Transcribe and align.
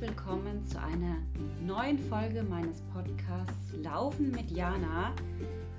willkommen 0.00 0.66
zu 0.66 0.80
einer 0.80 1.18
neuen 1.60 1.98
Folge 1.98 2.42
meines 2.42 2.80
Podcasts 2.94 3.74
Laufen 3.82 4.30
mit 4.30 4.50
Jana. 4.50 5.14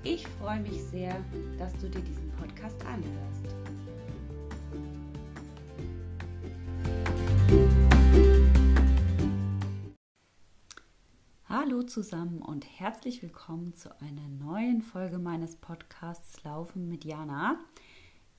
Ich 0.04 0.28
freue 0.28 0.60
mich 0.60 0.80
sehr, 0.80 1.16
dass 1.58 1.72
du 1.78 1.90
dir 1.90 2.00
diesen 2.00 2.30
Podcast 2.38 2.76
anhörst. 2.86 3.56
Hallo 11.48 11.82
zusammen 11.82 12.42
und 12.42 12.64
herzlich 12.78 13.22
willkommen 13.22 13.74
zu 13.74 13.90
einer 14.00 14.28
neuen 14.28 14.82
Folge 14.82 15.18
meines 15.18 15.56
Podcasts 15.56 16.44
Laufen 16.44 16.88
mit 16.88 17.04
Jana. 17.04 17.58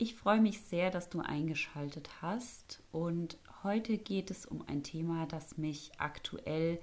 Ich 0.04 0.16
freue 0.16 0.42
mich 0.42 0.60
sehr, 0.60 0.92
dass 0.92 1.08
du 1.08 1.22
eingeschaltet 1.22 2.10
hast 2.22 2.84
und 2.92 3.38
heute 3.64 3.98
geht 3.98 4.32
es 4.32 4.46
um 4.46 4.62
ein 4.68 4.84
Thema, 4.84 5.28
das 5.28 5.58
mich 5.58 5.92
aktuell 5.98 6.82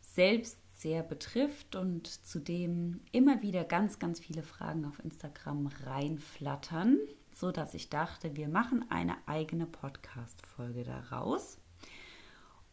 selbst 0.00 0.58
sehr 0.80 1.04
betrifft 1.04 1.76
und 1.76 2.08
zu 2.08 2.40
dem 2.40 3.00
immer 3.12 3.42
wieder 3.42 3.62
ganz, 3.62 4.00
ganz 4.00 4.18
viele 4.18 4.42
Fragen 4.42 4.86
auf 4.86 4.98
Instagram 5.04 5.68
reinflattern, 5.84 6.98
so 7.32 7.52
dass 7.52 7.74
ich 7.74 7.90
dachte, 7.90 8.34
wir 8.34 8.48
machen 8.48 8.84
eine 8.90 9.16
eigene 9.26 9.66
Podcast-Folge 9.66 10.82
daraus. 10.82 11.58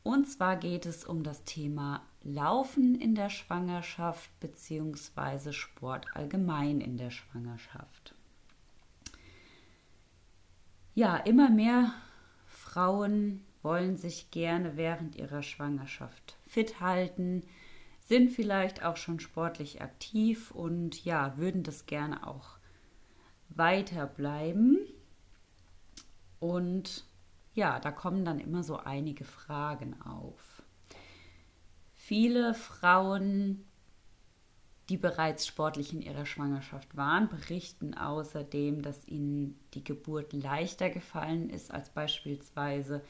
Und 0.02 0.28
zwar 0.28 0.56
geht 0.56 0.88
es 0.88 1.06
um 1.06 1.22
das 1.22 1.44
Thema 1.44 2.02
Laufen 2.24 2.96
in 2.96 3.14
der 3.14 3.30
Schwangerschaft 3.30 4.32
bzw. 4.40 5.52
Sport 5.52 6.08
allgemein 6.16 6.82
in 6.82 6.98
der 6.98 7.12
Schwangerschaft. 7.12 8.17
Ja, 10.98 11.16
immer 11.16 11.52
mehr 11.52 11.94
Frauen 12.48 13.46
wollen 13.62 13.98
sich 13.98 14.32
gerne 14.32 14.78
während 14.78 15.16
ihrer 15.16 15.44
Schwangerschaft 15.44 16.38
fit 16.48 16.80
halten, 16.80 17.44
sind 18.00 18.32
vielleicht 18.32 18.84
auch 18.84 18.98
schon 18.98 19.20
sportlich 19.20 19.80
aktiv 19.84 20.50
und 20.50 21.06
ja, 21.06 21.38
würden 21.38 21.62
das 21.62 21.86
gerne 21.86 22.26
auch 22.26 22.58
weiter 23.50 24.08
bleiben. 24.08 24.80
Und 26.40 27.06
ja, 27.54 27.80
da 27.80 27.92
kommen 27.92 28.26
dann 28.26 28.40
immer 28.40 28.64
so 28.64 28.78
einige 28.78 29.24
Fragen 29.24 30.02
auf. 30.02 30.64
Viele 31.94 32.56
Frauen 32.56 33.67
die 34.90 34.98
bereits 34.98 35.46
sportlich 35.46 35.94
in 35.94 36.02
ihrer 36.02 36.26
Schwangerschaft 36.26 36.96
waren, 36.96 37.28
berichten 37.28 37.94
außerdem, 37.94 38.82
dass 38.82 39.08
ihnen 39.08 39.60
die 39.74 39.84
Geburt 39.84 40.32
leichter 40.34 40.90
gefallen 40.90 41.50
ist 41.50 41.72
als 41.72 41.90
beispielsweise, 41.90 43.04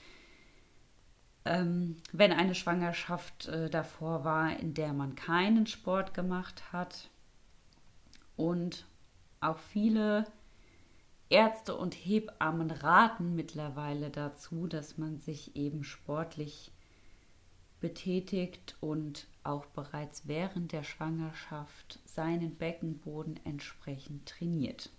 ähm, 1.46 1.98
wenn 2.12 2.34
eine 2.34 2.56
Schwangerschaft 2.56 3.48
äh, 3.48 3.70
davor 3.70 4.24
war, 4.24 4.60
in 4.60 4.74
der 4.74 4.94
man 4.94 5.16
keinen 5.16 5.68
Sport 5.68 6.14
gemacht 6.14 6.74
hat. 6.74 7.10
Und 8.36 8.86
auch 9.40 9.60
viele 9.60 10.26
Ärzte 11.30 11.76
und 11.76 11.94
Hebammen 11.94 12.72
raten 12.72 13.36
mittlerweile 13.36 14.10
dazu, 14.10 14.68
dass 14.68 14.98
man 14.98 15.20
sich 15.20 15.56
eben 15.56 15.84
sportlich 15.84 16.72
betätigt 17.80 18.76
und 18.80 19.28
auch 19.44 19.66
bereits 19.68 20.28
während 20.28 20.72
der 20.72 20.84
Schwangerschaft 20.84 22.00
seinen 22.06 22.56
Beckenboden 22.56 23.40
entsprechend 23.46 24.28
trainiert. 24.28 24.90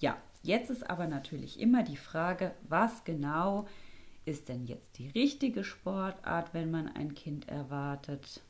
Ja, 0.00 0.16
jetzt 0.42 0.70
ist 0.70 0.88
aber 0.90 1.06
natürlich 1.06 1.60
immer 1.60 1.82
die 1.82 1.96
Frage, 1.96 2.54
was 2.68 3.04
genau 3.04 3.66
ist 4.24 4.48
denn 4.48 4.66
jetzt 4.66 4.98
die 4.98 5.08
richtige 5.08 5.64
Sportart, 5.64 6.54
wenn 6.54 6.70
man 6.70 6.88
ein 6.88 7.14
Kind 7.14 7.48
erwartet? 7.48 8.42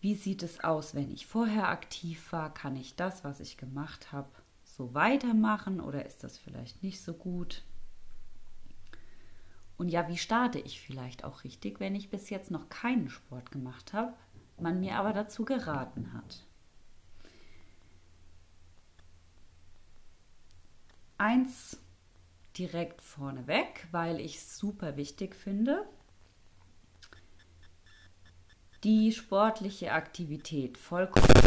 Wie 0.00 0.14
sieht 0.14 0.42
es 0.42 0.62
aus, 0.62 0.94
wenn 0.94 1.10
ich 1.10 1.26
vorher 1.26 1.68
aktiv 1.68 2.32
war? 2.32 2.52
Kann 2.52 2.76
ich 2.76 2.94
das, 2.94 3.24
was 3.24 3.40
ich 3.40 3.56
gemacht 3.56 4.12
habe, 4.12 4.28
so 4.64 4.94
weitermachen 4.94 5.80
oder 5.80 6.04
ist 6.04 6.24
das 6.24 6.38
vielleicht 6.38 6.82
nicht 6.82 7.00
so 7.00 7.14
gut? 7.14 7.62
Und 9.76 9.88
ja, 9.88 10.08
wie 10.08 10.16
starte 10.16 10.58
ich 10.58 10.80
vielleicht 10.80 11.24
auch 11.24 11.44
richtig, 11.44 11.80
wenn 11.80 11.94
ich 11.94 12.10
bis 12.10 12.30
jetzt 12.30 12.50
noch 12.50 12.68
keinen 12.68 13.08
Sport 13.08 13.50
gemacht 13.50 13.92
habe, 13.92 14.14
man 14.58 14.80
mir 14.80 14.96
aber 14.96 15.12
dazu 15.12 15.44
geraten 15.44 16.12
hat? 16.12 16.44
Eins 21.18 21.78
direkt 22.56 23.02
vorneweg, 23.02 23.88
weil 23.90 24.20
ich 24.20 24.36
es 24.36 24.58
super 24.58 24.96
wichtig 24.96 25.34
finde. 25.34 25.84
Die 28.84 29.12
sportliche 29.12 29.92
Aktivität 29.92 30.76
vollkommen. 30.78 31.26
Äh, 31.26 31.40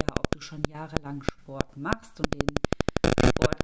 ja, 0.00 0.14
ob 0.18 0.30
du 0.30 0.40
schon 0.40 0.62
jahrelang 0.70 1.22
Sport 1.22 1.76
machst 1.76 2.18
und 2.18 2.34
den 2.34 2.71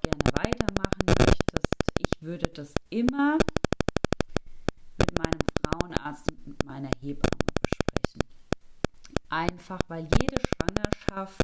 gerne 0.09 0.25
weitermachen 0.35 1.05
möchtest, 1.07 1.67
ich 1.99 2.23
würde 2.23 2.49
das 2.55 2.73
immer 2.91 3.37
mit 4.99 5.19
meinem 5.19 5.39
Frauenarzt 5.63 6.31
und 6.33 6.47
mit 6.47 6.65
meiner 6.65 6.91
Hebamme 7.01 7.45
besprechen. 7.63 8.23
Einfach 9.29 9.79
weil 9.89 10.09
jede 10.21 10.37
Schwangerschaft 10.41 11.43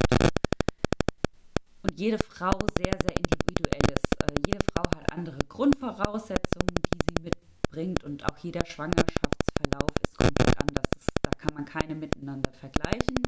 und 1.82 2.00
jede 2.00 2.18
Frau 2.18 2.52
sehr, 2.78 2.96
sehr 3.02 3.16
individuell 3.16 3.92
ist. 3.92 4.22
Äh, 4.22 4.34
jede 4.46 4.64
Frau 4.72 4.82
hat 4.98 5.12
andere 5.12 5.38
Grundvoraussetzungen, 5.48 6.74
die 6.74 6.98
sie 7.18 7.24
mitbringt 7.24 8.04
und 8.04 8.24
auch 8.24 8.38
jeder 8.38 8.64
Schwangerschaftsverlauf 8.64 9.90
ist 10.02 10.16
komplett 10.16 10.58
anders. 10.60 11.06
da 11.22 11.30
kann 11.36 11.54
man 11.54 11.64
keine 11.66 11.94
miteinander 11.94 12.50
vergleichen. 12.52 13.22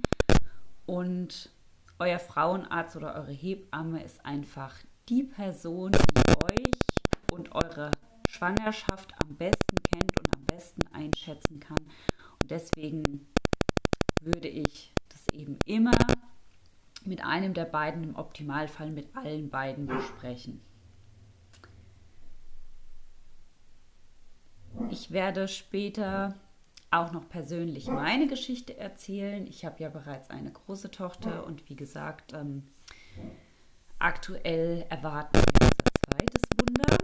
Und 0.87 1.51
euer 1.99 2.19
Frauenarzt 2.19 2.97
oder 2.97 3.15
eure 3.15 3.33
Hebamme 3.33 4.03
ist 4.03 4.25
einfach 4.25 4.75
die 5.09 5.23
Person, 5.23 5.93
die 5.93 6.45
euch 6.45 7.33
und 7.33 7.53
eure 7.55 7.91
Schwangerschaft 8.29 9.15
am 9.23 9.37
besten 9.37 9.77
kennt 9.91 10.19
und 10.19 10.37
am 10.37 10.45
besten 10.47 10.81
einschätzen 10.93 11.61
kann. 11.61 11.79
Und 12.43 12.51
deswegen 12.51 13.29
würde 14.21 14.49
ich 14.49 14.93
das 15.09 15.27
eben 15.33 15.59
immer 15.65 15.97
mit 17.05 17.25
einem 17.25 17.55
der 17.55 17.67
beiden, 17.67 18.03
im 18.03 18.17
Optimalfall 18.17 18.91
mit 18.91 19.15
allen 19.17 19.49
beiden 19.49 19.87
besprechen. 19.87 20.61
Ich 24.91 25.13
werde 25.13 25.47
später 25.47 26.35
auch 26.91 27.13
noch 27.13 27.29
persönlich 27.29 27.87
meine 27.87 28.27
Geschichte 28.27 28.77
erzählen. 28.77 29.47
Ich 29.47 29.65
habe 29.65 29.83
ja 29.83 29.89
bereits 29.89 30.31
eine 30.31 30.51
große 30.51 30.91
Tochter 30.91 31.47
und 31.47 31.69
wie 31.69 31.77
gesagt, 31.77 32.33
ähm, 32.33 32.65
Aktuell 33.99 34.85
erwarten 34.91 35.39
wir 35.39 35.69
unser 35.69 35.91
zweites 36.05 36.43
Wunder 36.61 36.99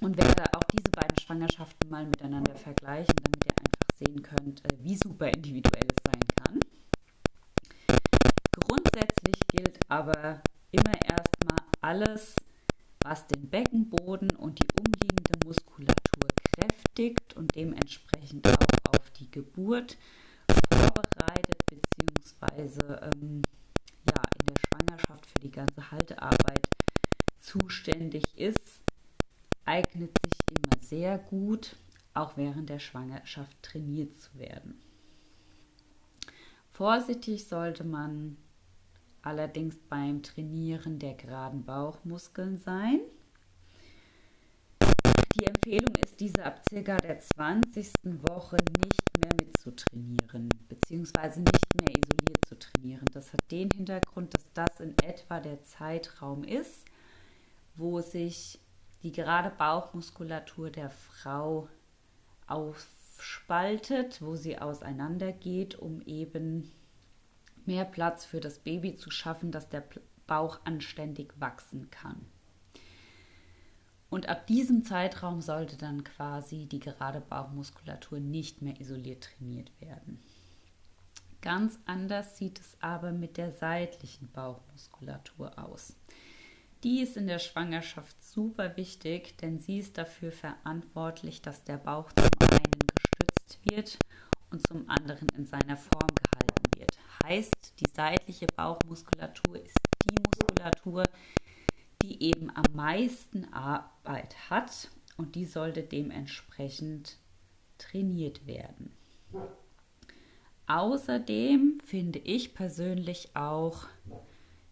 und 0.00 0.16
werde 0.16 0.44
auch 0.54 0.62
diese 0.64 0.90
beiden 0.92 1.18
Schwangerschaften 1.18 1.90
mal 1.90 2.06
miteinander 2.06 2.54
vergleichen, 2.54 3.14
damit 3.24 3.44
ihr 3.44 3.54
einfach 3.58 3.90
sehen 3.98 4.22
könnt, 4.22 4.64
äh, 4.64 4.68
wie 4.82 4.96
super 4.96 5.26
individuell 5.28 5.82
es 5.82 6.12
sein 6.12 6.20
kann. 6.44 6.60
Grundsätzlich 8.52 9.40
gilt 9.48 9.80
aber 9.88 10.40
immer 10.70 10.94
erstmal 11.04 11.58
alles, 11.80 12.36
was 13.04 13.26
den 13.26 13.48
Beckenboden 13.50 14.30
und 14.36 14.60
die 14.60 14.68
umliegende 14.78 15.46
Muskulatur 15.46 16.28
kräftigt 16.54 17.34
und 17.34 17.54
dementsprechend 17.56 18.46
auch 18.48 18.94
auf 18.96 19.10
die 19.18 19.30
Geburt 19.30 19.96
vorbereitet 20.72 21.58
bzw. 21.68 23.08
Ähm, 23.12 23.42
Schwangerschaft 24.86 25.26
für 25.26 25.40
die 25.40 25.50
ganze 25.50 25.90
Haltearbeit 25.90 26.66
zuständig 27.40 28.24
ist, 28.36 28.80
eignet 29.64 30.10
sich 30.22 30.56
immer 30.56 30.82
sehr 30.82 31.18
gut, 31.18 31.76
auch 32.14 32.36
während 32.36 32.68
der 32.68 32.78
Schwangerschaft 32.78 33.62
trainiert 33.62 34.14
zu 34.20 34.38
werden. 34.38 34.80
Vorsichtig 36.72 37.46
sollte 37.46 37.84
man 37.84 38.36
allerdings 39.22 39.76
beim 39.88 40.22
Trainieren 40.22 40.98
der 40.98 41.14
geraden 41.14 41.64
Bauchmuskeln 41.64 42.58
sein. 42.58 43.00
Die 45.34 45.44
Empfehlung 45.44 45.94
diese 46.18 46.44
ab 46.44 46.62
circa 46.68 46.96
der 46.96 47.20
20. 47.20 47.92
Woche 48.28 48.56
nicht 48.56 49.02
mehr 49.22 49.32
mitzutrainieren, 49.40 50.48
beziehungsweise 50.68 51.40
nicht 51.40 51.74
mehr 51.80 51.90
isoliert 51.90 52.44
zu 52.48 52.58
trainieren. 52.58 53.04
Das 53.12 53.32
hat 53.32 53.40
den 53.50 53.70
Hintergrund, 53.70 54.34
dass 54.34 54.46
das 54.54 54.80
in 54.80 54.94
etwa 55.04 55.40
der 55.40 55.62
Zeitraum 55.64 56.44
ist, 56.44 56.84
wo 57.74 58.00
sich 58.00 58.58
die 59.02 59.12
gerade 59.12 59.50
Bauchmuskulatur 59.50 60.70
der 60.70 60.90
Frau 60.90 61.68
aufspaltet, 62.46 64.22
wo 64.22 64.36
sie 64.36 64.58
auseinandergeht, 64.58 65.76
um 65.76 66.00
eben 66.02 66.72
mehr 67.66 67.84
Platz 67.84 68.24
für 68.24 68.40
das 68.40 68.58
Baby 68.58 68.96
zu 68.96 69.10
schaffen, 69.10 69.50
dass 69.50 69.68
der 69.68 69.84
Bauch 70.26 70.60
anständig 70.64 71.32
wachsen 71.38 71.90
kann. 71.90 72.24
Und 74.08 74.28
ab 74.28 74.46
diesem 74.46 74.84
Zeitraum 74.84 75.40
sollte 75.40 75.76
dann 75.76 76.04
quasi 76.04 76.66
die 76.66 76.78
gerade 76.78 77.20
Bauchmuskulatur 77.20 78.20
nicht 78.20 78.62
mehr 78.62 78.80
isoliert 78.80 79.24
trainiert 79.24 79.70
werden. 79.80 80.20
Ganz 81.42 81.78
anders 81.86 82.36
sieht 82.38 82.60
es 82.60 82.76
aber 82.80 83.12
mit 83.12 83.36
der 83.36 83.52
seitlichen 83.52 84.30
Bauchmuskulatur 84.32 85.58
aus. 85.58 85.94
Die 86.82 87.00
ist 87.00 87.16
in 87.16 87.26
der 87.26 87.38
Schwangerschaft 87.38 88.16
super 88.22 88.76
wichtig, 88.76 89.36
denn 89.38 89.60
sie 89.60 89.78
ist 89.78 89.98
dafür 89.98 90.30
verantwortlich, 90.30 91.42
dass 91.42 91.64
der 91.64 91.78
Bauch 91.78 92.10
zum 92.12 92.48
einen 92.48 92.80
gestützt 92.94 93.58
wird 93.64 93.98
und 94.50 94.66
zum 94.66 94.88
anderen 94.88 95.28
in 95.36 95.46
seiner 95.46 95.76
Form 95.76 96.08
gehalten 96.30 96.78
wird. 96.78 96.98
Heißt, 97.24 97.74
die 97.80 97.90
seitliche 97.94 98.46
Bauchmuskulatur 98.54 99.56
ist 99.56 99.76
die 100.04 100.14
Muskulatur, 100.14 101.04
die 102.06 102.22
eben 102.22 102.50
am 102.54 102.64
meisten 102.72 103.52
Arbeit 103.52 104.36
hat 104.48 104.90
und 105.16 105.34
die 105.34 105.44
sollte 105.44 105.82
dementsprechend 105.82 107.18
trainiert 107.78 108.46
werden. 108.46 108.92
Außerdem 110.68 111.80
finde 111.84 112.20
ich 112.20 112.54
persönlich 112.54 113.34
auch 113.34 113.86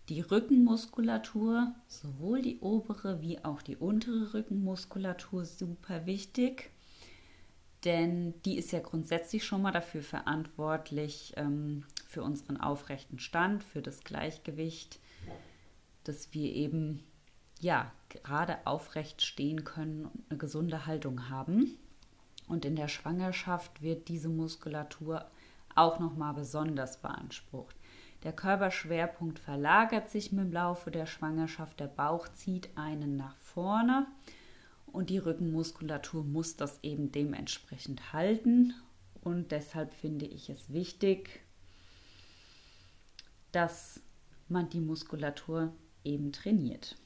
die 0.08 0.20
Rückenmuskulatur, 0.20 1.74
sowohl 1.88 2.42
die 2.42 2.60
obere 2.60 3.20
wie 3.20 3.42
auch 3.44 3.62
die 3.62 3.76
untere 3.76 4.34
Rückenmuskulatur 4.34 5.44
super 5.44 6.06
wichtig, 6.06 6.70
denn 7.84 8.34
die 8.42 8.56
ist 8.56 8.72
ja 8.72 8.80
grundsätzlich 8.80 9.44
schon 9.44 9.62
mal 9.62 9.72
dafür 9.72 10.02
verantwortlich, 10.02 11.32
ähm, 11.36 11.84
für 12.06 12.22
unseren 12.22 12.58
aufrechten 12.58 13.18
Stand, 13.18 13.64
für 13.64 13.82
das 13.82 14.04
Gleichgewicht, 14.04 15.00
dass 16.04 16.32
wir 16.32 16.52
eben 16.52 17.02
ja 17.64 17.90
gerade 18.08 18.64
aufrecht 18.66 19.22
stehen 19.22 19.64
können 19.64 20.04
und 20.04 20.30
eine 20.30 20.38
gesunde 20.38 20.86
Haltung 20.86 21.28
haben. 21.30 21.78
Und 22.46 22.64
in 22.64 22.76
der 22.76 22.88
Schwangerschaft 22.88 23.82
wird 23.82 24.08
diese 24.08 24.28
Muskulatur 24.28 25.24
auch 25.74 25.98
noch 25.98 26.14
mal 26.14 26.32
besonders 26.32 27.00
beansprucht. 27.00 27.74
Der 28.22 28.32
Körperschwerpunkt 28.32 29.38
verlagert 29.38 30.10
sich 30.10 30.32
im 30.32 30.52
Laufe 30.52 30.90
der 30.90 31.06
Schwangerschaft, 31.06 31.80
der 31.80 31.88
Bauch 31.88 32.28
zieht 32.28 32.70
einen 32.76 33.16
nach 33.16 33.36
vorne 33.36 34.06
und 34.86 35.10
die 35.10 35.18
Rückenmuskulatur 35.18 36.22
muss 36.22 36.56
das 36.56 36.78
eben 36.82 37.10
dementsprechend 37.12 38.12
halten. 38.12 38.74
Und 39.22 39.50
deshalb 39.52 39.92
finde 39.94 40.26
ich 40.26 40.50
es 40.50 40.72
wichtig, 40.72 41.40
dass 43.52 44.00
man 44.48 44.68
die 44.68 44.80
Muskulatur 44.80 45.72
eben 46.04 46.32
trainiert. 46.32 46.96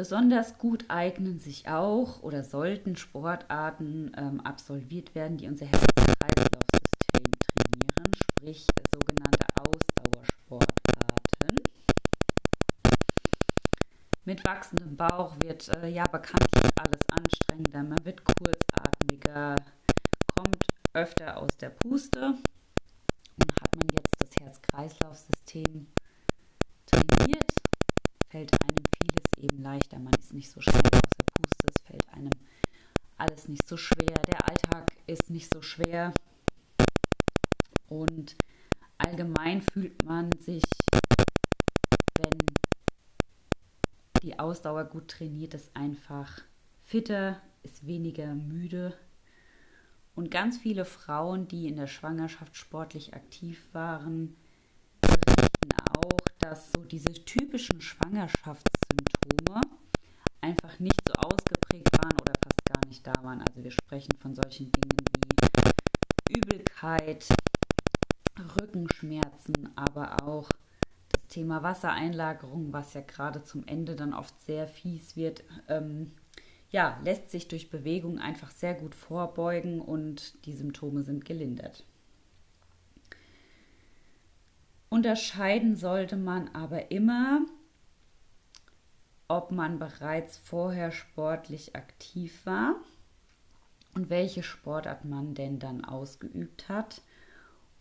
Besonders 0.00 0.56
gut 0.56 0.86
eignen 0.88 1.38
sich 1.38 1.68
auch 1.68 2.22
oder 2.22 2.42
sollten 2.42 2.96
Sportarten 2.96 4.10
ähm, 4.16 4.40
absolviert 4.40 5.14
werden, 5.14 5.36
die 5.36 5.46
unser 5.46 5.66
Herz-Kreislauf 5.66 6.62
sprich 8.14 8.66
sogenannte 8.94 9.44
Ausdauersportarten. 9.58 11.54
Mit 14.24 14.42
wachsendem 14.46 14.96
Bauch 14.96 15.36
wird 15.44 15.68
äh, 15.68 15.88
ja 15.88 16.04
bekanntlich 16.04 16.70
alles 16.78 17.00
anstrengender, 17.10 17.82
man 17.82 18.02
wird 18.02 18.22
kurzatmiger, 18.24 19.54
kommt 20.34 20.64
öfter 20.94 21.36
aus 21.36 21.54
der 21.60 21.68
Puste 21.68 22.38
und 23.36 23.52
hat 23.60 23.76
man 23.76 23.86
jetzt 23.92 24.16
das 24.18 24.30
Herz-Kreislauf-System 24.40 25.88
trainiert, 26.86 27.52
fällt 28.30 28.50
einem 28.62 28.79
eben 29.40 29.62
leichter, 29.62 29.98
man 29.98 30.14
ist 30.14 30.32
nicht 30.32 30.50
so 30.50 30.60
schnell 30.60 30.76
aus 30.76 30.90
der 30.90 31.26
Puste, 31.34 31.66
es 31.74 31.82
fällt 31.82 32.08
einem 32.14 32.30
alles 33.16 33.48
nicht 33.48 33.68
so 33.68 33.76
schwer, 33.76 34.22
der 34.26 34.48
Alltag 34.48 34.92
ist 35.06 35.30
nicht 35.30 35.52
so 35.52 35.60
schwer 35.62 36.12
und 37.88 38.36
allgemein 38.98 39.62
fühlt 39.62 40.04
man 40.04 40.30
sich, 40.40 40.62
wenn 42.18 42.38
die 44.22 44.38
Ausdauer 44.38 44.84
gut 44.84 45.08
trainiert 45.08 45.54
ist, 45.54 45.74
einfach 45.74 46.42
fitter, 46.84 47.40
ist 47.62 47.86
weniger 47.86 48.34
müde. 48.34 48.96
Und 50.14 50.30
ganz 50.30 50.58
viele 50.58 50.84
Frauen, 50.84 51.48
die 51.48 51.66
in 51.66 51.76
der 51.76 51.86
Schwangerschaft 51.86 52.56
sportlich 52.56 53.14
aktiv 53.14 53.66
waren, 53.72 54.36
berichten 55.00 55.72
auch, 55.96 56.28
dass 56.40 56.72
so 56.72 56.84
diese 56.84 57.12
typischen 57.24 57.80
Schwangerschaftssymptome 59.20 59.60
einfach 60.40 60.78
nicht 60.78 61.00
so 61.06 61.14
ausgeprägt 61.14 61.92
waren 61.98 62.12
oder 62.20 62.32
fast 62.42 62.64
gar 62.64 62.88
nicht 62.88 63.06
da 63.06 63.12
waren. 63.22 63.40
Also 63.40 63.62
wir 63.62 63.70
sprechen 63.70 64.12
von 64.20 64.34
solchen 64.34 64.70
Dingen 64.72 64.96
wie 66.28 66.38
Übelkeit, 66.38 67.26
Rückenschmerzen, 68.60 69.70
aber 69.76 70.22
auch 70.22 70.48
das 71.12 71.26
Thema 71.28 71.62
Wassereinlagerung, 71.62 72.72
was 72.72 72.94
ja 72.94 73.02
gerade 73.02 73.42
zum 73.42 73.66
Ende 73.66 73.96
dann 73.96 74.14
oft 74.14 74.38
sehr 74.40 74.66
fies 74.66 75.16
wird, 75.16 75.44
ähm, 75.68 76.12
ja, 76.70 76.98
lässt 77.04 77.30
sich 77.30 77.48
durch 77.48 77.68
Bewegung 77.68 78.18
einfach 78.18 78.50
sehr 78.50 78.74
gut 78.74 78.94
vorbeugen 78.94 79.80
und 79.80 80.44
die 80.46 80.52
Symptome 80.52 81.02
sind 81.02 81.24
gelindert. 81.24 81.84
Unterscheiden 84.88 85.76
sollte 85.76 86.16
man 86.16 86.48
aber 86.48 86.90
immer, 86.90 87.44
ob 89.30 89.52
man 89.52 89.78
bereits 89.78 90.38
vorher 90.38 90.90
sportlich 90.90 91.76
aktiv 91.76 92.44
war 92.44 92.74
und 93.94 94.10
welche 94.10 94.42
Sportart 94.42 95.04
man 95.04 95.34
denn 95.34 95.60
dann 95.60 95.84
ausgeübt 95.84 96.68
hat 96.68 97.00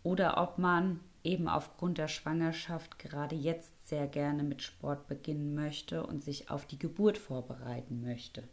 oder 0.04 0.38
ob 0.38 0.60
man 0.60 1.00
eben 1.24 1.48
aufgrund 1.48 1.98
der 1.98 2.08
Schwangerschaft 2.08 3.00
gerade 3.00 3.36
jetzt 3.36 3.90
sehr 3.90 4.06
gerne 4.06 4.44
mit 4.44 4.62
Sport 4.62 5.08
beginnen 5.08 5.56
möchte 5.56 6.06
und 6.06 6.24
sich 6.24 6.52
auf 6.52 6.68
die 6.68 6.78
Geburt 6.78 7.18
vorbereiten 7.18 8.04
möchte. 8.04 8.44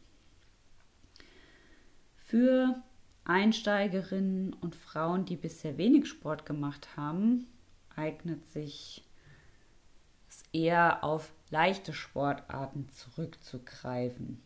Für 2.17 2.83
Einsteigerinnen 3.27 4.55
und 4.55 4.75
Frauen, 4.75 5.27
die 5.27 5.37
bisher 5.37 5.77
wenig 5.77 6.09
Sport 6.09 6.47
gemacht 6.47 6.97
haben, 6.97 7.47
eignet 7.95 8.47
sich 8.47 9.05
es 10.31 10.45
eher 10.55 11.05
auf 11.05 11.31
leichte 11.51 11.93
Sportarten 11.93 12.89
zurückzugreifen, 12.91 14.43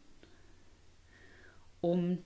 um 1.80 2.18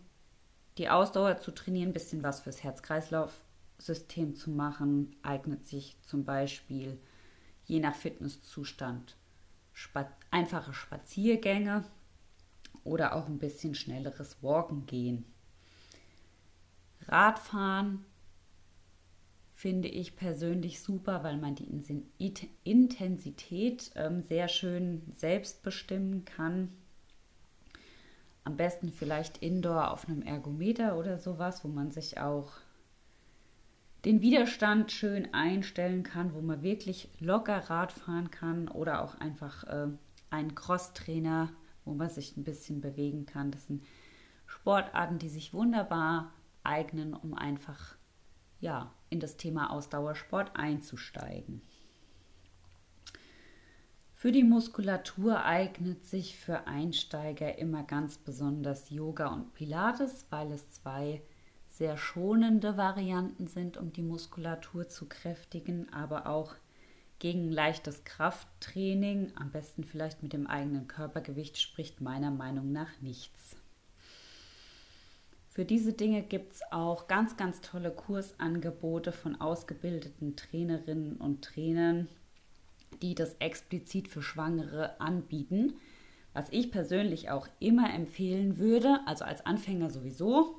die 0.78 0.88
Ausdauer 0.88 1.38
zu 1.38 1.52
trainieren, 1.52 1.90
ein 1.90 1.94
bisschen 1.94 2.22
was 2.22 2.40
fürs 2.40 2.64
Herz-Kreislauf 2.64 3.40
System 3.78 4.34
zu 4.34 4.50
machen, 4.50 5.14
eignet 5.22 5.66
sich 5.66 5.96
zum 6.02 6.24
Beispiel 6.24 6.98
je 7.64 7.80
nach 7.80 7.94
Fitnesszustand 7.94 9.16
spa 9.72 10.10
einfache 10.30 10.72
Spaziergänge 10.72 11.84
oder 12.84 13.14
auch 13.14 13.26
ein 13.26 13.38
bisschen 13.38 13.74
schnelleres 13.74 14.42
Walken 14.42 14.86
gehen. 14.86 15.24
Radfahren 17.08 18.04
finde 19.54 19.88
ich 19.88 20.16
persönlich 20.16 20.80
super, 20.80 21.22
weil 21.22 21.36
man 21.38 21.54
die 21.54 21.68
Intensität 22.64 23.90
ähm, 23.94 24.22
sehr 24.22 24.48
schön 24.48 25.02
selbst 25.14 25.62
bestimmen 25.62 26.24
kann. 26.24 26.70
Am 28.42 28.56
besten 28.56 28.90
vielleicht 28.90 29.38
indoor 29.38 29.92
auf 29.92 30.08
einem 30.08 30.22
Ergometer 30.22 30.98
oder 30.98 31.18
sowas, 31.18 31.64
wo 31.64 31.68
man 31.68 31.92
sich 31.92 32.20
auch 32.20 32.52
den 34.04 34.20
Widerstand 34.20 34.92
schön 34.92 35.32
einstellen 35.32 36.02
kann, 36.02 36.34
wo 36.34 36.42
man 36.42 36.62
wirklich 36.62 37.08
locker 37.20 37.56
Rad 37.70 37.92
fahren 37.92 38.30
kann 38.30 38.68
oder 38.68 39.02
auch 39.02 39.14
einfach 39.14 39.64
äh, 39.64 39.86
einen 40.28 40.54
Crosstrainer, 40.54 41.50
wo 41.86 41.94
man 41.94 42.10
sich 42.10 42.36
ein 42.36 42.44
bisschen 42.44 42.82
bewegen 42.82 43.24
kann. 43.24 43.50
Das 43.50 43.66
sind 43.68 43.82
Sportarten, 44.46 45.18
die 45.18 45.30
sich 45.30 45.54
wunderbar 45.54 46.32
eignen, 46.64 47.14
um 47.14 47.34
einfach 47.34 47.96
ja, 48.64 48.90
in 49.10 49.20
das 49.20 49.36
Thema 49.36 49.70
Ausdauersport 49.70 50.56
einzusteigen. 50.56 51.60
Für 54.14 54.32
die 54.32 54.42
Muskulatur 54.42 55.44
eignet 55.44 56.06
sich 56.06 56.38
für 56.38 56.66
Einsteiger 56.66 57.58
immer 57.58 57.82
ganz 57.82 58.16
besonders 58.16 58.88
Yoga 58.88 59.26
und 59.26 59.52
Pilates, 59.52 60.26
weil 60.30 60.50
es 60.50 60.72
zwei 60.72 61.20
sehr 61.68 61.98
schonende 61.98 62.78
Varianten 62.78 63.48
sind, 63.48 63.76
um 63.76 63.92
die 63.92 64.02
Muskulatur 64.02 64.88
zu 64.88 65.06
kräftigen, 65.06 65.92
aber 65.92 66.26
auch 66.26 66.54
gegen 67.18 67.50
leichtes 67.50 68.04
Krafttraining, 68.04 69.32
am 69.34 69.50
besten 69.50 69.84
vielleicht 69.84 70.22
mit 70.22 70.32
dem 70.32 70.46
eigenen 70.46 70.88
Körpergewicht, 70.88 71.60
spricht 71.60 72.00
meiner 72.00 72.30
Meinung 72.30 72.72
nach 72.72 73.00
nichts. 73.02 73.56
Für 75.54 75.64
diese 75.64 75.92
Dinge 75.92 76.22
gibt 76.22 76.54
es 76.54 76.62
auch 76.72 77.06
ganz, 77.06 77.36
ganz 77.36 77.60
tolle 77.60 77.92
Kursangebote 77.92 79.12
von 79.12 79.40
ausgebildeten 79.40 80.34
Trainerinnen 80.34 81.16
und 81.16 81.44
Trainern, 81.44 82.08
die 83.02 83.14
das 83.14 83.34
explizit 83.34 84.08
für 84.08 84.20
Schwangere 84.20 85.00
anbieten. 85.00 85.74
Was 86.32 86.48
ich 86.50 86.72
persönlich 86.72 87.30
auch 87.30 87.46
immer 87.60 87.94
empfehlen 87.94 88.58
würde, 88.58 88.98
also 89.06 89.24
als 89.24 89.46
Anfänger 89.46 89.90
sowieso, 89.90 90.56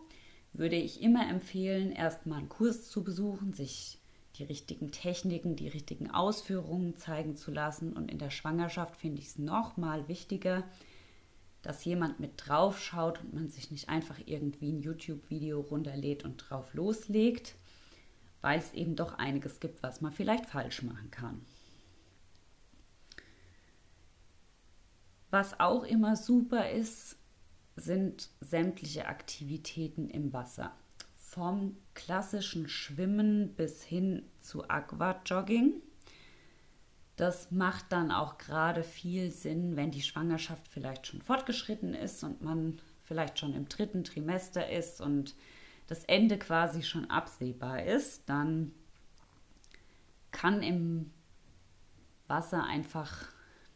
würde 0.53 0.77
ich 0.77 1.01
immer 1.01 1.29
empfehlen, 1.29 1.91
erstmal 1.91 2.39
einen 2.39 2.47
Kurs 2.47 2.89
zu 2.89 3.03
besuchen, 3.03 3.51
sich 3.51 3.99
die 4.37 4.45
richtigen 4.45 4.91
Techniken, 4.91 5.57
die 5.57 5.67
richtigen 5.67 6.09
Ausführungen 6.09 6.95
zeigen 6.95 7.35
zu 7.35 7.51
lassen. 7.51 7.91
Und 7.91 8.09
in 8.09 8.17
der 8.17 8.29
Schwangerschaft 8.29 8.95
finde 8.95 9.19
ich 9.19 9.27
es 9.27 9.39
noch 9.39 9.75
mal 9.75 10.07
wichtiger, 10.07 10.63
dass 11.65 11.83
jemand 11.83 12.19
mit 12.19 12.33
drauf 12.37 12.79
schaut 12.79 13.19
und 13.21 13.33
man 13.33 13.49
sich 13.49 13.71
nicht 13.71 13.89
einfach 13.89 14.19
irgendwie 14.25 14.71
ein 14.71 14.81
YouTube-Video 14.81 15.61
runterlädt 15.61 16.23
und 16.23 16.37
drauf 16.37 16.73
loslegt, 16.75 17.55
weil 18.41 18.59
es 18.59 18.73
eben 18.73 18.95
doch 18.95 19.17
einiges 19.17 19.59
gibt, 19.59 19.81
was 19.81 19.99
man 19.99 20.11
vielleicht 20.11 20.45
falsch 20.45 20.83
machen 20.83 21.09
kann. 21.09 21.43
Was 25.31 25.59
auch 25.59 25.83
immer 25.83 26.15
super 26.15 26.69
ist, 26.69 27.17
sind 27.75 28.29
sämtliche 28.41 29.07
Aktivitäten 29.07 30.07
im 30.09 30.31
Wasser. 30.33 30.71
Vom 31.15 31.75
klassischen 31.95 32.69
Schwimmen 32.69 33.55
bis 33.55 33.83
hin 33.83 34.23
zu 34.39 34.69
Aquajogging. 34.69 35.81
Das 37.15 37.51
macht 37.51 37.91
dann 37.91 38.11
auch 38.11 38.37
gerade 38.37 38.83
viel 38.83 39.31
Sinn, 39.31 39.75
wenn 39.77 39.91
die 39.91 40.01
Schwangerschaft 40.01 40.67
vielleicht 40.67 41.07
schon 41.07 41.21
fortgeschritten 41.21 41.93
ist 41.93 42.23
und 42.23 42.41
man 42.41 42.79
vielleicht 43.03 43.39
schon 43.39 43.53
im 43.53 43.69
dritten 43.69 44.03
Trimester 44.03 44.69
ist 44.69 44.99
und 44.99 45.35
das 45.87 46.03
Ende 46.05 46.37
quasi 46.37 46.83
schon 46.83 47.09
absehbar 47.09 47.83
ist, 47.83 48.27
dann 48.27 48.71
kann 50.31 50.61
im 50.61 51.11
Wasser 52.27 52.63
einfach 52.63 53.29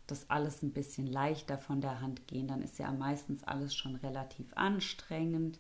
das 0.08 0.30
alles 0.30 0.64
ein 0.64 0.74
bisschen 0.74 1.08
leichter 1.08 1.58
von 1.58 1.82
der 1.82 2.02
Hand 2.02 2.28
gehen. 2.28 2.48
Dann 2.48 2.62
ist 2.62 2.80
ja 2.80 2.92
meistens 2.92 3.44
alles 3.44 3.76
schon 3.76 3.96
relativ 3.96 4.52
anstrengend. 4.56 5.60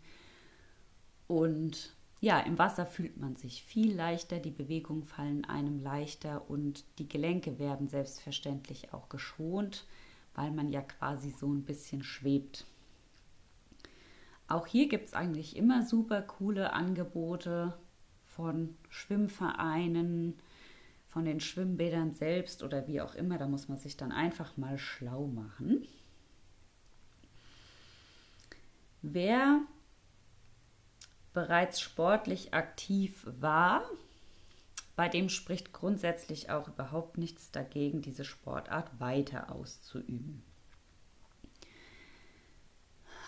Und 1.28 1.96
ja, 2.22 2.40
im 2.40 2.58
Wasser 2.58 2.86
fühlt 2.86 3.18
man 3.18 3.36
sich 3.36 3.64
viel 3.64 3.96
leichter, 3.96 4.40
die 4.40 4.52
Bewegungen 4.52 5.06
fallen 5.06 5.46
einem 5.46 5.82
leichter 5.82 6.50
und 6.50 6.84
die 7.00 7.08
Gelenke 7.08 7.60
werden 7.60 7.88
selbstverständlich 7.88 8.94
auch 8.94 9.08
geschont, 9.08 9.86
weil 10.36 10.52
man 10.52 10.70
ja 10.70 10.82
quasi 10.82 11.32
so 11.32 11.48
ein 11.48 11.64
bisschen 11.64 12.04
schwebt. 12.04 12.66
Auch 14.50 14.68
hier 14.68 14.90
gibt 14.90 15.08
es 15.08 15.14
eigentlich 15.14 15.56
immer 15.56 15.84
super 15.86 16.22
coole 16.22 16.74
Angebote 16.74 17.78
von 18.26 18.76
Schwimmvereinen, 18.90 20.40
von 21.08 21.24
den 21.24 21.40
Schwimmbädern 21.40 22.12
selbst 22.12 22.64
oder 22.64 22.88
wie 22.88 23.00
auch 23.00 23.16
immer. 23.16 23.38
Da 23.38 23.48
muss 23.48 23.68
man 23.68 23.78
sich 23.78 23.96
dann 23.96 24.12
einfach 24.12 24.58
mal 24.58 24.78
schlau 24.78 25.28
machen. 25.28 25.88
Wer 29.02 29.62
bereits 31.34 31.82
sportlich 31.82 32.54
aktiv 32.54 33.26
war, 33.40 33.84
bei 34.96 35.08
dem 35.08 35.30
spricht 35.30 35.72
grundsätzlich 35.72 36.50
auch 36.50 36.68
überhaupt 36.68 37.18
nichts 37.18 37.52
dagegen, 37.52 38.02
diese 38.02 38.26
Sportart 38.26 39.00
weiter 39.00 39.52
auszuüben. 39.52 40.44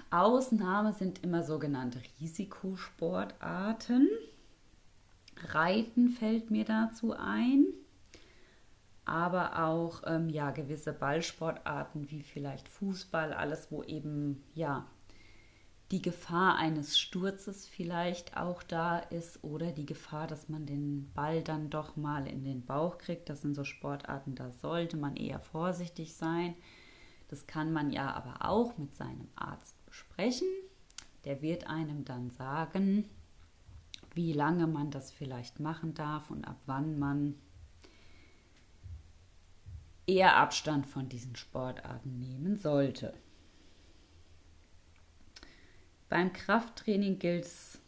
Ausnahme 0.09 0.91
sind 0.91 1.23
immer 1.23 1.43
sogenannte 1.43 2.01
Risikosportarten. 2.19 4.09
Reiten 5.37 6.09
fällt 6.09 6.51
mir 6.51 6.65
dazu 6.65 7.13
ein, 7.13 7.65
aber 9.05 9.63
auch 9.63 10.03
ähm, 10.05 10.27
ja 10.29 10.51
gewisse 10.51 10.91
Ballsportarten 10.91 12.11
wie 12.11 12.21
vielleicht 12.21 12.67
Fußball, 12.67 13.31
alles 13.31 13.71
wo 13.71 13.81
eben 13.83 14.43
ja 14.53 14.85
die 15.91 16.01
Gefahr 16.01 16.55
eines 16.55 16.97
Sturzes 16.97 17.67
vielleicht 17.67 18.37
auch 18.37 18.63
da 18.63 18.97
ist 18.97 19.43
oder 19.43 19.71
die 19.71 19.85
Gefahr, 19.85 20.25
dass 20.25 20.47
man 20.47 20.65
den 20.65 21.11
Ball 21.13 21.43
dann 21.43 21.69
doch 21.69 21.97
mal 21.97 22.27
in 22.27 22.45
den 22.45 22.65
Bauch 22.65 22.97
kriegt. 22.97 23.29
Das 23.29 23.41
sind 23.41 23.55
so 23.55 23.65
Sportarten, 23.65 24.33
da 24.33 24.51
sollte 24.51 24.95
man 24.95 25.17
eher 25.17 25.39
vorsichtig 25.39 26.15
sein. 26.15 26.55
Das 27.27 27.45
kann 27.45 27.73
man 27.73 27.91
ja 27.91 28.13
aber 28.13 28.49
auch 28.49 28.77
mit 28.77 28.95
seinem 28.95 29.27
Arzt 29.35 29.85
besprechen. 29.85 30.47
Der 31.25 31.41
wird 31.41 31.67
einem 31.67 32.05
dann 32.05 32.29
sagen, 32.29 33.05
wie 34.13 34.31
lange 34.31 34.67
man 34.67 34.91
das 34.91 35.11
vielleicht 35.11 35.59
machen 35.59 35.93
darf 35.93 36.31
und 36.31 36.45
ab 36.45 36.59
wann 36.65 36.99
man 36.99 37.35
eher 40.07 40.37
Abstand 40.37 40.87
von 40.87 41.09
diesen 41.09 41.35
Sportarten 41.35 42.17
nehmen 42.19 42.57
sollte. 42.57 43.13
Beim 46.11 46.33
Krafttraining 46.33 47.19
gilt 47.19 47.45
es 47.45 47.79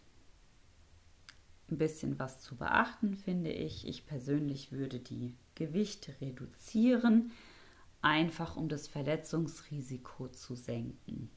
ein 1.69 1.77
bisschen 1.77 2.19
was 2.19 2.39
zu 2.39 2.55
beachten, 2.55 3.15
finde 3.15 3.51
ich. 3.51 3.85
Ich 3.85 4.05
persönlich 4.05 4.71
würde 4.71 4.97
die 4.99 5.35
Gewichte 5.55 6.13
reduzieren, 6.21 7.33
einfach 8.01 8.55
um 8.55 8.69
das 8.69 8.87
Verletzungsrisiko 8.87 10.29
zu 10.29 10.55
senken. 10.55 11.31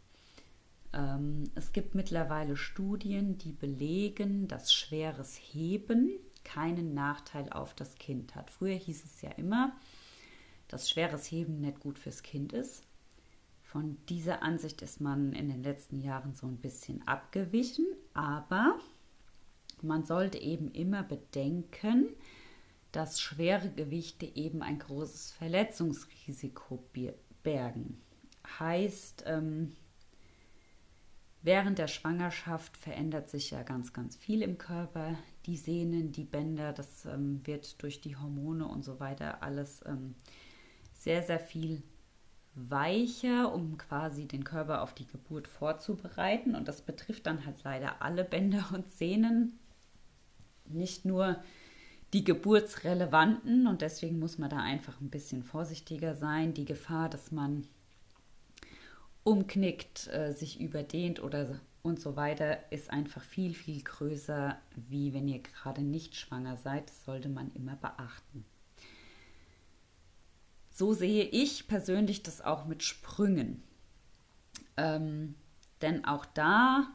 Ähm, 0.93 1.51
es 1.57 1.73
gibt 1.73 1.97
mittlerweile 1.97 2.57
Studien, 2.57 3.37
die 3.37 3.51
belegen, 3.51 4.47
dass 4.47 4.73
schweres 4.73 5.35
Heben 5.35 6.13
keinen 6.45 6.95
Nachteil 6.95 7.49
auf 7.51 7.75
das 7.75 7.97
Kind 7.97 8.37
hat. 8.37 8.49
Früher 8.49 8.77
hieß 8.77 9.05
es 9.05 9.23
ja 9.23 9.33
immer, 9.33 9.77
dass 10.69 10.89
schweres 10.89 11.33
Heben 11.33 11.61
nicht 11.63 11.81
gut 11.81 11.99
fürs 11.99 12.23
Kind 12.23 12.53
ist. 12.53 12.85
Von 13.77 13.99
dieser 14.09 14.43
Ansicht 14.43 14.81
ist 14.81 15.03
man 15.03 15.35
in 15.35 15.51
den 15.51 15.63
letzten 15.63 16.01
Jahren 16.01 16.33
so 16.33 16.47
ein 16.47 16.57
bisschen 16.57 17.07
abgewichen, 17.07 17.85
aber 18.15 18.79
man 19.83 20.03
sollte 20.03 20.39
eben 20.39 20.71
immer 20.71 21.03
bedenken, 21.03 22.07
dass 22.91 23.21
schwere 23.21 23.69
Gewichte 23.69 24.25
eben 24.25 24.63
ein 24.63 24.79
großes 24.79 25.33
Verletzungsrisiko 25.33 26.89
bergen. 27.43 28.01
Heißt, 28.59 29.25
ähm, 29.27 29.77
Während 31.43 31.79
der 31.79 31.87
Schwangerschaft 31.87 32.79
verändert 32.79 33.29
sich 33.29 33.51
ja 33.51 33.63
ganz, 33.63 33.93
ganz 33.93 34.17
viel 34.17 34.41
im 34.41 34.57
Körper. 34.57 35.19
Die 35.45 35.59
Sehnen, 35.59 36.13
die 36.13 36.25
Bänder, 36.25 36.73
das 36.73 37.05
ähm, 37.05 37.47
wird 37.47 37.83
durch 37.83 38.01
die 38.01 38.17
Hormone 38.17 38.67
und 38.67 38.85
so 38.85 38.99
weiter 39.01 39.43
alles 39.43 39.85
ähm, 39.87 40.15
sehr, 40.95 41.23
sehr 41.23 41.39
viel 41.39 41.83
weicher, 42.57 43.53
um 43.55 43.77
quasi 43.77 44.27
den 44.27 44.43
Körper 44.43 44.83
auf 44.83 44.95
die 44.95 45.07
Geburt 45.07 45.47
vorzubereiten. 45.47 46.55
Und 46.55 46.67
das 46.67 46.81
betrifft 46.81 47.27
dann 47.27 47.45
halt 47.45 47.63
leider 47.63 48.03
alle 48.03 48.25
Bänder 48.25 48.65
und 48.73 48.91
Sehnen, 48.91 49.59
nicht 50.65 51.05
nur 51.05 51.37
die 52.13 52.25
geburtsrelevanten. 52.25 53.67
Und 53.67 53.83
deswegen 53.83 54.19
muss 54.19 54.39
man 54.39 54.51
da 54.51 54.59
einfach 54.59 55.01
ein 55.01 55.11
bisschen 55.11 55.43
vorsichtiger 55.43 56.15
sein. 56.15 56.55
Die 56.55 56.65
Gefahr, 56.65 57.11
dass 57.11 57.31
man 57.31 57.67
umknickt, 59.23 60.09
äh, 60.09 60.33
sich 60.33 60.61
überdehnt 60.61 61.23
oder 61.23 61.61
und 61.83 62.01
so 62.01 62.17
weiter, 62.17 62.73
ist 62.73 62.91
einfach 62.91 63.23
viel, 63.23 63.55
viel 63.55 63.83
größer, 63.83 64.59
wie 64.89 65.15
wenn 65.15 65.29
ihr 65.29 65.41
gerade 65.41 65.83
nicht 65.83 66.17
schwanger 66.17 66.57
seid. 66.57 66.89
Das 66.89 67.05
sollte 67.05 67.29
man 67.29 67.53
immer 67.55 67.77
beachten. 67.77 68.45
So 70.77 70.93
sehe 70.93 71.25
ich 71.25 71.69
persönlich 71.69 72.23
das 72.23 72.43
auch 72.43 72.67
mit 72.67 72.83
Sprüngen. 72.83 73.63
Ähm, 74.77 75.35
denn 75.81 76.05
auch 76.05 76.27
da 76.27 76.87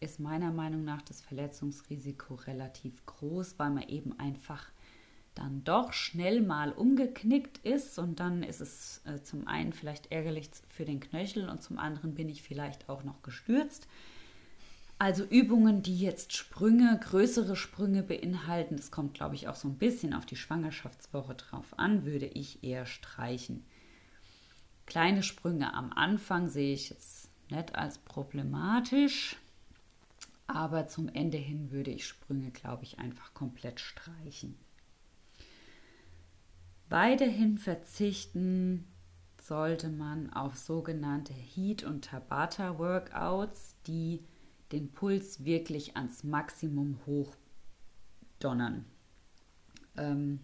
ist 0.00 0.18
meiner 0.18 0.50
Meinung 0.50 0.82
nach 0.82 1.00
das 1.02 1.20
Verletzungsrisiko 1.20 2.34
relativ 2.34 3.06
groß, 3.06 3.56
weil 3.56 3.70
man 3.70 3.88
eben 3.88 4.18
einfach 4.18 4.72
dann 5.36 5.62
doch 5.62 5.92
schnell 5.92 6.42
mal 6.42 6.72
umgeknickt 6.72 7.58
ist 7.58 8.00
und 8.00 8.18
dann 8.18 8.42
ist 8.42 8.60
es 8.60 9.00
äh, 9.04 9.22
zum 9.22 9.46
einen 9.46 9.72
vielleicht 9.72 10.10
ärgerlich 10.10 10.50
für 10.68 10.84
den 10.84 10.98
Knöchel 10.98 11.48
und 11.48 11.62
zum 11.62 11.78
anderen 11.78 12.16
bin 12.16 12.28
ich 12.28 12.42
vielleicht 12.42 12.88
auch 12.88 13.04
noch 13.04 13.22
gestürzt. 13.22 13.86
Also 15.00 15.24
Übungen, 15.24 15.82
die 15.82 15.98
jetzt 15.98 16.36
Sprünge, 16.36 17.00
größere 17.02 17.56
Sprünge 17.56 18.02
beinhalten, 18.02 18.76
das 18.76 18.90
kommt 18.90 19.14
glaube 19.14 19.34
ich 19.34 19.48
auch 19.48 19.54
so 19.54 19.66
ein 19.66 19.78
bisschen 19.78 20.12
auf 20.12 20.26
die 20.26 20.36
Schwangerschaftswoche 20.36 21.34
drauf 21.36 21.78
an, 21.78 22.04
würde 22.04 22.26
ich 22.26 22.62
eher 22.62 22.84
streichen. 22.84 23.64
Kleine 24.84 25.22
Sprünge 25.22 25.72
am 25.72 25.90
Anfang 25.90 26.50
sehe 26.50 26.74
ich 26.74 26.90
jetzt 26.90 27.30
nicht 27.48 27.76
als 27.76 27.96
problematisch, 27.96 29.36
aber 30.46 30.86
zum 30.86 31.08
Ende 31.08 31.38
hin 31.38 31.70
würde 31.70 31.92
ich 31.92 32.06
Sprünge 32.06 32.50
glaube 32.50 32.84
ich 32.84 32.98
einfach 32.98 33.32
komplett 33.32 33.80
streichen. 33.80 34.54
Weiterhin 36.90 37.56
verzichten 37.56 38.86
sollte 39.40 39.88
man 39.88 40.30
auf 40.30 40.58
sogenannte 40.58 41.32
Heat- 41.32 41.84
und 41.84 42.04
Tabata-Workouts, 42.04 43.76
die 43.86 44.22
den 44.72 44.92
Puls 44.92 45.44
wirklich 45.44 45.96
ans 45.96 46.24
Maximum 46.24 46.98
hochdonnern. 47.06 48.84
Ähm, 49.96 50.40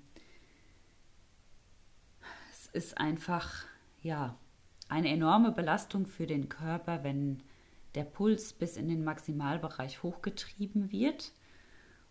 es 2.51 2.67
ist 2.69 2.99
einfach, 2.99 3.65
ja, 4.03 4.37
eine 4.89 5.11
enorme 5.11 5.53
Belastung 5.53 6.07
für 6.07 6.27
den 6.27 6.49
Körper, 6.49 7.03
wenn 7.05 7.43
der 7.95 8.05
Puls 8.05 8.53
bis 8.53 8.77
in 8.77 8.89
den 8.89 9.05
Maximalbereich 9.05 10.03
hochgetrieben 10.03 10.93
wird. 10.93 11.33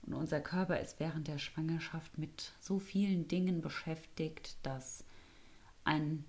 Und 0.01 0.13
unser 0.13 0.41
Körper 0.41 0.79
ist 0.79 0.99
während 0.99 1.27
der 1.27 1.37
Schwangerschaft 1.37 2.17
mit 2.17 2.53
so 2.59 2.79
vielen 2.79 3.27
Dingen 3.27 3.61
beschäftigt, 3.61 4.57
dass 4.63 5.05
ein 5.83 6.25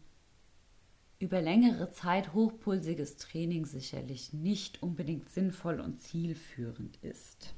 über 1.19 1.41
längere 1.41 1.91
Zeit 1.93 2.35
hochpulsiges 2.35 3.17
Training 3.17 3.65
sicherlich 3.65 4.33
nicht 4.33 4.83
unbedingt 4.83 5.31
sinnvoll 5.31 5.81
und 5.81 6.01
zielführend 6.01 6.97
ist. 7.03 7.55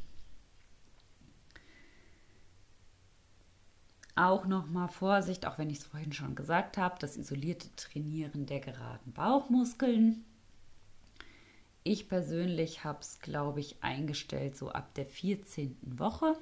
Auch 4.15 4.47
nochmal 4.47 4.88
Vorsicht, 4.88 5.47
auch 5.47 5.59
wenn 5.59 5.71
ich 5.71 5.79
es 5.79 5.85
vorhin 5.85 6.12
schon 6.12 6.35
gesagt 6.35 6.77
habe, 6.77 6.97
das 6.99 7.17
isolierte 7.17 7.69
Trainieren 7.77 8.47
der 8.47 8.61
geraden 8.61 9.12
Bauchmuskeln. 9.12 10.25
Ich 11.85 12.09
persönlich 12.09 12.85
habe 12.85 12.99
es, 13.00 13.21
glaube 13.21 13.61
ich, 13.61 13.83
eingestellt 13.83 14.57
so 14.57 14.71
ab 14.71 14.93
der 14.95 15.07
14. 15.07 15.77
Woche. 15.83 16.37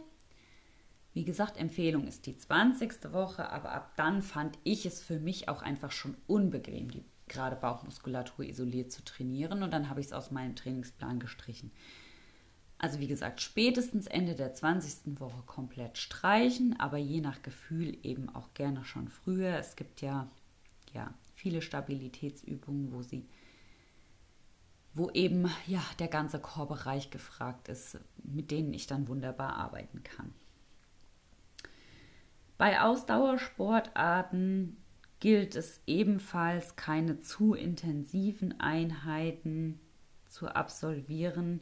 Wie 1.17 1.25
gesagt, 1.25 1.57
Empfehlung 1.57 2.07
ist 2.07 2.27
die 2.27 2.37
20. 2.37 3.11
Woche, 3.15 3.49
aber 3.49 3.73
ab 3.73 3.95
dann 3.97 4.21
fand 4.21 4.59
ich 4.65 4.85
es 4.85 5.03
für 5.03 5.19
mich 5.19 5.49
auch 5.49 5.63
einfach 5.63 5.91
schon 5.91 6.15
unbequem, 6.27 6.91
die 6.91 7.07
gerade 7.27 7.57
Bauchmuskulatur 7.57 8.45
isoliert 8.45 8.93
zu 8.93 9.03
trainieren 9.03 9.63
und 9.63 9.71
dann 9.73 9.89
habe 9.89 10.01
ich 10.01 10.09
es 10.09 10.13
aus 10.13 10.31
meinem 10.31 10.57
Trainingsplan 10.57 11.19
gestrichen. 11.19 11.73
Also 12.77 13.01
wie 13.01 13.07
gesagt, 13.07 13.41
spätestens 13.41 14.07
Ende 14.07 14.35
der 14.35 14.53
20. 14.53 15.19
Woche 15.19 15.41
komplett 15.47 15.97
streichen, 15.97 16.79
aber 16.79 16.99
je 16.99 17.23
nach 17.23 17.41
Gefühl 17.41 17.97
eben 18.03 18.29
auch 18.29 18.53
gerne 18.53 18.85
schon 18.85 19.09
früher. 19.09 19.57
Es 19.57 19.75
gibt 19.75 20.03
ja, 20.03 20.31
ja 20.93 21.15
viele 21.35 21.63
Stabilitätsübungen, 21.63 22.93
wo 22.93 23.01
sie 23.01 23.27
wo 24.93 25.09
eben 25.13 25.51
ja 25.67 25.83
der 25.99 26.09
ganze 26.09 26.41
Chorbereich 26.41 27.11
gefragt 27.11 27.69
ist, 27.69 27.99
mit 28.23 28.51
denen 28.51 28.75
ich 28.75 28.87
dann 28.87 29.09
wunderbar 29.09 29.57
arbeiten 29.57 30.03
kann. 30.03 30.35
Bei 32.59 32.81
Ausdauersportarten 32.81 34.77
gilt 35.21 35.57
es 35.57 35.81
ebenfalls, 35.87 36.77
keine 36.77 37.19
zu 37.21 37.55
intensiven 37.55 38.61
Einheiten 38.61 39.81
zu 40.27 40.49
absolvieren. 40.49 41.61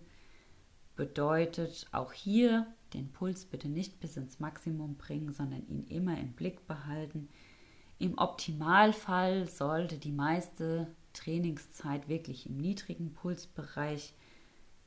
Bedeutet 0.96 1.88
auch 1.92 2.12
hier 2.12 2.66
den 2.92 3.10
Puls 3.10 3.44
bitte 3.44 3.68
nicht 3.68 4.00
bis 4.00 4.16
ins 4.16 4.38
Maximum 4.38 4.96
bringen, 4.96 5.32
sondern 5.32 5.66
ihn 5.66 5.84
immer 5.88 6.18
im 6.18 6.32
Blick 6.32 6.66
behalten. 6.66 7.28
Im 7.98 8.18
Optimalfall 8.18 9.48
sollte 9.48 9.98
die 9.98 10.12
meiste 10.12 10.88
Trainingszeit 11.12 12.08
wirklich 12.08 12.46
im 12.46 12.56
niedrigen 12.56 13.12
Pulsbereich 13.12 14.14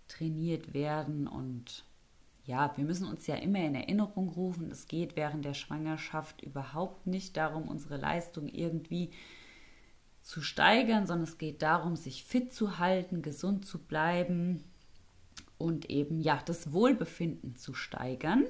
trainiert 0.08 0.74
werden 0.74 1.28
und 1.28 1.84
ja, 2.48 2.75
wir 2.77 2.86
müssen 2.86 3.06
uns 3.06 3.27
ja 3.27 3.36
immer 3.36 3.60
in 3.60 3.75
Erinnerung 3.75 4.30
rufen, 4.30 4.72
es 4.72 4.88
geht 4.88 5.18
während 5.18 5.44
der 5.44 5.54
Schwangerschaft 5.54 6.42
überhaupt 6.42 7.06
nicht 7.06 7.36
darum, 7.36 7.68
unsere 7.68 7.98
Leistung 7.98 8.48
irgendwie 8.48 9.12
zu 10.22 10.42
steigern, 10.42 11.06
sondern 11.06 11.27
es 11.27 11.38
geht 11.38 11.62
darum, 11.62 11.98
sich 11.98 12.24
fit 12.24 12.54
zu 12.54 12.80
halten, 12.80 13.22
gesund 13.22 13.66
zu 13.66 13.80
bleiben 13.80 14.63
und 15.58 15.89
eben 15.89 16.22
ja, 16.22 16.42
das 16.46 16.72
Wohlbefinden 16.72 17.57
zu 17.57 17.74
steigern. 17.74 18.46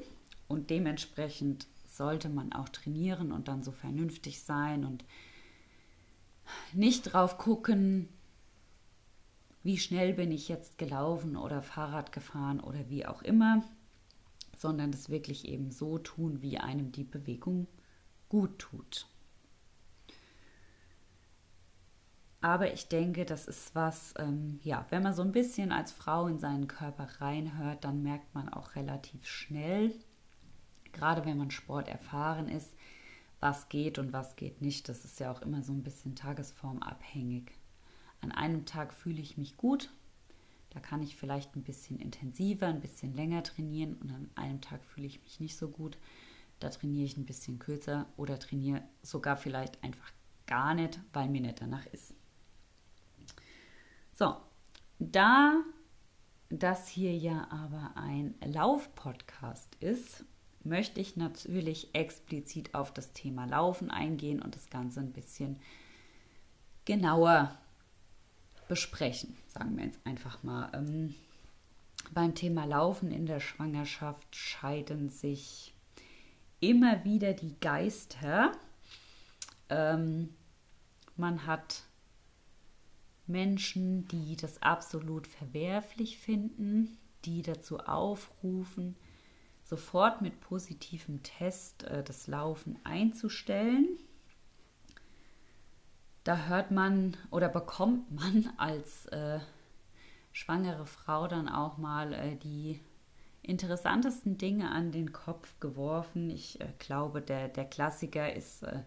Und 0.48 0.70
dementsprechend 0.70 1.68
sollte 1.88 2.30
man 2.30 2.54
auch 2.54 2.70
trainieren 2.70 3.32
und 3.32 3.48
dann 3.48 3.64
so 3.64 3.72
vernünftig 3.72 4.44
sein 4.44 4.86
und 4.86 5.06
nicht 6.72 7.14
drauf 7.14 7.40
gucken, 7.40 8.10
wie 9.64 9.78
schnell 9.80 10.14
bin 10.14 10.32
ich 10.32 10.50
jetzt 10.50 10.78
gelaufen 10.78 11.36
oder 11.36 11.64
Fahrrad 11.64 12.12
gefahren 12.12 12.60
oder 12.60 12.90
wie 12.90 13.06
auch 13.06 13.24
immer, 13.24 13.64
sondern 14.58 14.92
es 14.92 15.10
wirklich 15.10 15.48
eben 15.48 15.72
so 15.72 15.98
tun, 15.98 16.42
wie 16.42 16.58
einem 16.58 16.92
die 16.92 17.04
Bewegung 17.04 17.68
gut 18.30 18.60
tut. 18.60 19.08
Aber 22.42 22.72
ich 22.72 22.88
denke, 22.88 23.26
das 23.26 23.48
ist 23.48 23.74
was, 23.74 24.14
ähm, 24.20 24.60
ja, 24.64 24.86
wenn 24.90 25.04
man 25.04 25.14
so 25.14 25.24
ein 25.24 25.32
bisschen 25.32 25.72
als 25.72 25.92
Frau 25.92 26.28
in 26.28 26.38
seinen 26.38 26.68
Körper 26.68 27.08
reinhört, 27.20 27.84
dann 27.84 28.04
merkt 28.04 28.34
man 28.36 28.48
auch 28.48 28.76
relativ 28.76 29.26
schnell, 29.26 29.94
gerade 30.92 31.26
wenn 31.26 31.38
man 31.38 31.52
Sport 31.52 31.88
erfahren 31.88 32.48
ist, 32.48 32.74
was 33.40 33.70
geht 33.70 34.00
und 34.00 34.14
was 34.14 34.36
geht 34.36 34.62
nicht. 34.62 34.88
Das 34.88 35.04
ist 35.04 35.20
ja 35.20 35.32
auch 35.32 35.42
immer 35.42 35.64
so 35.64 35.74
ein 35.74 35.84
bisschen 35.84 36.16
tagesformabhängig. 36.16 37.52
An 38.22 38.32
einem 38.32 38.66
Tag 38.66 38.94
fühle 38.94 39.22
ich 39.22 39.38
mich 39.38 39.58
gut, 39.58 39.92
da 40.78 40.82
kann 40.82 41.02
ich 41.02 41.16
vielleicht 41.16 41.56
ein 41.56 41.64
bisschen 41.64 41.98
intensiver, 41.98 42.68
ein 42.68 42.82
bisschen 42.82 43.16
länger 43.16 43.42
trainieren 43.42 43.96
und 43.96 44.12
an 44.12 44.30
einem 44.36 44.62
Tag 44.62 44.86
fühle 44.86 45.08
ich 45.08 45.24
mich 45.24 45.40
nicht 45.40 45.58
so 45.58 45.70
gut. 45.70 45.98
Da 46.60 46.70
trainiere 46.70 47.06
ich 47.06 47.18
ein 47.18 47.26
bisschen 47.26 47.58
kürzer 47.58 48.06
oder 48.16 48.38
trainiere 48.38 48.84
sogar 49.02 49.38
vielleicht 49.38 49.84
einfach 49.84 50.12
gar 50.46 50.76
nicht, 50.76 51.00
weil 51.14 51.30
mir 51.30 51.42
nicht 51.42 51.62
danach 51.62 51.88
ist. 51.88 52.14
So, 54.14 54.38
da 55.00 55.64
das 56.50 56.88
hier 56.88 57.18
ja 57.18 57.48
aber 57.50 57.94
ein 57.96 58.36
Lauf-Podcast 58.46 59.78
ist, 59.80 60.26
möchte 60.64 61.02
ich 61.02 61.18
natürlich 61.18 61.96
explizit 61.96 62.76
auf 62.76 62.94
das 62.94 63.14
Thema 63.14 63.46
Laufen 63.46 63.90
eingehen 63.90 64.44
und 64.44 64.56
das 64.56 64.70
Ganze 64.70 65.00
ein 65.00 65.12
bisschen 65.12 65.60
genauer 66.86 67.58
besprechen, 68.68 69.36
sagen 69.48 69.78
wir 69.78 69.86
jetzt 69.86 70.00
einfach 70.06 70.44
mal. 70.44 70.70
Ähm, 70.74 71.16
beim 72.14 72.36
Thema 72.36 72.66
Laufen 72.66 73.12
in 73.12 73.26
der 73.26 73.40
Schwangerschaft 73.40 74.36
scheiden 74.36 75.10
sich 75.10 75.74
immer 76.60 77.04
wieder 77.04 77.34
die 77.34 77.56
Geister. 77.60 78.52
Ähm, 79.70 80.30
man 81.16 81.46
hat 81.46 81.84
Menschen, 83.26 84.08
die 84.08 84.36
das 84.36 84.62
absolut 84.62 85.28
verwerflich 85.28 86.18
finden, 86.18 86.98
die 87.26 87.42
dazu 87.42 87.80
aufrufen, 87.80 88.96
sofort 89.64 90.22
mit 90.22 90.40
positivem 90.40 91.24
Test 91.24 91.84
äh, 91.84 92.04
das 92.04 92.28
Laufen 92.28 92.80
einzustellen 92.86 93.98
da 96.28 96.48
hört 96.48 96.72
man 96.72 97.16
oder 97.32 97.48
bekommt 97.48 98.12
man 98.12 98.50
als 98.58 99.06
äh, 99.08 99.40
schwangere 100.34 100.86
Frau 100.86 101.28
dann 101.28 101.48
auch 101.48 101.78
mal 101.78 102.14
äh, 102.14 102.36
die 102.36 102.82
interessantesten 103.44 104.38
Dinge 104.38 104.70
an 104.72 104.92
den 104.92 105.14
Kopf 105.14 105.58
geworfen. 105.62 106.30
Ich 106.30 106.60
äh, 106.60 106.68
glaube, 106.80 107.22
der, 107.22 107.48
der 107.48 107.64
Klassiker 107.64 108.34
ist, 108.34 108.64
äh, 108.64 108.82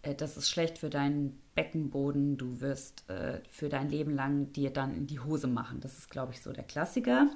äh, 0.00 0.14
das 0.14 0.38
ist 0.38 0.48
schlecht 0.48 0.78
für 0.78 0.88
deinen 0.88 1.38
Beckenboden, 1.54 2.38
du 2.38 2.62
wirst 2.62 3.08
äh, 3.10 3.42
für 3.50 3.68
dein 3.68 3.90
Leben 3.90 4.14
lang 4.14 4.52
dir 4.54 4.72
dann 4.72 4.94
in 4.94 5.06
die 5.06 5.20
Hose 5.20 5.48
machen. 5.48 5.80
Das 5.80 5.98
ist, 5.98 6.10
glaube 6.10 6.32
ich, 6.32 6.40
so 6.40 6.52
der 6.54 6.64
Klassiker. 6.64 7.28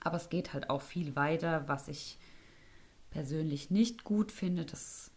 Aber 0.00 0.16
es 0.16 0.28
geht 0.28 0.52
halt 0.52 0.68
auch 0.68 0.82
viel 0.82 1.16
weiter, 1.16 1.66
was 1.66 1.88
ich 1.88 2.18
persönlich 3.10 3.70
nicht 3.70 4.04
gut 4.04 4.32
finde. 4.32 4.66
Das 4.66 5.11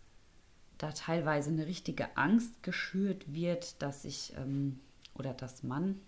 da 0.78 0.92
teilweise 0.92 1.50
eine 1.50 1.68
richtige 1.68 2.18
Angst 2.18 2.64
geschürt 2.64 3.34
wird, 3.34 3.82
dass 3.82 4.06
ich 4.06 4.34
ähm, 4.38 4.80
oder 5.14 5.34
dass 5.34 5.64
man 5.64 6.00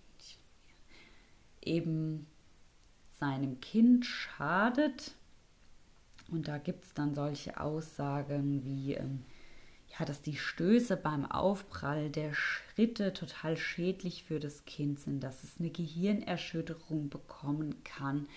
eben 1.62 2.26
seinem 3.18 3.60
Kind 3.60 4.06
schadet. 4.06 5.14
Und 6.30 6.48
da 6.48 6.58
gibt 6.58 6.84
es 6.84 6.94
dann 6.94 7.14
solche 7.14 7.58
Aussagen 7.60 8.64
wie, 8.64 8.94
ähm, 8.94 9.24
ja, 9.98 10.04
dass 10.04 10.20
die 10.20 10.36
Stöße 10.36 10.96
beim 10.96 11.24
Aufprall 11.24 12.10
der 12.10 12.34
Schritte 12.34 13.14
total 13.14 13.56
schädlich 13.56 14.24
für 14.24 14.38
das 14.38 14.64
Kind 14.66 15.00
sind, 15.00 15.20
dass 15.20 15.42
es 15.42 15.58
eine 15.58 15.70
Gehirnerschütterung 15.70 17.08
bekommen 17.08 17.82
kann, 17.84 18.28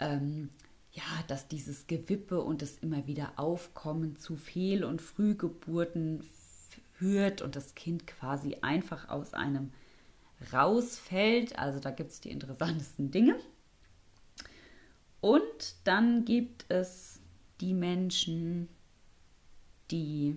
ähm, 0.00 0.48
ja, 0.96 1.22
dass 1.28 1.46
dieses 1.46 1.86
Gewippe 1.86 2.40
und 2.40 2.62
das 2.62 2.78
immer 2.78 3.06
wieder 3.06 3.32
Aufkommen 3.36 4.16
zu 4.16 4.36
Fehl- 4.36 4.84
und 4.84 5.02
Frühgeburten 5.02 6.24
führt 6.94 7.42
und 7.42 7.54
das 7.54 7.74
Kind 7.74 8.06
quasi 8.06 8.56
einfach 8.62 9.10
aus 9.10 9.34
einem 9.34 9.72
rausfällt. 10.52 11.58
Also 11.58 11.80
da 11.80 11.90
gibt 11.90 12.12
es 12.12 12.20
die 12.20 12.30
interessantesten 12.30 13.10
Dinge. 13.10 13.38
Und 15.20 15.76
dann 15.84 16.24
gibt 16.24 16.64
es 16.68 17.20
die 17.60 17.74
Menschen, 17.74 18.68
die 19.90 20.36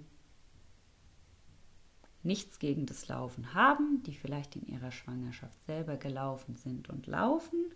nichts 2.22 2.60
gegen 2.60 2.86
das 2.86 3.08
Laufen 3.08 3.54
haben, 3.54 4.04
die 4.04 4.14
vielleicht 4.14 4.58
in 4.58 4.68
ihrer 4.68 4.92
Schwangerschaft 4.92 5.58
selber 5.66 5.96
gelaufen 5.96 6.56
sind 6.56 6.90
und 6.90 7.08
laufen 7.08 7.72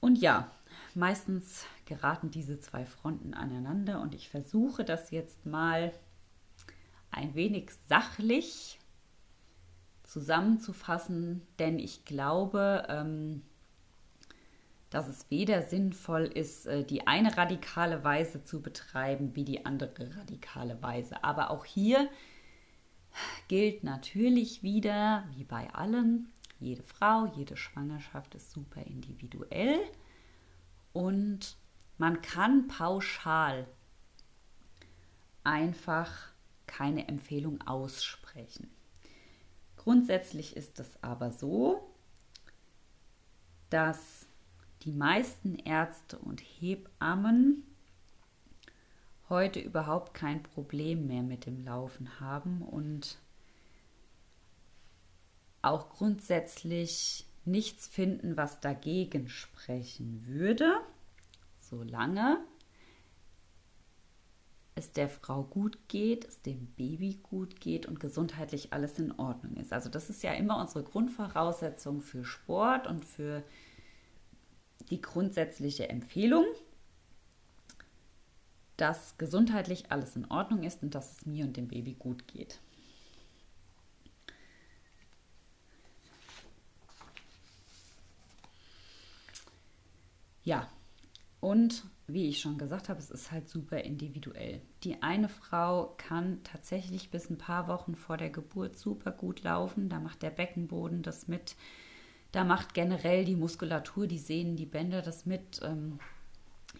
Und 0.00 0.16
ja, 0.18 0.50
meistens 0.94 1.66
geraten 1.86 2.30
diese 2.30 2.60
zwei 2.60 2.84
Fronten 2.84 3.34
aneinander 3.34 4.00
und 4.00 4.14
ich 4.14 4.28
versuche 4.28 4.84
das 4.84 5.10
jetzt 5.10 5.46
mal 5.46 5.92
ein 7.10 7.34
wenig 7.34 7.70
sachlich 7.88 8.78
zusammenzufassen, 10.04 11.42
denn 11.58 11.78
ich 11.78 12.04
glaube, 12.04 12.86
ähm, 12.88 13.42
dass 14.90 15.06
es 15.06 15.30
weder 15.30 15.62
sinnvoll 15.62 16.24
ist, 16.24 16.66
äh, 16.66 16.84
die 16.84 17.06
eine 17.06 17.36
radikale 17.36 18.04
Weise 18.04 18.42
zu 18.42 18.62
betreiben, 18.62 19.34
wie 19.34 19.44
die 19.44 19.66
andere 19.66 20.16
radikale 20.16 20.82
Weise. 20.82 21.22
Aber 21.24 21.50
auch 21.50 21.64
hier 21.64 22.08
gilt 23.48 23.84
natürlich 23.84 24.62
wieder, 24.62 25.26
wie 25.36 25.44
bei 25.44 25.72
allem, 25.74 26.28
jede 26.58 26.82
Frau, 26.82 27.26
jede 27.36 27.56
Schwangerschaft 27.56 28.34
ist 28.34 28.50
super 28.50 28.82
individuell 28.82 29.80
und 30.92 31.56
man 31.98 32.22
kann 32.22 32.68
pauschal 32.68 33.66
einfach 35.44 36.12
keine 36.66 37.08
Empfehlung 37.08 37.60
aussprechen. 37.62 38.70
Grundsätzlich 39.76 40.56
ist 40.56 40.80
es 40.80 41.02
aber 41.02 41.30
so, 41.30 41.94
dass 43.70 44.26
die 44.82 44.92
meisten 44.92 45.56
Ärzte 45.56 46.18
und 46.18 46.40
Hebammen 46.40 47.64
heute 49.28 49.60
überhaupt 49.60 50.14
kein 50.14 50.42
Problem 50.42 51.06
mehr 51.06 51.22
mit 51.22 51.46
dem 51.46 51.64
Laufen 51.64 52.20
haben 52.20 52.62
und 52.62 53.18
auch 55.68 55.90
grundsätzlich 55.90 57.26
nichts 57.44 57.86
finden, 57.86 58.36
was 58.36 58.60
dagegen 58.60 59.28
sprechen 59.28 60.24
würde, 60.26 60.80
solange 61.60 62.38
es 64.74 64.92
der 64.92 65.08
Frau 65.08 65.42
gut 65.42 65.78
geht, 65.88 66.26
es 66.26 66.40
dem 66.42 66.66
Baby 66.76 67.18
gut 67.22 67.60
geht 67.60 67.86
und 67.86 67.98
gesundheitlich 68.00 68.72
alles 68.72 68.98
in 68.98 69.18
Ordnung 69.18 69.56
ist. 69.56 69.72
Also 69.72 69.88
das 69.88 70.08
ist 70.08 70.22
ja 70.22 70.32
immer 70.32 70.60
unsere 70.60 70.84
Grundvoraussetzung 70.84 72.00
für 72.00 72.24
Sport 72.24 72.86
und 72.86 73.04
für 73.04 73.42
die 74.90 75.02
grundsätzliche 75.02 75.88
Empfehlung, 75.88 76.44
dass 78.76 79.18
gesundheitlich 79.18 79.90
alles 79.90 80.14
in 80.14 80.30
Ordnung 80.30 80.62
ist 80.62 80.82
und 80.82 80.94
dass 80.94 81.18
es 81.18 81.26
mir 81.26 81.44
und 81.44 81.56
dem 81.56 81.68
Baby 81.68 81.94
gut 81.94 82.28
geht. 82.28 82.60
Ja, 90.48 90.66
und 91.40 91.84
wie 92.06 92.30
ich 92.30 92.40
schon 92.40 92.56
gesagt 92.56 92.88
habe, 92.88 92.98
es 92.98 93.10
ist 93.10 93.30
halt 93.32 93.50
super 93.50 93.84
individuell. 93.84 94.62
Die 94.82 95.02
eine 95.02 95.28
Frau 95.28 95.92
kann 95.98 96.42
tatsächlich 96.42 97.10
bis 97.10 97.28
ein 97.28 97.36
paar 97.36 97.68
Wochen 97.68 97.94
vor 97.94 98.16
der 98.16 98.30
Geburt 98.30 98.78
super 98.78 99.10
gut 99.10 99.42
laufen. 99.42 99.90
Da 99.90 100.00
macht 100.00 100.22
der 100.22 100.30
Beckenboden 100.30 101.02
das 101.02 101.28
mit. 101.28 101.54
Da 102.32 102.44
macht 102.44 102.72
generell 102.72 103.26
die 103.26 103.36
Muskulatur, 103.36 104.06
die 104.06 104.16
Sehnen, 104.16 104.56
die 104.56 104.64
Bänder 104.64 105.02
das 105.02 105.26
mit. 105.26 105.60
Ähm, 105.62 105.98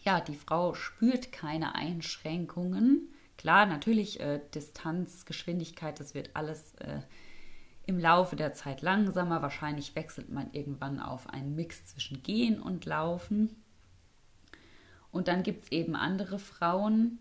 ja, 0.02 0.22
die 0.22 0.37
Frau 0.37 0.72
spürt 0.72 1.31
keine 1.31 1.74
Einschränkungen. 1.74 3.12
Klar, 3.37 3.66
natürlich 3.66 4.18
äh, 4.20 4.40
Distanz, 4.54 5.26
Geschwindigkeit, 5.26 6.00
das 6.00 6.14
wird 6.14 6.31
alles 6.33 6.74
äh, 6.76 7.00
im 7.88 7.98
Laufe 7.98 8.37
der 8.37 8.53
Zeit 8.53 8.83
langsamer. 8.83 9.40
Wahrscheinlich 9.40 9.96
wechselt 9.96 10.29
man 10.29 10.53
irgendwann 10.53 11.01
auf 11.01 11.29
einen 11.31 11.57
Mix 11.57 11.87
zwischen 11.87 12.22
Gehen 12.22 12.61
und 12.61 12.85
Laufen. 12.85 13.57
Und 15.11 15.27
dann 15.27 15.42
gibt 15.42 15.64
es 15.64 15.72
eben 15.72 15.96
andere 15.96 16.38
Frauen, 16.38 17.18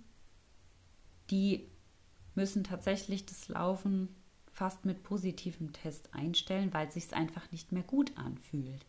die 1.32 1.66
müssen 2.36 2.66
tatsächlich 2.66 3.26
das 3.26 3.48
Laufen 3.48 4.10
fast 4.52 4.84
mit 4.84 5.04
positivem 5.04 5.72
Test 5.72 6.14
einstellen, 6.14 6.74
weil 6.74 6.88
es 6.88 6.96
sich 6.96 7.14
einfach 7.14 7.50
nicht 7.54 7.72
mehr 7.72 7.84
gut 7.84 8.12
anfühlt, 8.18 8.86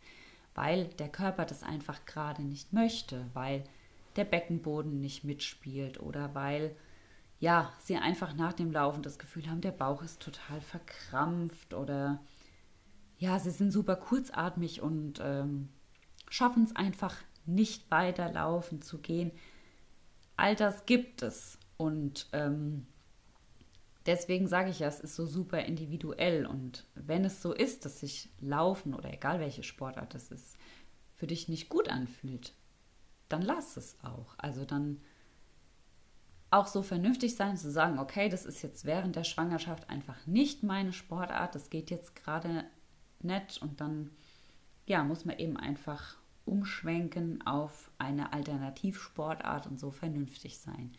weil 0.55 0.85
der 0.85 1.09
Körper 1.09 1.45
das 1.45 1.63
einfach 1.63 2.05
gerade 2.05 2.43
nicht 2.43 2.73
möchte, 2.73 3.25
weil 3.33 3.63
der 4.17 4.25
Beckenboden 4.25 4.99
nicht 4.99 5.23
mitspielt 5.23 6.01
oder 6.01 6.35
weil 6.35 6.75
ja, 7.39 7.71
sie 7.79 7.95
einfach 7.95 8.33
nach 8.33 8.53
dem 8.53 8.71
Laufen 8.71 9.01
das 9.01 9.17
Gefühl 9.17 9.49
haben, 9.49 9.61
der 9.61 9.71
Bauch 9.71 10.03
ist 10.03 10.21
total 10.21 10.59
verkrampft 10.61 11.73
oder 11.73 12.19
ja, 13.17 13.39
sie 13.39 13.51
sind 13.51 13.71
super 13.71 13.95
kurzatmig 13.95 14.81
und 14.81 15.19
ähm, 15.21 15.69
schaffen 16.29 16.63
es 16.63 16.75
einfach 16.75 17.15
nicht 17.45 17.89
weiterlaufen 17.91 18.81
zu 18.81 18.99
gehen. 18.99 19.31
All 20.35 20.55
das 20.55 20.85
gibt 20.85 21.21
es 21.21 21.57
und 21.77 22.27
ähm, 22.33 22.87
deswegen 24.05 24.47
sage 24.47 24.69
ich 24.69 24.79
ja, 24.79 24.87
es 24.87 24.99
ist 24.99 25.15
so 25.15 25.25
super 25.25 25.63
individuell 25.63 26.45
und 26.45 26.85
wenn 26.95 27.23
es 27.23 27.41
so 27.41 27.53
ist, 27.53 27.85
dass 27.85 28.01
sich 28.01 28.29
Laufen 28.39 28.93
oder 28.93 29.13
egal 29.13 29.39
welche 29.39 29.63
Sportart 29.63 30.13
es 30.15 30.31
ist, 30.31 30.57
für 31.15 31.27
dich 31.27 31.49
nicht 31.49 31.69
gut 31.69 31.89
anfühlt, 31.89 32.53
dann 33.27 33.41
lass 33.41 33.77
es 33.77 33.97
auch. 34.03 34.35
Also 34.37 34.65
dann 34.65 35.01
auch 36.51 36.67
so 36.67 36.81
vernünftig 36.81 37.35
sein 37.35 37.57
zu 37.57 37.71
sagen, 37.71 37.99
okay, 37.99 38.29
das 38.29 38.45
ist 38.45 38.61
jetzt 38.61 38.85
während 38.85 39.15
der 39.15 39.23
Schwangerschaft 39.23 39.89
einfach 39.89 40.25
nicht 40.25 40.63
meine 40.63 40.93
Sportart, 40.93 41.55
das 41.55 41.69
geht 41.69 41.91
jetzt 41.91 42.15
gerade 42.15 42.65
nicht 43.21 43.61
und 43.61 43.81
dann 43.81 44.11
ja, 44.85 45.03
muss 45.03 45.25
man 45.25 45.37
eben 45.37 45.55
einfach 45.57 46.17
umschwenken 46.45 47.45
auf 47.45 47.91
eine 47.99 48.33
Alternativsportart 48.33 49.67
und 49.67 49.79
so 49.79 49.91
vernünftig 49.91 50.57
sein. 50.57 50.91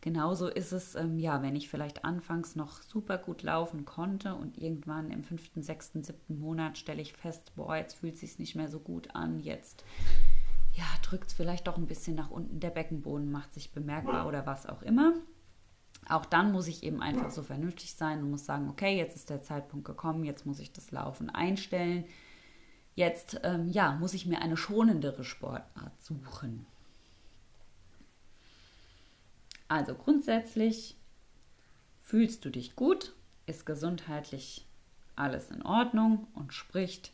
Genauso 0.00 0.48
ist 0.48 0.72
es, 0.72 0.94
ähm, 0.94 1.18
ja, 1.18 1.42
wenn 1.42 1.54
ich 1.54 1.68
vielleicht 1.68 2.04
anfangs 2.04 2.56
noch 2.56 2.82
super 2.82 3.18
gut 3.18 3.42
laufen 3.42 3.84
konnte 3.84 4.34
und 4.34 4.56
irgendwann 4.56 5.10
im 5.10 5.22
fünften, 5.22 5.62
sechsten, 5.62 6.02
siebten 6.02 6.40
Monat 6.40 6.78
stelle 6.78 7.02
ich 7.02 7.12
fest, 7.12 7.52
boah, 7.54 7.76
jetzt 7.76 7.94
fühlt 7.98 8.14
es 8.14 8.20
sich 8.20 8.38
nicht 8.38 8.56
mehr 8.56 8.68
so 8.68 8.80
gut 8.80 9.14
an, 9.14 9.40
jetzt 9.40 9.84
ja, 10.72 10.84
drückt 11.02 11.28
es 11.28 11.34
vielleicht 11.34 11.66
doch 11.66 11.76
ein 11.76 11.86
bisschen 11.86 12.14
nach 12.14 12.30
unten, 12.30 12.60
der 12.60 12.70
Beckenboden 12.70 13.30
macht 13.30 13.52
sich 13.52 13.72
bemerkbar 13.72 14.26
oder 14.26 14.46
was 14.46 14.66
auch 14.66 14.82
immer. 14.82 15.14
Auch 16.08 16.24
dann 16.24 16.52
muss 16.52 16.66
ich 16.66 16.82
eben 16.82 17.02
einfach 17.02 17.30
so 17.30 17.42
vernünftig 17.42 17.94
sein 17.94 18.22
und 18.22 18.30
muss 18.30 18.44
sagen, 18.44 18.68
okay, 18.68 18.96
jetzt 18.96 19.16
ist 19.16 19.30
der 19.30 19.42
Zeitpunkt 19.42 19.84
gekommen, 19.84 20.24
jetzt 20.24 20.46
muss 20.46 20.58
ich 20.58 20.72
das 20.72 20.90
Laufen 20.90 21.30
einstellen. 21.30 22.04
Jetzt 22.94 23.40
ähm, 23.44 23.68
ja, 23.68 23.92
muss 23.94 24.14
ich 24.14 24.26
mir 24.26 24.40
eine 24.40 24.56
schonendere 24.56 25.24
Sportart 25.24 26.02
suchen. 26.02 26.66
Also 29.68 29.94
grundsätzlich 29.94 30.96
fühlst 32.02 32.44
du 32.44 32.50
dich 32.50 32.74
gut, 32.74 33.14
ist 33.46 33.66
gesundheitlich 33.66 34.66
alles 35.14 35.50
in 35.50 35.62
Ordnung 35.62 36.26
und 36.34 36.52
spricht 36.52 37.12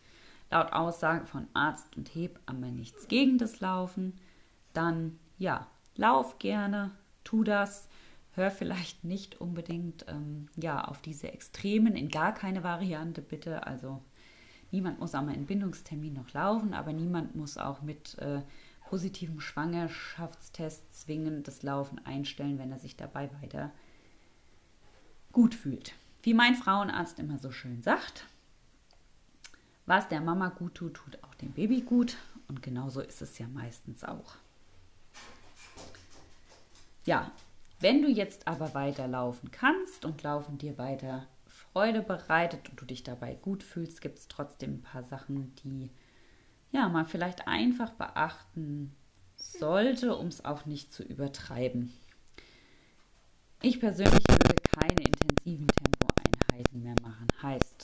laut 0.51 0.73
Aussage 0.73 1.27
von 1.27 1.47
Arzt 1.55 1.97
und 1.97 2.15
Hebamme 2.15 2.73
nichts 2.73 3.09
gegen 3.09 3.39
das 3.39 3.61
Laufen, 3.61 4.19
dann 4.73 5.19
ja, 5.39 5.67
lauf 5.97 6.39
gerne, 6.39 6.93
tu 7.25 7.45
das, 7.45 7.89
hör 8.33 8.51
vielleicht 8.51 9.05
nicht 9.05 9.41
unbedingt 9.41 10.07
ähm, 10.09 10.49
ja, 10.57 10.85
auf 10.85 11.01
diese 11.01 11.33
Extremen, 11.33 11.97
in 11.97 12.09
gar 12.09 12.33
keine 12.33 12.63
Variante 12.63 13.23
bitte. 13.23 13.67
Also 13.67 14.03
niemand 14.71 15.01
muss 15.01 15.15
am 15.15 15.29
Entbindungstermin 15.29 16.13
noch 16.13 16.33
laufen, 16.33 16.75
aber 16.75 16.93
niemand 16.93 17.35
muss 17.35 17.57
auch 17.57 17.83
mit 17.83 18.19
äh, 18.19 18.43
positivem 18.89 19.41
Schwangerschaftstest 19.41 21.01
zwingend 21.01 21.49
das 21.49 21.63
Laufen 21.63 22.05
einstellen, 22.05 22.59
wenn 22.59 22.73
er 22.73 22.79
sich 22.79 22.97
dabei 22.97 23.31
weiter 23.41 23.73
gut 25.33 25.55
fühlt. 25.55 25.95
Wie 26.23 26.35
mein 26.35 26.55
Frauenarzt 26.55 27.19
immer 27.19 27.39
so 27.39 27.51
schön 27.51 27.83
sagt, 27.83 28.27
was 29.87 30.09
der 30.09 30.21
Mama 30.21 30.49
gut 30.49 30.75
tut, 30.75 30.95
tut 30.95 31.23
auch 31.25 31.35
dem 31.37 31.53
Baby 31.53 31.81
gut. 31.81 32.17
Und 32.49 32.63
genauso 32.63 33.01
ist 33.01 33.23
es 33.23 33.39
ja 33.39 33.47
meistens 33.49 34.05
auch. 34.05 34.37
Ja, 37.05 37.31
wenn 37.81 38.03
du 38.03 38.09
jetzt 38.09 38.49
aber 38.49 38.75
weiter 38.75 39.07
laufen 39.07 39.51
kannst 39.51 40.05
und 40.05 40.23
Laufen 40.23 40.59
dir 40.59 40.79
weiter 40.79 41.27
Freude 41.47 42.03
bereitet 42.03 42.69
und 42.69 42.81
du 42.81 42.85
dich 42.85 43.03
dabei 43.03 43.35
gut 43.35 43.63
fühlst, 43.63 44.01
gibt 44.01 44.19
es 44.19 44.29
trotzdem 44.29 44.75
ein 44.75 44.83
paar 44.83 45.05
Sachen, 45.05 45.55
die 45.57 45.91
ja 46.73 46.89
man 46.89 47.07
vielleicht 47.07 47.47
einfach 47.47 47.91
beachten 47.91 48.95
sollte, 49.37 50.17
um 50.17 50.29
es 50.29 50.45
auch 50.45 50.67
nicht 50.67 50.93
zu 50.93 51.03
übertreiben. 51.03 51.93
Ich 53.63 53.79
persönlich 53.79 54.25
würde 54.29 54.55
keine 54.79 55.03
intensiven 55.03 55.67
Tempoeinheiten 55.69 56.83
mehr 56.83 56.95
machen. 57.03 57.27
Heißt, 57.43 57.76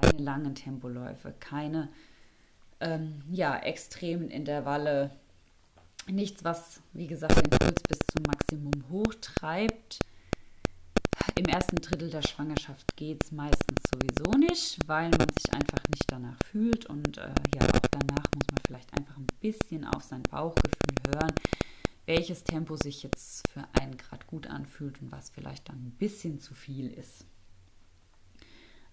keine 0.00 0.22
langen 0.22 0.54
Tempoläufe, 0.54 1.34
keine 1.40 1.88
ähm, 2.80 3.22
ja, 3.30 3.58
extremen 3.58 4.30
Intervalle, 4.30 5.10
nichts, 6.06 6.44
was, 6.44 6.80
wie 6.92 7.06
gesagt, 7.06 7.36
den 7.36 7.50
Puls 7.50 7.82
bis 7.82 7.98
zum 8.12 8.22
Maximum 8.26 8.84
hochtreibt. 8.90 9.98
Im 11.34 11.44
ersten 11.44 11.76
Drittel 11.76 12.10
der 12.10 12.22
Schwangerschaft 12.22 12.96
geht 12.96 13.24
es 13.24 13.32
meistens 13.32 13.82
sowieso 13.92 14.38
nicht, 14.38 14.78
weil 14.86 15.10
man 15.10 15.28
sich 15.38 15.52
einfach 15.52 15.82
nicht 15.88 16.04
danach 16.08 16.36
fühlt. 16.50 16.86
Und 16.86 17.18
äh, 17.18 17.32
ja, 17.54 17.62
auch 17.62 17.86
danach 17.90 18.26
muss 18.34 18.46
man 18.50 18.60
vielleicht 18.66 18.96
einfach 18.96 19.16
ein 19.16 19.26
bisschen 19.40 19.84
auf 19.84 20.02
sein 20.02 20.22
Bauchgefühl 20.30 21.14
hören, 21.14 21.34
welches 22.06 22.42
Tempo 22.42 22.76
sich 22.76 23.02
jetzt 23.02 23.46
für 23.48 23.64
einen 23.80 23.96
gerade 23.96 24.24
gut 24.26 24.46
anfühlt 24.46 25.00
und 25.00 25.12
was 25.12 25.30
vielleicht 25.30 25.68
dann 25.68 25.76
ein 25.76 25.96
bisschen 25.98 26.40
zu 26.40 26.54
viel 26.54 26.90
ist. 26.90 27.26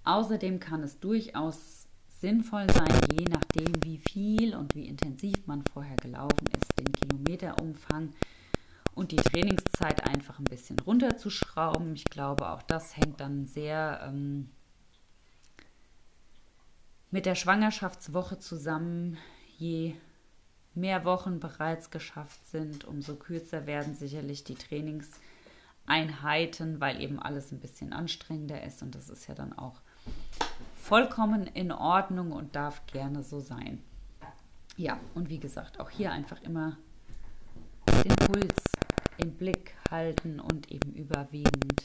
Außerdem 0.08 0.60
kann 0.62 0.84
es 0.84 1.02
durchaus 1.02 1.90
sinnvoll 2.22 2.72
sein, 2.72 2.88
je 3.12 3.26
nachdem, 3.26 3.84
wie 3.84 3.98
viel 3.98 4.56
und 4.56 4.74
wie 4.74 4.88
intensiv 4.88 5.46
man 5.48 5.66
vorher 5.74 5.98
gelaufen 5.98 6.48
ist, 6.58 6.80
den 6.80 6.94
Kilometerumfang 6.94 8.14
und 8.96 9.12
die 9.12 9.18
Trainingszeit 9.18 10.08
einfach 10.08 10.40
ein 10.40 10.46
bisschen 10.46 10.80
runterzuschrauben. 10.80 11.94
Ich 11.94 12.06
glaube, 12.06 12.50
auch 12.50 12.62
das 12.62 12.96
hängt 12.96 13.20
dann 13.20 13.48
sehr 13.48 14.00
ähm, 14.08 14.50
mit 17.12 17.26
der 17.26 17.36
Schwangerschaftswoche 17.36 18.40
zusammen. 18.40 19.18
Je 19.58 19.94
mehr 20.74 21.04
Wochen 21.04 21.42
bereits 21.42 21.92
geschafft 21.92 22.48
sind, 22.48 22.86
umso 22.86 23.18
kürzer 23.18 23.68
werden 23.68 23.94
sicherlich 23.94 24.46
die 24.46 24.56
Trainingseinheiten, 24.56 26.80
weil 26.80 27.02
eben 27.02 27.20
alles 27.20 27.52
ein 27.52 27.60
bisschen 27.60 27.92
anstrengender 27.92 28.64
ist 28.64 28.82
und 28.82 28.96
das 28.96 29.10
ist 29.10 29.28
ja 29.28 29.36
dann 29.36 29.52
auch 29.52 29.82
vollkommen 30.76 31.48
in 31.48 31.72
Ordnung 31.72 32.32
und 32.32 32.56
darf 32.56 32.86
gerne 32.88 33.24
so 33.24 33.40
sein. 33.40 33.84
Ja, 34.78 35.00
und 35.16 35.30
wie 35.30 35.40
gesagt, 35.40 35.80
auch 35.80 35.90
hier 35.90 36.12
einfach 36.12 36.42
immer 36.44 36.78
den 37.88 38.16
Puls 38.16 38.64
im 39.18 39.32
Blick 39.32 39.76
halten 39.90 40.40
und 40.40 40.72
eben 40.72 40.94
überwiegend 40.94 41.84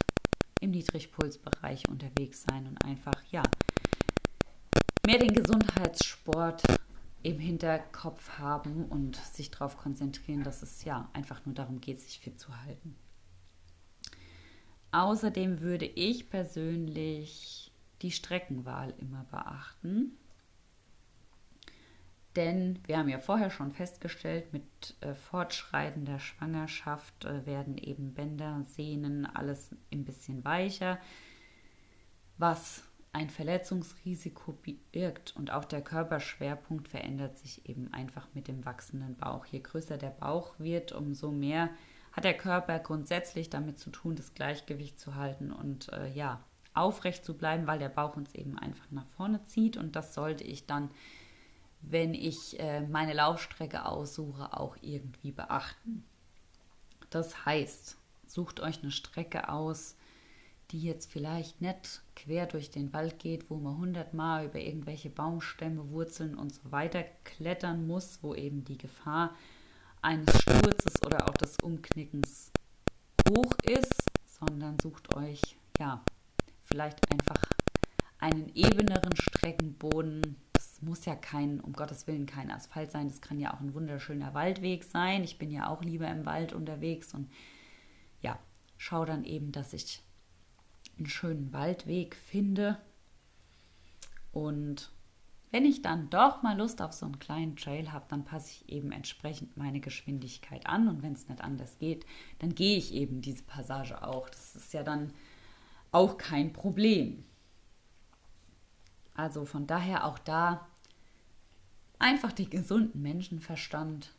im 0.61 0.71
Niedrigpulsbereich 0.71 1.89
unterwegs 1.89 2.45
sein 2.49 2.67
und 2.67 2.85
einfach, 2.85 3.21
ja, 3.31 3.43
mehr 5.07 5.19
den 5.19 5.35
Gesundheitssport 5.35 6.63
im 7.23 7.39
Hinterkopf 7.39 8.39
haben 8.39 8.85
und 8.87 9.17
sich 9.17 9.51
darauf 9.51 9.77
konzentrieren, 9.77 10.45
dass 10.45 10.63
es 10.63 10.85
ja 10.85 11.09
einfach 11.13 11.45
nur 11.45 11.55
darum 11.55 11.81
geht, 11.81 12.01
sich 12.01 12.21
fit 12.21 12.39
zu 12.39 12.57
halten. 12.65 12.97
Außerdem 14.93 15.61
würde 15.61 15.87
ich 15.87 16.29
persönlich 16.29 17.72
die 18.03 18.11
Streckenwahl 18.11 18.95
immer 18.99 19.25
beachten. 19.31 20.19
Denn 22.37 22.79
wir 22.87 22.99
haben 22.99 23.11
ja 23.11 23.19
vorher 23.19 23.51
schon 23.51 23.73
festgestellt, 23.73 24.53
mit 24.53 24.97
äh, 25.01 25.15
fortschreitender 25.15 26.19
Schwangerschaft 26.19 27.27
äh, 27.27 27.45
werden 27.45 27.77
eben 27.77 28.15
Bänder, 28.15 28.65
Sehnen, 28.65 29.27
alles 29.27 29.71
ein 29.93 30.05
bisschen 30.05 30.43
weicher, 30.45 30.99
was 32.39 32.85
ein 33.13 33.29
Verletzungsrisiko 33.29 34.57
birgt 34.91 35.37
und 35.37 35.51
auch 35.51 35.67
der 35.67 35.83
Körperschwerpunkt 35.83 36.89
verändert 36.89 37.37
sich 37.37 37.69
eben 37.69 37.93
einfach 37.93 38.27
mit 38.33 38.49
dem 38.49 38.65
wachsenden 38.65 39.17
Bauch. 39.17 39.45
Je 39.45 39.61
größer 39.61 39.99
der 39.99 40.11
Bauch 40.11 40.59
wird, 40.59 40.93
umso 40.93 41.31
mehr 41.31 41.69
hat 42.13 42.25
der 42.25 42.37
Körper 42.37 42.79
grundsätzlich 42.79 43.51
damit 43.51 43.79
zu 43.79 43.91
tun, 43.91 44.17
das 44.17 44.33
Gleichgewicht 44.33 44.99
zu 44.99 45.15
halten 45.15 45.53
und 45.53 45.93
äh, 45.93 46.11
ja, 46.11 46.43
aufrecht 46.75 47.25
zu 47.25 47.35
bleiben, 47.35 47.67
weil 47.67 47.79
der 47.79 47.89
Bauch 47.89 48.17
uns 48.17 48.35
eben 48.35 48.59
einfach 48.59 48.91
nach 48.91 49.07
vorne 49.17 49.45
zieht 49.45 49.77
und 49.77 49.97
das 49.97 50.15
sollte 50.15 50.45
ich 50.45 50.67
dann 50.67 50.91
wenn 51.83 52.15
ich 52.15 52.59
äh, 52.61 52.81
meine 52.81 53.13
Laufstrecke 53.13 53.85
aussuche, 53.85 54.57
auch 54.57 54.77
irgendwie 54.81 55.33
beachten. 55.33 56.05
Das 57.11 57.45
heißt, 57.45 57.99
sucht 58.27 58.61
euch 58.61 58.83
eine 58.83 58.93
Strecke 58.93 59.49
aus, 59.49 59.97
die 60.71 60.81
jetzt 60.81 61.11
vielleicht 61.11 61.61
nicht 61.61 62.03
quer 62.17 62.47
durch 62.47 62.71
den 62.71 62.93
Wald 62.95 63.19
geht, 63.19 63.51
wo 63.51 63.57
man 63.57 63.77
hundertmal 63.77 64.47
über 64.47 64.61
irgendwelche 64.61 65.11
Baumstämme, 65.11 65.91
Wurzeln 65.91 66.35
und 66.37 66.55
so 66.55 66.73
weiter 66.73 67.05
klettern 67.25 67.87
muss, 67.87 68.21
wo 68.23 68.35
eben 68.35 68.65
die 68.65 68.79
Gefahr 68.79 69.35
eines 70.01 70.41
Sturzes 70.41 71.03
oder 71.05 71.29
auch 71.29 71.35
des 71.35 71.59
Umknickens 71.63 72.53
hoch 73.29 73.53
ist, 73.65 74.03
sondern 74.27 74.79
sucht 74.81 75.15
euch 75.15 75.41
ja 75.79 76.03
vielleicht 76.73 77.13
einfach 77.13 77.43
einen 78.19 78.51
ebeneren 78.55 79.15
Streckenboden, 79.15 80.37
muss 80.81 81.05
ja 81.05 81.15
kein, 81.15 81.61
um 81.61 81.75
Gottes 81.75 82.07
Willen, 82.07 82.27
kein 82.27 82.51
Asphalt 82.51 82.91
sein. 82.91 83.09
Das 83.09 83.21
kann 83.21 83.39
ja 83.39 83.55
auch 83.55 83.61
ein 83.61 83.75
wunderschöner 83.75 84.35
Waldweg 84.35 84.83
sein. 84.83 85.23
Ich 85.23 85.39
bin 85.39 85.51
ja 85.51 85.69
auch 85.69 85.83
lieber 85.83 86.09
im 86.09 86.25
Wald 86.25 86.53
unterwegs 86.53 87.15
und 87.15 87.31
ja, 88.21 88.39
schaue 88.79 89.07
dann 89.07 89.25
eben, 89.25 89.53
dass 89.53 89.75
ich 89.75 90.03
einen 90.97 91.09
schönen 91.09 91.53
Waldweg 91.53 92.17
finde. 92.17 92.79
Und 94.33 94.91
wenn 95.51 95.67
ich 95.67 95.83
dann 95.83 96.09
doch 96.09 96.43
mal 96.43 96.57
Lust 96.57 96.81
auf 96.81 96.93
so 96.95 97.05
einen 97.05 97.19
kleinen 97.19 97.57
Trail 97.57 97.93
habe, 97.93 98.07
dann 98.09 98.25
passe 98.25 98.51
ich 98.51 98.69
eben 98.69 98.93
entsprechend 98.93 99.57
meine 99.57 99.81
Geschwindigkeit 99.81 100.67
an. 100.67 100.89
Und 100.89 101.03
wenn 101.03 101.13
es 101.13 101.29
nicht 101.29 101.43
anders 101.43 101.79
geht, 101.79 102.07
dann 102.39 102.55
gehe 102.55 102.79
ich 102.79 102.95
eben 102.95 103.21
diese 103.21 103.45
Passage 103.45 104.03
auch. 104.03 104.31
Das 104.31 104.57
ist 104.57 104.73
ja 104.73 104.83
dann 104.83 105.13
auch 105.93 106.19
kein 106.19 106.53
Problem. 106.53 107.25
Also 109.15 109.45
von 109.45 109.67
daher 109.67 110.05
auch 110.05 110.19
da 110.19 110.67
einfach 111.99 112.33
den 112.33 112.51
gesunden 112.51 113.01
Menschenverstand 113.01 114.15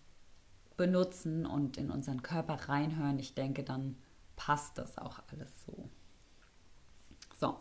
benutzen 0.78 1.46
und 1.46 1.78
in 1.78 1.92
unseren 1.92 2.22
Körper 2.22 2.70
reinhören. 2.70 3.20
Ich 3.20 3.36
denke, 3.36 3.64
dann 3.64 3.98
passt 4.36 4.78
das 4.78 4.98
auch 4.98 5.22
alles 5.32 5.66
so. 5.66 5.90
So, 7.40 7.58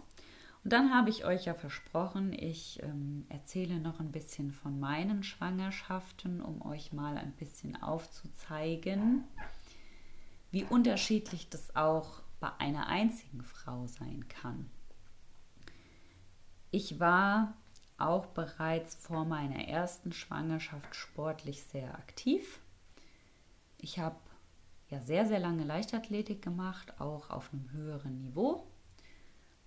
und 0.65 0.73
dann 0.73 0.95
habe 0.95 1.11
ich 1.11 1.25
euch 1.25 1.47
ja 1.47 1.55
versprochen, 1.55 2.33
ich 2.33 2.81
ähm, 2.83 3.27
erzähle 3.29 3.81
noch 3.81 3.99
ein 3.99 4.13
bisschen 4.13 4.53
von 4.53 4.79
meinen 4.79 5.25
Schwangerschaften, 5.25 6.41
um 6.41 6.63
euch 6.63 6.93
mal 6.93 7.19
ein 7.19 7.33
bisschen 7.33 7.83
aufzuzeigen, 7.83 9.25
wie 10.53 10.65
unterschiedlich 10.65 11.49
das 11.49 11.75
auch 11.75 12.22
bei 12.43 12.51
einer 12.59 12.89
einzigen 12.89 13.41
Frau 13.45 13.87
sein 13.87 14.27
kann. 14.29 14.69
Ich 16.73 16.99
war 16.99 17.55
auch 17.99 18.27
bereits 18.27 18.97
vor 18.97 19.25
meiner 19.25 19.69
ersten 19.69 20.13
Schwangerschaft 20.13 20.97
sportlich 20.97 21.63
sehr 21.63 21.95
aktiv. 21.95 22.59
Ich 23.79 24.01
habe 24.01 24.17
ja 24.89 24.99
sehr, 24.99 25.25
sehr 25.25 25.39
lange 25.39 25.63
Leichtathletik 25.63 26.43
gemacht, 26.43 27.01
auch 27.01 27.31
auf 27.31 27.53
einem 27.53 27.71
höheren 27.71 28.19
Niveau 28.19 28.67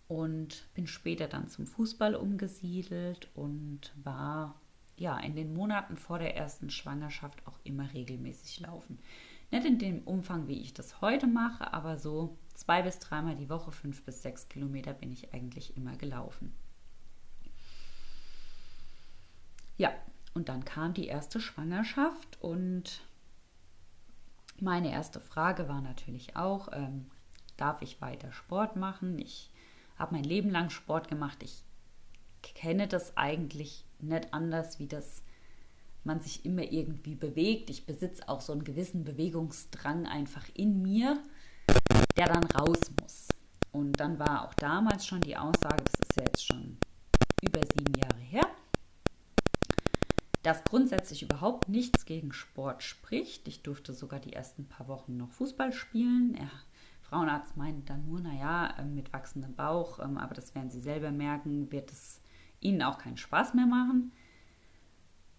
und 0.09 0.67
bin 0.73 0.85
später 0.85 1.29
dann 1.29 1.47
zum 1.47 1.67
Fußball 1.67 2.13
umgesiedelt 2.13 3.29
und 3.35 3.93
war 4.03 4.59
ja 4.97 5.17
in 5.19 5.38
den 5.38 5.53
Monaten 5.53 5.95
vor 5.95 6.19
der 6.19 6.35
ersten 6.35 6.69
Schwangerschaft 6.69 7.47
auch 7.47 7.57
immer 7.63 7.93
regelmäßig 7.93 8.59
laufen. 8.59 8.99
Nicht 9.56 9.68
in 9.68 9.80
dem 9.80 10.02
Umfang, 10.02 10.50
wie 10.50 10.60
ich 10.60 10.74
das 10.74 11.00
heute 11.00 11.28
mache, 11.28 11.72
aber 11.72 11.98
so 11.98 12.38
zwei 12.56 12.82
bis 12.82 13.00
dreimal 13.00 13.38
die 13.38 13.48
Woche, 13.48 13.72
fünf 13.72 14.04
bis 14.04 14.22
sechs 14.22 14.50
Kilometer 14.50 14.94
bin 14.94 15.13
ich 15.13 15.34
eigentlich 15.34 15.78
immer 15.78 15.96
gelaufen. 15.96 16.54
Ja, 19.78 19.94
und 20.34 20.50
dann 20.50 20.65
kam 20.65 20.94
die 20.94 21.08
erste 21.08 21.39
Schwangerschaft 21.39 22.38
und 22.41 23.08
meine 24.60 24.91
erste 24.91 25.22
Frage 25.22 25.70
war 25.70 25.80
natürlich 25.80 26.36
auch, 26.36 26.68
ähm, 26.74 27.10
darf 27.56 27.82
ich 27.82 28.02
weiter 28.02 28.34
Sport 28.34 28.76
machen? 28.76 29.18
Ich 29.20 29.52
habe 29.98 30.15
mein 30.15 30.26
Leben 30.26 30.50
lang 30.50 30.70
Sport 30.70 31.08
gemacht. 31.08 31.41
Ich 31.44 31.63
kenne 32.41 32.89
das 32.89 33.15
eigentlich 33.15 33.86
nicht 34.00 34.34
anders, 34.34 34.80
wie 34.80 34.88
das 34.88 35.24
man 36.06 36.22
sich 36.22 36.46
immer 36.46 36.63
irgendwie 36.63 37.15
bewegt. 37.15 37.70
Ich 37.70 37.86
besitze 37.86 38.28
auch 38.30 38.41
so 38.41 38.54
einen 38.54 38.63
gewissen 38.63 39.04
Bewegungsdrang 39.04 40.06
einfach 40.06 40.46
in 40.54 40.82
mir, 40.82 41.22
der 42.18 42.28
dann 42.28 42.44
raus 42.44 42.80
muss. 43.02 43.28
Und 43.72 44.00
dann 44.00 44.20
war 44.20 44.48
auch 44.48 44.54
damals 44.54 45.06
schon 45.06 45.22
die 45.22 45.36
Aussage, 45.36 45.84
das 45.84 46.08
ist 46.08 46.18
ja 46.18 46.24
jetzt 46.24 46.46
schon 46.46 46.78
über 47.41 47.60
sieben 47.76 47.94
Jahre 48.00 48.20
her, 48.20 48.48
dass 50.44 50.63
grundsätzlich 50.63 51.24
überhaupt 51.24 51.70
nichts 51.70 52.06
gegen 52.06 52.32
Sport 52.32 52.84
spricht. 52.84 53.48
Ich 53.48 53.63
durfte 53.63 53.94
sogar 53.94 54.20
die 54.20 54.34
ersten 54.34 54.65
paar 54.65 54.88
Wochen 54.88 55.18
noch 55.18 55.32
Fußball 55.32 55.74
spielen. 55.74 56.34
Der 56.34 56.50
Frauenarzt 57.02 57.58
meinte 57.58 57.82
dann 57.86 58.06
nur, 58.06 58.20
naja, 58.20 58.76
ähm, 58.80 58.96
mit 58.96 59.12
wachsendem 59.12 59.56
Bauch, 59.56 60.00
ähm, 60.00 60.18
aber 60.18 60.36
das 60.36 60.56
werden 60.56 60.70
Sie 60.70 60.80
selber 60.80 61.12
merken, 61.12 61.72
wird 61.72 61.91
es 61.91 62.22
Ihnen 62.62 62.82
auch 62.82 62.98
keinen 62.98 63.18
Spaß 63.18 63.56
mehr 63.56 63.65
machen. 63.68 64.12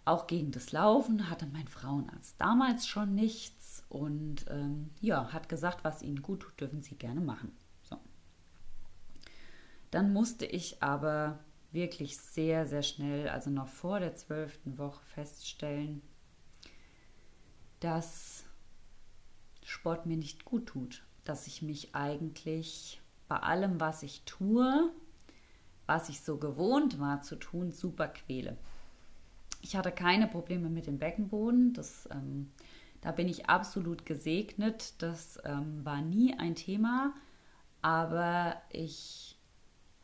Auch 0.06 0.28
gegen 0.28 0.52
das 0.52 0.70
Laufen 0.70 1.28
hatte 1.28 1.46
mein 1.46 1.66
Frauenarzt 1.66 2.36
damals 2.40 2.86
schon 2.86 3.16
nichts 3.16 3.84
und 3.88 4.46
ähm, 4.48 4.90
ja, 5.00 5.32
hat 5.32 5.48
gesagt, 5.48 5.82
was 5.82 6.00
Ihnen 6.00 6.22
gut 6.22 6.42
tut, 6.42 6.60
dürfen 6.60 6.80
Sie 6.80 6.94
gerne 6.94 7.20
machen. 7.20 7.50
So. 7.82 7.98
Dann 9.90 10.12
musste 10.12 10.46
ich 10.46 10.80
aber 10.80 11.40
wirklich 11.72 12.18
sehr, 12.18 12.68
sehr 12.68 12.84
schnell, 12.84 13.28
also 13.28 13.50
noch 13.50 13.66
vor 13.66 13.98
der 13.98 14.14
zwölften 14.14 14.78
Woche 14.78 15.04
feststellen, 15.06 16.02
dass 17.80 18.44
Sport 19.64 20.06
mir 20.06 20.16
nicht 20.16 20.44
gut 20.44 20.66
tut, 20.66 21.04
dass 21.24 21.48
ich 21.48 21.62
mich 21.62 21.96
eigentlich 21.96 23.00
bei 23.26 23.38
allem, 23.40 23.80
was 23.80 24.04
ich 24.04 24.22
tue, 24.24 24.92
was 25.86 26.08
ich 26.10 26.20
so 26.20 26.36
gewohnt 26.36 27.00
war 27.00 27.22
zu 27.22 27.34
tun, 27.34 27.72
super 27.72 28.06
quäle. 28.06 28.56
Ich 29.66 29.74
hatte 29.74 29.90
keine 29.90 30.28
Probleme 30.28 30.70
mit 30.70 30.86
dem 30.86 31.00
Beckenboden. 31.00 31.72
Das, 31.72 32.08
ähm, 32.12 32.52
da 33.00 33.10
bin 33.10 33.26
ich 33.26 33.48
absolut 33.48 34.06
gesegnet. 34.06 35.02
Das 35.02 35.40
ähm, 35.44 35.84
war 35.84 36.02
nie 36.02 36.38
ein 36.38 36.54
Thema. 36.54 37.12
Aber 37.82 38.62
ich 38.70 39.36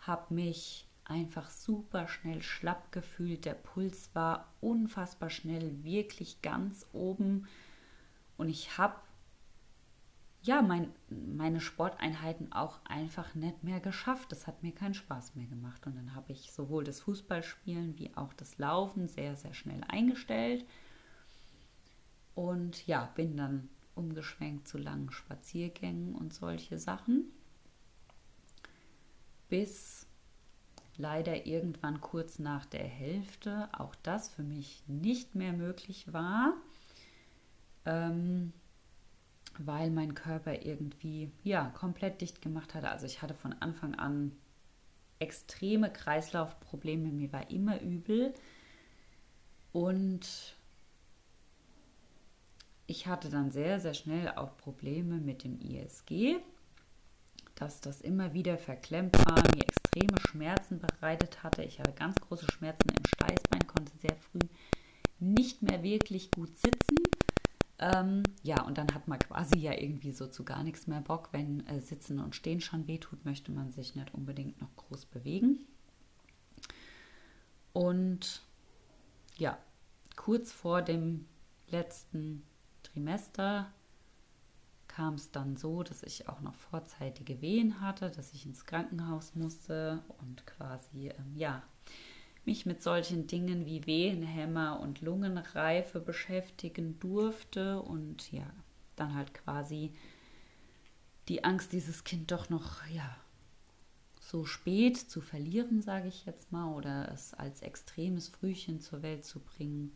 habe 0.00 0.34
mich 0.34 0.88
einfach 1.04 1.48
super 1.48 2.08
schnell 2.08 2.42
schlapp 2.42 2.90
gefühlt. 2.90 3.44
Der 3.44 3.54
Puls 3.54 4.10
war 4.14 4.52
unfassbar 4.60 5.30
schnell, 5.30 5.84
wirklich 5.84 6.42
ganz 6.42 6.84
oben. 6.92 7.46
Und 8.36 8.48
ich 8.48 8.78
habe 8.78 8.96
ja, 10.42 10.60
mein, 10.60 10.92
meine 11.08 11.60
Sporteinheiten 11.60 12.52
auch 12.52 12.80
einfach 12.84 13.34
nicht 13.34 13.62
mehr 13.62 13.78
geschafft. 13.78 14.32
Das 14.32 14.46
hat 14.46 14.62
mir 14.62 14.72
keinen 14.72 14.94
Spaß 14.94 15.36
mehr 15.36 15.46
gemacht. 15.46 15.86
Und 15.86 15.96
dann 15.96 16.14
habe 16.14 16.32
ich 16.32 16.50
sowohl 16.50 16.82
das 16.82 17.00
Fußballspielen 17.00 17.98
wie 17.98 18.14
auch 18.16 18.32
das 18.32 18.58
Laufen 18.58 19.06
sehr, 19.06 19.36
sehr 19.36 19.54
schnell 19.54 19.82
eingestellt. 19.86 20.66
Und 22.34 22.86
ja, 22.86 23.10
bin 23.14 23.36
dann 23.36 23.68
umgeschwenkt 23.94 24.66
zu 24.66 24.78
langen 24.78 25.12
Spaziergängen 25.12 26.14
und 26.16 26.34
solche 26.34 26.78
Sachen. 26.78 27.26
Bis 29.48 30.08
leider 30.96 31.46
irgendwann 31.46 32.00
kurz 32.00 32.40
nach 32.40 32.66
der 32.66 32.84
Hälfte 32.84 33.68
auch 33.72 33.94
das 34.02 34.28
für 34.28 34.42
mich 34.42 34.82
nicht 34.88 35.36
mehr 35.36 35.52
möglich 35.52 36.12
war. 36.12 36.54
Ähm, 37.84 38.52
weil 39.58 39.90
mein 39.90 40.14
Körper 40.14 40.62
irgendwie 40.64 41.30
ja 41.42 41.70
komplett 41.70 42.20
dicht 42.20 42.42
gemacht 42.42 42.74
hatte. 42.74 42.88
Also 42.88 43.06
ich 43.06 43.22
hatte 43.22 43.34
von 43.34 43.52
Anfang 43.54 43.94
an 43.94 44.32
extreme 45.18 45.92
Kreislaufprobleme, 45.92 47.10
mir 47.10 47.32
war 47.32 47.50
immer 47.50 47.80
übel 47.80 48.34
und 49.72 50.56
ich 52.86 53.06
hatte 53.06 53.30
dann 53.30 53.50
sehr, 53.50 53.80
sehr 53.80 53.94
schnell 53.94 54.28
auch 54.30 54.56
Probleme 54.56 55.16
mit 55.16 55.44
dem 55.44 55.60
ISG, 55.60 56.36
dass 57.54 57.80
das 57.80 58.00
immer 58.00 58.34
wieder 58.34 58.58
verklemmt 58.58 59.16
war, 59.26 59.42
mir 59.54 59.62
extreme 59.62 60.18
Schmerzen 60.28 60.80
bereitet 60.80 61.42
hatte. 61.42 61.62
Ich 61.62 61.78
hatte 61.78 61.92
ganz 61.92 62.16
große 62.16 62.50
Schmerzen 62.50 62.88
im 62.88 63.04
Steißbein, 63.06 63.66
konnte 63.66 63.96
sehr 63.98 64.16
früh 64.16 64.40
nicht 65.20 65.62
mehr 65.62 65.82
wirklich 65.82 66.32
gut 66.32 66.56
sitzen 66.56 66.96
ähm, 67.82 68.22
ja, 68.44 68.62
und 68.62 68.78
dann 68.78 68.94
hat 68.94 69.08
man 69.08 69.18
quasi 69.18 69.58
ja 69.58 69.72
irgendwie 69.72 70.12
so 70.12 70.28
zu 70.28 70.44
gar 70.44 70.62
nichts 70.62 70.86
mehr 70.86 71.00
Bock. 71.00 71.30
Wenn 71.32 71.66
äh, 71.66 71.80
Sitzen 71.80 72.20
und 72.20 72.36
Stehen 72.36 72.60
schon 72.60 72.86
wehtut, 72.86 73.24
möchte 73.24 73.50
man 73.50 73.72
sich 73.72 73.96
nicht 73.96 74.14
unbedingt 74.14 74.60
noch 74.60 74.74
groß 74.76 75.06
bewegen. 75.06 75.66
Und 77.72 78.42
ja, 79.36 79.58
kurz 80.14 80.52
vor 80.52 80.80
dem 80.82 81.26
letzten 81.70 82.44
Trimester 82.84 83.72
kam 84.86 85.14
es 85.14 85.32
dann 85.32 85.56
so, 85.56 85.82
dass 85.82 86.04
ich 86.04 86.28
auch 86.28 86.40
noch 86.40 86.54
vorzeitige 86.54 87.40
Wehen 87.40 87.80
hatte, 87.80 88.10
dass 88.10 88.32
ich 88.32 88.46
ins 88.46 88.64
Krankenhaus 88.64 89.34
musste 89.34 90.04
und 90.18 90.46
quasi, 90.46 91.08
ähm, 91.08 91.34
ja, 91.34 91.64
mich 92.44 92.66
mit 92.66 92.82
solchen 92.82 93.26
Dingen 93.26 93.66
wie 93.66 93.86
Wehenhämmer 93.86 94.80
und 94.80 95.00
Lungenreife 95.00 96.00
beschäftigen 96.00 96.98
durfte 96.98 97.80
und 97.80 98.32
ja, 98.32 98.50
dann 98.96 99.14
halt 99.14 99.32
quasi 99.34 99.92
die 101.28 101.44
Angst, 101.44 101.72
dieses 101.72 102.04
Kind 102.04 102.30
doch 102.32 102.50
noch, 102.50 102.86
ja, 102.88 103.16
so 104.20 104.44
spät 104.44 104.96
zu 104.96 105.20
verlieren, 105.20 105.82
sage 105.82 106.08
ich 106.08 106.26
jetzt 106.26 106.52
mal, 106.52 106.72
oder 106.74 107.10
es 107.12 107.34
als 107.34 107.62
extremes 107.62 108.28
Frühchen 108.28 108.80
zur 108.80 109.02
Welt 109.02 109.24
zu 109.24 109.40
bringen, 109.40 109.92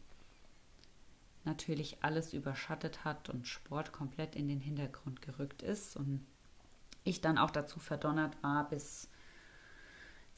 natürlich 1.45 2.03
alles 2.03 2.33
überschattet 2.33 3.05
hat 3.05 3.29
und 3.29 3.47
Sport 3.47 3.93
komplett 3.93 4.37
in 4.37 4.49
den 4.49 4.61
Hintergrund 4.61 5.23
gerückt 5.23 5.63
ist 5.63 5.97
und 5.97 6.27
ich 7.05 7.21
dann 7.21 7.39
auch 7.39 7.51
dazu 7.51 7.79
verdonnert 7.79 8.37
war, 8.43 8.69
bis 8.69 9.09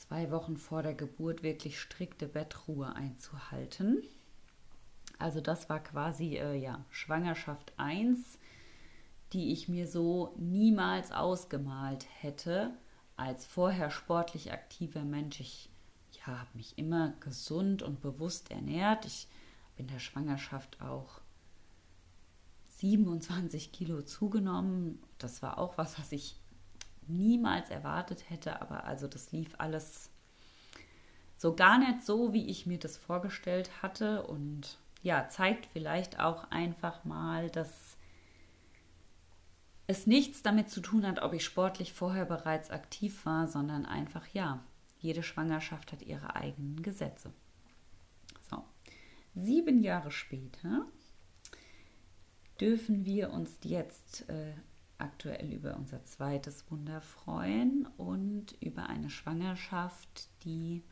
zwei 0.09 0.31
Wochen 0.31 0.57
vor 0.57 0.83
der 0.83 0.95
Geburt 0.95 1.43
wirklich 1.43 1.79
strikte 1.79 2.27
Bettruhe 2.27 2.95
einzuhalten. 2.97 4.03
Also 5.19 5.41
das 5.41 5.69
war 5.69 5.81
quasi 5.81 6.37
äh, 6.37 6.55
ja, 6.55 6.85
Schwangerschaft 6.91 7.73
1, 7.77 8.39
die 9.33 9.53
ich 9.53 9.69
mir 9.69 9.87
so 9.87 10.35
niemals 10.39 11.13
ausgemalt 11.13 12.07
hätte 12.21 12.73
als 13.17 13.45
vorher 13.45 13.91
sportlich 13.91 14.53
aktiver 14.53 15.03
Mensch. 15.03 15.41
Ich 15.41 15.71
ja, 16.13 16.39
habe 16.39 16.51
mich 16.55 16.79
immer 16.79 17.13
gesund 17.21 17.83
und 17.83 18.01
bewusst 18.01 18.51
ernährt. 18.51 19.05
Ich 19.05 19.29
bin 19.77 19.89
der 19.89 19.99
Schwangerschaft 19.99 20.81
auch 20.81 21.21
27 22.79 23.73
Kilo 23.73 24.03
zugenommen. 24.03 25.03
Das 25.19 25.43
war 25.43 25.59
auch 25.59 25.77
was, 25.77 25.99
was 25.99 26.13
ich 26.13 26.37
niemals 27.09 27.71
erwartet 27.71 28.31
hätte, 28.31 28.61
aber 28.61 28.85
also 28.85 29.07
das 29.07 29.33
lief 29.33 29.55
alles 29.59 30.11
so 31.37 31.55
gar 31.55 31.79
nicht 31.79 32.05
so, 32.05 32.33
wie 32.33 32.49
ich 32.49 32.67
mir 32.67 32.79
das 32.79 32.97
vorgestellt 32.97 33.83
hatte 33.83 34.25
und 34.25 34.79
ja, 35.03 35.29
zeigt 35.29 35.67
vielleicht 35.67 36.19
auch 36.19 36.51
einfach 36.51 37.05
mal, 37.05 37.49
dass 37.51 37.97
es 39.87 40.07
nichts 40.07 40.43
damit 40.43 40.69
zu 40.69 40.81
tun 40.81 41.07
hat, 41.07 41.23
ob 41.23 41.33
ich 41.33 41.45
sportlich 41.45 41.93
vorher 41.93 42.27
bereits 42.27 42.71
aktiv 42.71 43.25
war, 43.25 43.47
sondern 43.47 43.87
einfach 43.87 44.27
ja, 44.35 44.63
jede 44.99 45.23
Schwangerschaft 45.23 45.93
hat 45.93 46.03
ihre 46.03 46.35
eigenen 46.35 46.83
Gesetze. 46.83 47.33
So, 48.51 48.65
sieben 49.35 49.83
Jahre 49.83 50.11
später 50.11 50.87
dürfen 52.61 53.05
wir 53.05 53.31
uns 53.31 53.59
jetzt 53.63 54.29
äh, 54.29 54.53
aktuell 54.99 55.53
über 55.53 55.77
unser 55.77 56.03
zweites 56.05 56.71
Wunder 56.71 57.01
freuen 57.01 57.87
und 57.97 58.53
über 58.61 58.89
eine 58.89 59.11
Schwangerschaft, 59.11 60.29
die 60.45 60.83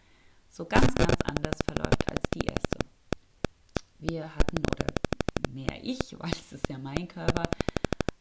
so 0.48 0.64
ganz, 0.64 0.94
ganz 0.94 1.16
anders 1.24 1.58
verläuft 1.64 2.10
als 2.10 2.22
die 2.34 2.46
erste. 2.46 2.78
Wir 3.98 4.34
hatten, 4.34 4.58
oder 4.58 4.86
mehr 5.52 5.82
ich, 5.82 5.98
weil 6.18 6.30
es 6.30 6.52
ist 6.52 6.68
ja 6.68 6.78
mein 6.78 7.08
Körper, 7.08 7.44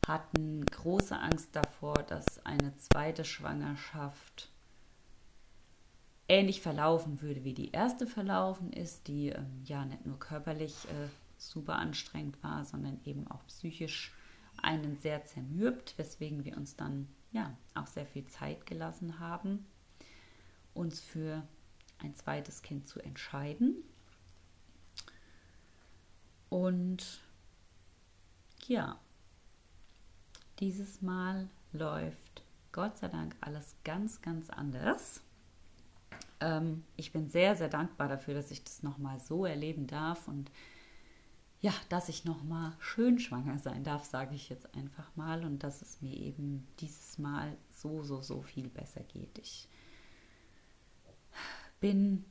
hatten 0.07 0.65
große 0.65 1.17
Angst 1.17 1.55
davor, 1.55 1.95
dass 1.95 2.45
eine 2.45 2.75
zweite 2.77 3.25
Schwangerschaft 3.25 4.51
ähnlich 6.27 6.61
verlaufen 6.61 7.21
würde, 7.21 7.43
wie 7.43 7.53
die 7.53 7.71
erste 7.71 8.07
verlaufen 8.07 8.73
ist, 8.73 9.07
die 9.07 9.29
ähm, 9.29 9.61
ja 9.63 9.85
nicht 9.85 10.05
nur 10.05 10.19
körperlich 10.19 10.73
äh, 10.85 11.07
super 11.37 11.75
anstrengend 11.75 12.41
war, 12.43 12.65
sondern 12.65 12.99
eben 13.05 13.27
auch 13.27 13.45
psychisch 13.47 14.13
einen 14.65 14.97
sehr 14.97 15.23
zermürbt, 15.23 15.93
weswegen 15.97 16.43
wir 16.43 16.57
uns 16.57 16.75
dann 16.75 17.07
ja 17.31 17.55
auch 17.75 17.87
sehr 17.87 18.05
viel 18.05 18.25
Zeit 18.25 18.65
gelassen 18.65 19.19
haben, 19.19 19.65
uns 20.73 20.99
für 20.99 21.47
ein 21.99 22.15
zweites 22.15 22.63
Kind 22.63 22.87
zu 22.87 22.99
entscheiden. 22.99 23.75
Und 26.49 27.21
ja, 28.65 28.99
dieses 30.59 31.01
Mal 31.01 31.47
läuft 31.71 32.43
Gott 32.71 32.97
sei 32.97 33.07
Dank 33.07 33.35
alles 33.41 33.75
ganz, 33.83 34.21
ganz 34.21 34.49
anders. 34.49 35.21
Ähm, 36.39 36.83
ich 36.95 37.11
bin 37.11 37.29
sehr, 37.29 37.55
sehr 37.55 37.69
dankbar 37.69 38.07
dafür, 38.07 38.33
dass 38.33 38.51
ich 38.51 38.63
das 38.63 38.81
nochmal 38.81 39.19
so 39.19 39.45
erleben 39.45 39.85
darf 39.85 40.27
und 40.27 40.49
ja, 41.65 41.73
dass 41.89 42.09
ich 42.09 42.25
noch 42.25 42.43
mal 42.43 42.73
schön 42.77 43.17
schwanger 43.17 43.57
sein 43.57 43.83
darf, 43.83 44.05
sage 44.05 44.35
ich 44.35 44.49
jetzt 44.49 44.75
einfach 44.75 45.15
mal 45.15 45.43
und 45.43 45.63
dass 45.63 45.81
es 45.81 45.99
mir 45.99 46.15
eben 46.15 46.67
dieses 46.79 47.17
Mal 47.17 47.57
so, 47.71 48.03
so, 48.03 48.21
so 48.21 48.43
viel 48.43 48.69
besser 48.69 49.01
geht. 49.01 49.39
Ich 49.39 49.67
bin 51.79 52.23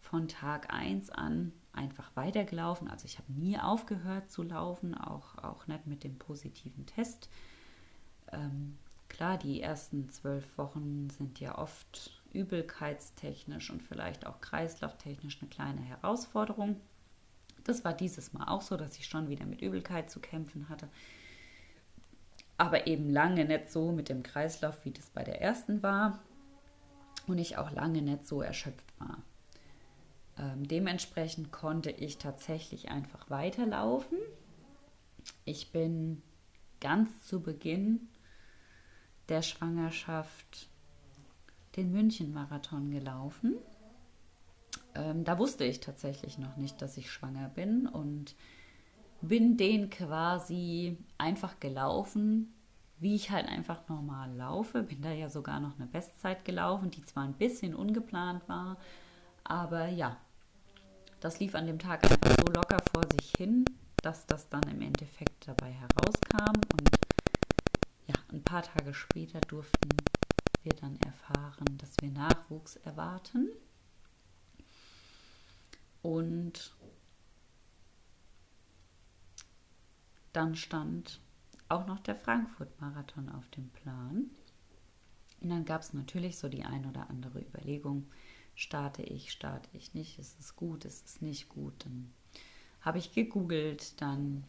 von 0.00 0.26
Tag 0.26 0.74
1 0.74 1.10
an 1.10 1.52
einfach 1.72 2.10
weitergelaufen. 2.16 2.90
Also 2.90 3.04
ich 3.04 3.18
habe 3.18 3.32
nie 3.32 3.60
aufgehört 3.60 4.28
zu 4.28 4.42
laufen, 4.42 4.96
auch, 4.96 5.38
auch 5.38 5.68
nicht 5.68 5.86
mit 5.86 6.02
dem 6.02 6.18
positiven 6.18 6.84
Test. 6.84 7.28
Ähm, 8.32 8.76
klar, 9.08 9.38
die 9.38 9.60
ersten 9.60 10.10
zwölf 10.10 10.58
Wochen 10.58 11.10
sind 11.10 11.38
ja 11.38 11.56
oft 11.56 12.20
übelkeitstechnisch 12.32 13.70
und 13.70 13.84
vielleicht 13.84 14.26
auch 14.26 14.40
kreislauftechnisch 14.40 15.38
eine 15.40 15.48
kleine 15.48 15.82
Herausforderung. 15.82 16.80
Das 17.66 17.84
war 17.84 17.92
dieses 17.92 18.32
Mal 18.32 18.46
auch 18.46 18.62
so, 18.62 18.76
dass 18.76 18.96
ich 18.96 19.06
schon 19.06 19.28
wieder 19.28 19.44
mit 19.44 19.60
Übelkeit 19.60 20.08
zu 20.08 20.20
kämpfen 20.20 20.68
hatte. 20.68 20.88
Aber 22.56 22.86
eben 22.86 23.10
lange 23.10 23.44
nicht 23.44 23.72
so 23.72 23.90
mit 23.90 24.08
dem 24.08 24.22
Kreislauf, 24.22 24.84
wie 24.84 24.92
das 24.92 25.10
bei 25.10 25.24
der 25.24 25.42
ersten 25.42 25.82
war. 25.82 26.22
Und 27.26 27.38
ich 27.38 27.58
auch 27.58 27.72
lange 27.72 28.02
nicht 28.02 28.24
so 28.24 28.40
erschöpft 28.40 28.86
war. 29.00 29.20
Ähm, 30.38 30.68
dementsprechend 30.68 31.50
konnte 31.50 31.90
ich 31.90 32.18
tatsächlich 32.18 32.90
einfach 32.90 33.30
weiterlaufen. 33.30 34.18
Ich 35.44 35.72
bin 35.72 36.22
ganz 36.80 37.10
zu 37.26 37.40
Beginn 37.40 38.08
der 39.28 39.42
Schwangerschaft 39.42 40.68
den 41.74 41.90
München-Marathon 41.90 42.92
gelaufen. 42.92 43.56
Ähm, 44.96 45.24
da 45.24 45.38
wusste 45.38 45.64
ich 45.64 45.80
tatsächlich 45.80 46.38
noch 46.38 46.56
nicht, 46.56 46.80
dass 46.80 46.96
ich 46.96 47.10
schwanger 47.10 47.48
bin 47.50 47.86
und 47.86 48.34
bin 49.20 49.56
den 49.56 49.90
quasi 49.90 50.98
einfach 51.18 51.60
gelaufen, 51.60 52.54
wie 52.98 53.14
ich 53.14 53.30
halt 53.30 53.46
einfach 53.46 53.88
normal 53.88 54.34
laufe. 54.34 54.82
Bin 54.82 55.02
da 55.02 55.12
ja 55.12 55.28
sogar 55.28 55.60
noch 55.60 55.76
eine 55.76 55.86
Bestzeit 55.86 56.44
gelaufen, 56.44 56.90
die 56.90 57.04
zwar 57.04 57.24
ein 57.24 57.34
bisschen 57.34 57.74
ungeplant 57.74 58.48
war, 58.48 58.78
aber 59.44 59.88
ja, 59.88 60.16
das 61.20 61.40
lief 61.40 61.54
an 61.54 61.66
dem 61.66 61.78
Tag 61.78 62.04
einfach 62.04 62.36
so 62.38 62.52
locker 62.52 62.78
vor 62.94 63.04
sich 63.12 63.32
hin, 63.36 63.64
dass 64.02 64.26
das 64.26 64.48
dann 64.48 64.62
im 64.64 64.80
Endeffekt 64.80 65.46
dabei 65.46 65.72
herauskam. 65.72 66.60
Und 66.72 66.90
ja, 68.06 68.14
ein 68.32 68.42
paar 68.42 68.62
Tage 68.62 68.92
später 68.94 69.40
durften 69.40 69.88
wir 70.62 70.72
dann 70.72 70.98
erfahren, 71.04 71.78
dass 71.78 71.94
wir 72.00 72.10
Nachwuchs 72.10 72.76
erwarten. 72.76 73.48
Und 76.06 76.72
dann 80.32 80.54
stand 80.54 81.20
auch 81.68 81.84
noch 81.88 81.98
der 81.98 82.14
Frankfurt-Marathon 82.14 83.28
auf 83.28 83.48
dem 83.48 83.70
Plan. 83.70 84.30
Und 85.40 85.50
dann 85.50 85.64
gab 85.64 85.80
es 85.80 85.94
natürlich 85.94 86.38
so 86.38 86.48
die 86.48 86.62
ein 86.62 86.86
oder 86.86 87.10
andere 87.10 87.40
Überlegung, 87.40 88.06
starte 88.54 89.02
ich, 89.02 89.32
starte 89.32 89.68
ich 89.72 89.94
nicht, 89.94 90.20
ist 90.20 90.38
es 90.38 90.54
gut, 90.54 90.84
ist 90.84 91.08
es 91.08 91.22
nicht 91.22 91.48
gut. 91.48 91.74
Dann 91.84 92.12
habe 92.82 92.98
ich 92.98 93.12
gegoogelt, 93.12 94.00
dann 94.00 94.44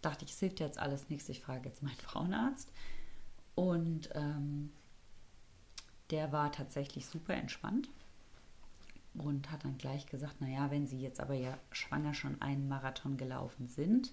dachte 0.00 0.24
ich, 0.24 0.30
es 0.30 0.40
hilft 0.40 0.60
jetzt 0.60 0.78
alles 0.78 1.10
nichts, 1.10 1.28
ich 1.28 1.42
frage 1.42 1.68
jetzt 1.68 1.82
meinen 1.82 1.96
Frauenarzt. 2.06 2.72
Und 3.54 4.08
ähm, 4.14 4.72
der 6.08 6.32
war 6.32 6.52
tatsächlich 6.52 7.04
super 7.04 7.34
entspannt 7.34 7.90
und 9.18 9.50
hat 9.50 9.64
dann 9.64 9.78
gleich 9.78 10.06
gesagt, 10.06 10.40
naja, 10.40 10.70
wenn 10.70 10.86
Sie 10.86 11.00
jetzt 11.00 11.20
aber 11.20 11.34
ja 11.34 11.56
schwanger 11.70 12.14
schon 12.14 12.40
einen 12.40 12.68
Marathon 12.68 13.16
gelaufen 13.16 13.68
sind, 13.68 14.12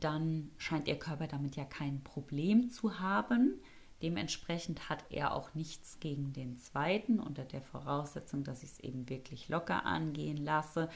dann 0.00 0.50
scheint 0.56 0.88
Ihr 0.88 0.98
Körper 0.98 1.26
damit 1.26 1.56
ja 1.56 1.64
kein 1.64 2.02
Problem 2.02 2.70
zu 2.70 3.00
haben. 3.00 3.54
Dementsprechend 4.02 4.88
hat 4.88 5.04
er 5.10 5.34
auch 5.34 5.54
nichts 5.54 5.98
gegen 6.00 6.32
den 6.32 6.58
zweiten, 6.58 7.20
unter 7.20 7.44
der 7.44 7.60
Voraussetzung, 7.60 8.44
dass 8.44 8.62
ich 8.62 8.70
es 8.70 8.80
eben 8.80 9.08
wirklich 9.08 9.48
locker 9.48 9.84
angehen 9.84 10.38
lasse 10.38 10.88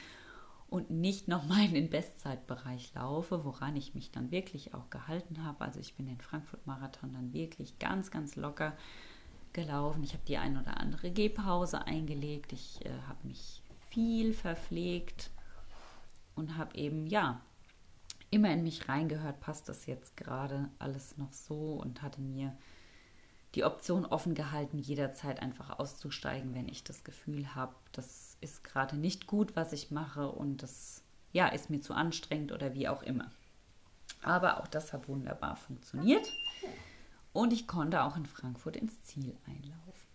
und 0.68 0.90
nicht 0.90 1.28
nochmal 1.28 1.66
in 1.66 1.74
den 1.74 1.90
Bestzeitbereich 1.90 2.94
laufe, 2.94 3.44
woran 3.44 3.76
ich 3.76 3.94
mich 3.94 4.10
dann 4.10 4.30
wirklich 4.30 4.74
auch 4.74 4.90
gehalten 4.90 5.44
habe. 5.44 5.64
Also 5.64 5.80
ich 5.80 5.94
bin 5.94 6.06
den 6.06 6.20
Frankfurt-Marathon 6.20 7.12
dann 7.12 7.32
wirklich 7.32 7.78
ganz, 7.78 8.10
ganz 8.10 8.36
locker 8.36 8.74
gelaufen. 9.54 10.04
Ich 10.04 10.12
habe 10.12 10.24
die 10.28 10.36
ein 10.36 10.58
oder 10.58 10.78
andere 10.78 11.10
Gehpause 11.10 11.86
eingelegt. 11.86 12.52
Ich 12.52 12.84
äh, 12.84 12.90
habe 13.08 13.26
mich 13.26 13.62
viel 13.88 14.34
verpflegt 14.34 15.30
und 16.34 16.58
habe 16.58 16.76
eben, 16.76 17.06
ja, 17.06 17.40
immer 18.30 18.52
in 18.52 18.64
mich 18.64 18.88
reingehört, 18.88 19.40
passt 19.40 19.68
das 19.68 19.86
jetzt 19.86 20.16
gerade 20.16 20.68
alles 20.78 21.16
noch 21.16 21.32
so 21.32 21.74
und 21.74 22.02
hatte 22.02 22.20
mir 22.20 22.54
die 23.54 23.64
Option 23.64 24.04
offen 24.04 24.34
gehalten, 24.34 24.78
jederzeit 24.78 25.40
einfach 25.40 25.78
auszusteigen, 25.78 26.54
wenn 26.54 26.68
ich 26.68 26.82
das 26.82 27.04
Gefühl 27.04 27.54
habe, 27.54 27.74
das 27.92 28.36
ist 28.40 28.64
gerade 28.64 28.96
nicht 28.96 29.28
gut, 29.28 29.54
was 29.54 29.72
ich 29.72 29.92
mache 29.92 30.28
und 30.28 30.64
das 30.64 31.02
ja, 31.32 31.46
ist 31.46 31.70
mir 31.70 31.80
zu 31.80 31.94
anstrengend 31.94 32.50
oder 32.50 32.74
wie 32.74 32.88
auch 32.88 33.02
immer. 33.02 33.30
Aber 34.22 34.60
auch 34.60 34.66
das 34.66 34.92
hat 34.92 35.08
wunderbar 35.08 35.54
funktioniert 35.54 36.26
und 37.34 37.52
ich 37.52 37.66
konnte 37.66 38.02
auch 38.02 38.16
in 38.16 38.24
Frankfurt 38.24 38.76
ins 38.76 39.02
Ziel 39.02 39.36
einlaufen. 39.46 40.08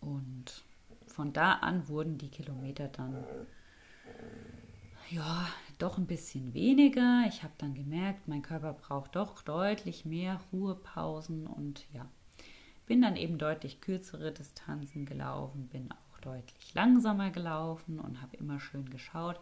Und 0.00 0.62
von 1.06 1.32
da 1.32 1.54
an 1.54 1.88
wurden 1.88 2.18
die 2.18 2.28
Kilometer 2.28 2.88
dann 2.88 3.24
ja, 5.10 5.46
doch 5.78 5.98
ein 5.98 6.06
bisschen 6.06 6.52
weniger. 6.52 7.24
Ich 7.28 7.42
habe 7.42 7.52
dann 7.58 7.74
gemerkt, 7.74 8.26
mein 8.26 8.42
Körper 8.42 8.72
braucht 8.72 9.14
doch 9.14 9.42
deutlich 9.42 10.04
mehr 10.04 10.40
Ruhepausen 10.52 11.46
und 11.46 11.86
ja, 11.92 12.06
bin 12.86 13.00
dann 13.00 13.16
eben 13.16 13.38
deutlich 13.38 13.80
kürzere 13.80 14.32
Distanzen 14.32 15.06
gelaufen, 15.06 15.68
bin 15.68 15.92
auch 15.92 16.20
deutlich 16.20 16.74
langsamer 16.74 17.30
gelaufen 17.30 18.00
und 18.00 18.20
habe 18.20 18.36
immer 18.36 18.58
schön 18.58 18.90
geschaut, 18.90 19.38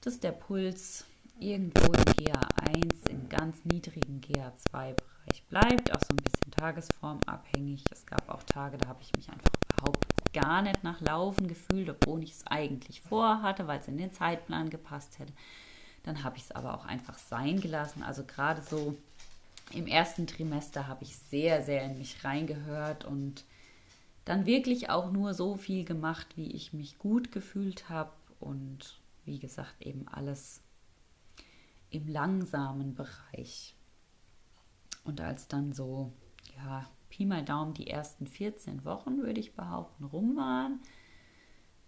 dass 0.00 0.18
der 0.18 0.32
Puls 0.32 1.04
irgendwo 1.38 1.92
im 1.92 2.04
GA1, 2.04 3.10
im 3.10 3.28
ganz 3.28 3.64
niedrigen 3.64 4.20
GA2-Bereich 4.20 5.19
bleibt, 5.50 5.92
auch 5.92 6.00
so 6.00 6.14
ein 6.14 6.22
bisschen 6.22 6.52
tagesformabhängig. 6.56 7.84
Es 7.92 8.06
gab 8.06 8.28
auch 8.30 8.42
Tage, 8.44 8.78
da 8.78 8.88
habe 8.88 9.02
ich 9.02 9.12
mich 9.14 9.28
einfach 9.28 9.50
überhaupt 9.76 10.06
gar 10.32 10.62
nicht 10.62 10.82
nach 10.84 11.00
Laufen 11.00 11.48
gefühlt, 11.48 11.90
obwohl 11.90 12.22
ich 12.22 12.32
es 12.32 12.46
eigentlich 12.46 13.02
vorhatte, 13.02 13.66
weil 13.66 13.80
es 13.80 13.88
in 13.88 13.98
den 13.98 14.12
Zeitplan 14.12 14.70
gepasst 14.70 15.18
hätte. 15.18 15.32
Dann 16.04 16.24
habe 16.24 16.36
ich 16.36 16.44
es 16.44 16.52
aber 16.52 16.74
auch 16.74 16.86
einfach 16.86 17.18
sein 17.18 17.60
gelassen. 17.60 18.02
Also 18.02 18.24
gerade 18.24 18.62
so 18.62 18.96
im 19.72 19.86
ersten 19.86 20.26
Trimester 20.26 20.86
habe 20.86 21.04
ich 21.04 21.16
sehr, 21.16 21.62
sehr 21.62 21.84
in 21.84 21.98
mich 21.98 22.24
reingehört 22.24 23.04
und 23.04 23.44
dann 24.24 24.46
wirklich 24.46 24.90
auch 24.90 25.10
nur 25.10 25.34
so 25.34 25.56
viel 25.56 25.84
gemacht, 25.84 26.26
wie 26.36 26.52
ich 26.52 26.72
mich 26.72 26.98
gut 26.98 27.32
gefühlt 27.32 27.88
habe 27.88 28.12
und 28.38 29.00
wie 29.24 29.38
gesagt 29.38 29.74
eben 29.80 30.06
alles 30.08 30.60
im 31.90 32.06
langsamen 32.06 32.94
Bereich. 32.94 33.74
Und 35.04 35.20
als 35.20 35.48
dann 35.48 35.72
so, 35.72 36.12
ja, 36.56 36.88
Pi 37.08 37.24
mal 37.24 37.44
Daumen 37.44 37.74
die 37.74 37.88
ersten 37.88 38.26
14 38.26 38.84
Wochen, 38.84 39.18
würde 39.18 39.40
ich 39.40 39.54
behaupten, 39.54 40.04
rum 40.04 40.36
waren, 40.36 40.80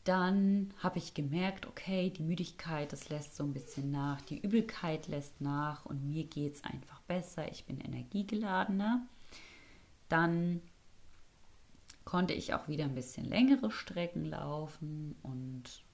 dann 0.05 0.75
habe 0.79 0.99
ich 0.99 1.15
gemerkt, 1.15 1.67
okay, 1.67 2.11
die 2.11 2.25
Müdigkeit, 2.25 2.93
das 2.93 3.09
lässt 3.09 3.37
so 3.37 3.45
ein 3.45 3.53
bisschen 3.53 3.93
nach, 3.93 4.21
die 4.23 4.41
Übelkeit 4.41 5.07
lässt 5.07 5.41
nach 5.41 5.87
und 5.87 6.09
mir 6.09 6.25
geht 6.25 6.55
es 6.55 6.65
einfach 6.65 7.01
besser, 7.03 7.51
ich 7.53 7.67
bin 7.67 7.81
energiegeladener. 7.81 9.07
Dann 10.09 10.61
konnte 12.05 12.35
ich 12.35 12.53
auch 12.53 12.67
wieder 12.67 12.85
ein 12.85 12.97
bisschen 12.97 13.27
längere 13.29 13.71
Strecken 13.71 14.25
laufen 14.25 15.15
und 15.23 15.85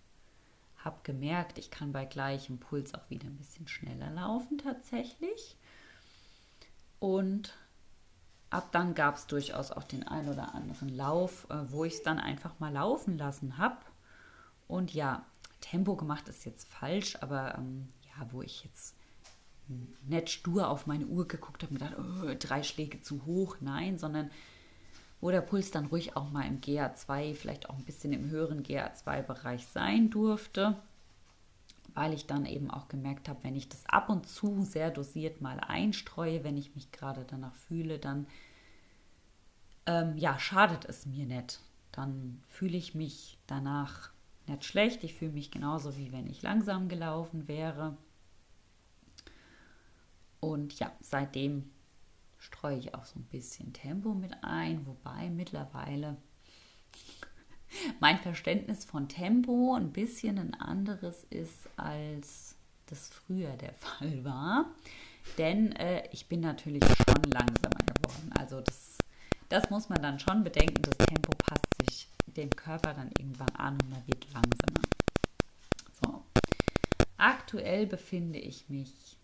habe 0.79 0.97
gemerkt, 1.03 1.59
ich 1.59 1.71
kann 1.71 1.93
bei 1.93 2.07
gleichem 2.07 2.59
Puls 2.59 2.95
auch 2.95 3.11
wieder 3.11 3.27
ein 3.27 3.37
bisschen 3.37 3.69
schneller 3.69 4.11
laufen 4.11 4.57
tatsächlich. 4.57 5.57
Und 7.01 7.55
ab 8.51 8.71
dann 8.73 8.95
gab 8.95 9.17
es 9.17 9.27
durchaus 9.27 9.71
auch 9.71 9.85
den 9.85 10.07
ein 10.07 10.29
oder 10.29 10.55
anderen 10.55 10.89
Lauf, 10.89 11.47
äh, 11.51 11.71
wo 11.71 11.85
ich 11.85 11.95
es 11.95 12.03
dann 12.03 12.19
einfach 12.19 12.59
mal 12.59 12.73
laufen 12.73 13.19
lassen 13.19 13.59
habe. 13.59 13.79
Und 14.67 14.93
ja, 14.93 15.25
Tempo 15.61 15.97
gemacht 15.97 16.29
ist 16.29 16.45
jetzt 16.45 16.69
falsch, 16.69 17.17
aber 17.21 17.57
ähm, 17.57 17.89
ja, 18.03 18.27
wo 18.31 18.43
ich 18.43 18.65
jetzt 18.65 18.95
nicht 20.07 20.31
stur 20.31 20.69
auf 20.69 20.87
meine 20.87 21.07
Uhr 21.07 21.29
geguckt 21.29 21.63
habe 21.63 21.75
und 21.75 21.79
gedacht, 21.79 21.97
oh, 21.99 22.35
drei 22.39 22.63
Schläge 22.63 23.03
zu 23.03 23.27
hoch, 23.27 23.57
nein, 23.61 23.99
sondern 23.99 24.31
wo 25.21 25.31
der 25.31 25.41
Puls 25.41 25.71
dann 25.71 25.87
ruhig 25.87 26.17
auch 26.17 26.31
mal 26.31 26.47
im 26.47 26.61
GA2, 26.61 27.35
vielleicht 27.35 27.69
auch 27.69 27.77
ein 27.77 27.85
bisschen 27.85 28.13
im 28.13 28.31
höheren 28.31 28.63
GA2-Bereich 28.63 29.67
sein 29.67 30.11
durfte, 30.11 30.77
weil 31.99 32.15
ich 32.15 32.29
dann 32.29 32.47
eben 32.47 32.71
auch 32.71 32.87
gemerkt 32.87 33.29
habe, 33.29 33.43
wenn 33.43 33.57
ich 33.57 33.69
das 33.69 33.85
ab 33.87 34.09
und 34.09 34.29
zu 34.29 34.63
sehr 34.63 34.93
dosiert 34.93 35.41
mal 35.41 35.59
einstreue, 35.59 36.45
wenn 36.45 36.57
ich 36.57 36.77
mich 36.77 36.93
gerade 36.93 37.25
danach 37.25 37.57
fühle, 37.57 37.99
dann 37.99 38.29
ähm, 39.85 40.17
ja, 40.17 40.39
schadet 40.39 40.85
es 40.85 41.07
mir 41.07 41.27
nicht. 41.27 41.61
Dann 41.91 42.41
fühle 42.47 42.77
ich 42.77 42.95
mich 42.95 43.41
danach 43.49 44.13
nicht 44.47 44.65
schlecht. 44.65 45.03
Ich 45.03 45.15
fühle 45.15 45.33
mich 45.33 45.51
genauso 45.51 45.97
wie 45.97 46.13
wenn 46.13 46.29
ich 46.29 46.41
langsam 46.41 46.89
gelaufen 46.89 47.49
wäre. 47.49 47.97
Und 50.39 50.79
ja, 50.79 50.93
seitdem 51.01 51.69
streue 52.37 52.79
ich 52.79 52.95
auch 52.95 53.07
so 53.07 53.19
ein 53.19 53.25
bisschen 53.25 53.73
Tempo 53.73 54.15
mit 54.15 54.45
ein, 54.45 54.87
wobei 54.87 55.31
mittlerweile 55.31 56.17
mein 58.01 58.19
Verständnis 58.19 58.85
von 58.85 59.09
Tempo 59.09 59.75
ein 59.75 59.93
bisschen 59.93 60.39
ein 60.39 60.55
anderes 60.55 61.25
ist, 61.31 61.69
als 61.77 62.57
das 62.87 63.09
früher 63.09 63.57
der 63.57 63.73
Fall 63.75 64.25
war. 64.25 64.67
Denn 65.37 65.73
äh, 65.73 66.09
ich 66.13 66.27
bin 66.27 66.41
natürlich 66.41 66.83
schon 66.85 67.31
langsamer 67.31 67.85
geworden. 67.95 68.33
Also 68.39 68.61
das, 68.61 68.97
das 69.49 69.69
muss 69.71 69.89
man 69.89 70.01
dann 70.01 70.19
schon 70.19 70.43
bedenken. 70.43 70.83
Das 70.83 70.97
Tempo 70.97 71.33
passt 71.37 71.67
sich 71.83 72.09
dem 72.27 72.51
Körper 72.51 72.95
dann 72.95 73.11
irgendwann 73.19 73.55
an 73.57 73.75
und 73.75 73.91
man 73.91 74.07
wird 74.07 74.25
langsamer. 74.33 74.83
So. 76.03 76.23
Aktuell 77.17 77.87
befinde 77.87 78.39
ich 78.39 78.69
mich 78.69 79.19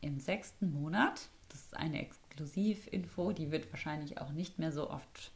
im 0.00 0.20
sechsten 0.20 0.72
Monat. 0.72 1.28
Das 1.48 1.60
ist 1.60 1.76
eine 1.76 2.00
Exklusivinfo, 2.00 3.32
die 3.32 3.50
wird 3.50 3.70
wahrscheinlich 3.72 4.20
auch 4.20 4.30
nicht 4.30 4.58
mehr 4.58 4.70
so 4.70 4.90
oft 4.90 5.32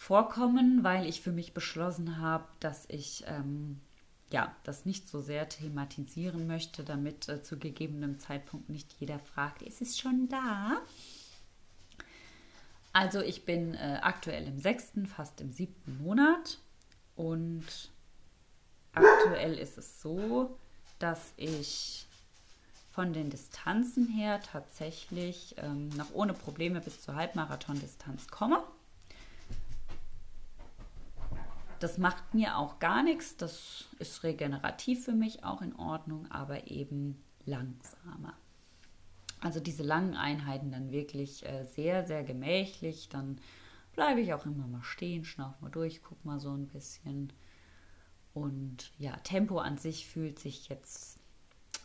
vorkommen, 0.00 0.82
weil 0.82 1.06
ich 1.06 1.20
für 1.20 1.30
mich 1.30 1.52
beschlossen 1.52 2.16
habe, 2.16 2.46
dass 2.58 2.86
ich 2.88 3.22
ähm, 3.26 3.78
ja, 4.30 4.56
das 4.64 4.86
nicht 4.86 5.06
so 5.06 5.20
sehr 5.20 5.46
thematisieren 5.46 6.46
möchte, 6.46 6.84
damit 6.84 7.28
äh, 7.28 7.42
zu 7.42 7.58
gegebenem 7.58 8.18
Zeitpunkt 8.18 8.70
nicht 8.70 8.94
jeder 8.98 9.18
fragt, 9.18 9.60
ist 9.60 9.82
es 9.82 9.98
schon 9.98 10.26
da? 10.30 10.80
Also 12.94 13.20
ich 13.20 13.44
bin 13.44 13.74
äh, 13.74 13.98
aktuell 14.00 14.46
im 14.46 14.58
sechsten, 14.58 15.04
fast 15.04 15.38
im 15.42 15.52
siebten 15.52 16.02
Monat 16.02 16.58
und 17.14 17.66
aktuell 18.94 19.58
ist 19.58 19.76
es 19.76 20.00
so, 20.00 20.56
dass 20.98 21.34
ich 21.36 22.06
von 22.90 23.12
den 23.12 23.28
Distanzen 23.28 24.08
her 24.08 24.40
tatsächlich 24.40 25.56
ähm, 25.58 25.90
noch 25.90 26.14
ohne 26.14 26.32
Probleme 26.32 26.80
bis 26.80 27.02
zur 27.02 27.16
Halbmarathon-Distanz 27.16 28.28
komme. 28.28 28.64
Das 31.80 31.96
macht 31.96 32.34
mir 32.34 32.58
auch 32.58 32.78
gar 32.78 33.02
nichts. 33.02 33.36
Das 33.36 33.86
ist 33.98 34.22
regenerativ 34.22 35.06
für 35.06 35.14
mich 35.14 35.44
auch 35.44 35.62
in 35.62 35.74
Ordnung, 35.74 36.30
aber 36.30 36.70
eben 36.70 37.22
langsamer. 37.46 38.34
Also 39.40 39.60
diese 39.60 39.82
langen 39.82 40.14
Einheiten 40.14 40.70
dann 40.70 40.90
wirklich 40.90 41.44
äh, 41.46 41.64
sehr, 41.64 42.06
sehr 42.06 42.22
gemächlich. 42.22 43.08
Dann 43.08 43.40
bleibe 43.94 44.20
ich 44.20 44.34
auch 44.34 44.44
immer 44.44 44.66
mal 44.66 44.82
stehen, 44.82 45.24
schnauf 45.24 45.58
mal 45.62 45.70
durch, 45.70 46.02
guck 46.02 46.22
mal 46.22 46.38
so 46.38 46.52
ein 46.52 46.66
bisschen. 46.66 47.32
Und 48.34 48.92
ja, 48.98 49.16
Tempo 49.16 49.58
an 49.58 49.78
sich 49.78 50.06
fühlt 50.06 50.38
sich 50.38 50.68
jetzt 50.68 51.18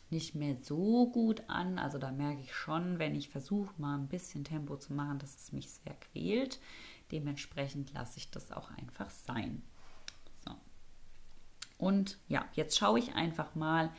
nicht 0.10 0.36
mehr 0.36 0.58
so 0.62 1.10
gut 1.10 1.44
an. 1.48 1.80
Also 1.80 1.98
da 1.98 2.12
merke 2.12 2.42
ich 2.42 2.54
schon, 2.54 3.00
wenn 3.00 3.16
ich 3.16 3.30
versuche, 3.30 3.74
mal 3.78 3.98
ein 3.98 4.10
bisschen 4.10 4.44
Tempo 4.44 4.76
zu 4.76 4.94
machen, 4.94 5.20
dass 5.20 5.38
es 5.38 5.52
mich 5.54 5.70
sehr 5.70 5.96
quält. 5.96 6.60
Dementsprechend 7.14 7.94
lasse 7.94 8.18
ich 8.18 8.30
das 8.30 8.52
auch 8.52 8.70
einfach 8.72 9.10
sein. 9.10 9.64
Und 11.78 12.18
ja, 12.28 12.46
jetzt 12.54 12.78
schaue 12.78 13.00
ich 13.00 13.16
einfach 13.16 13.56
mal, 13.56 13.92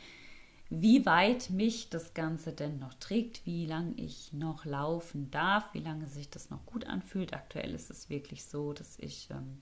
wie 0.69 1.05
weit 1.05 1.49
mich 1.49 1.89
das 1.89 2.13
Ganze 2.13 2.51
denn 2.51 2.77
noch 2.79 2.93
trägt, 2.95 3.45
wie 3.45 3.65
lange 3.65 3.93
ich 3.95 4.33
noch 4.33 4.65
laufen 4.65 5.31
darf, 5.31 5.73
wie 5.73 5.79
lange 5.79 6.07
sich 6.07 6.29
das 6.29 6.49
noch 6.49 6.65
gut 6.65 6.85
anfühlt. 6.85 7.33
Aktuell 7.33 7.73
ist 7.73 7.89
es 7.89 8.09
wirklich 8.09 8.43
so, 8.43 8.73
dass 8.73 8.99
ich, 8.99 9.29
ähm, 9.31 9.61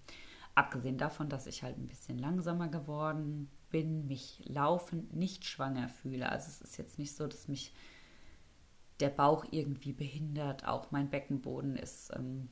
abgesehen 0.55 0.97
davon, 0.97 1.29
dass 1.29 1.45
ich 1.45 1.61
halt 1.61 1.77
ein 1.77 1.87
bisschen 1.87 2.17
langsamer 2.17 2.69
geworden 2.69 3.49
bin, 3.69 4.07
mich 4.07 4.41
laufend 4.45 5.13
nicht 5.13 5.45
schwanger 5.45 5.89
fühle. 5.89 6.29
Also 6.29 6.47
es 6.47 6.61
ist 6.61 6.77
jetzt 6.77 6.97
nicht 6.97 7.15
so, 7.15 7.27
dass 7.27 7.47
mich 7.47 7.71
der 8.99 9.09
Bauch 9.09 9.45
irgendwie 9.51 9.93
behindert. 9.93 10.65
Auch 10.65 10.89
mein 10.91 11.09
Beckenboden 11.09 11.75
ist 11.75 12.11
ähm, 12.15 12.49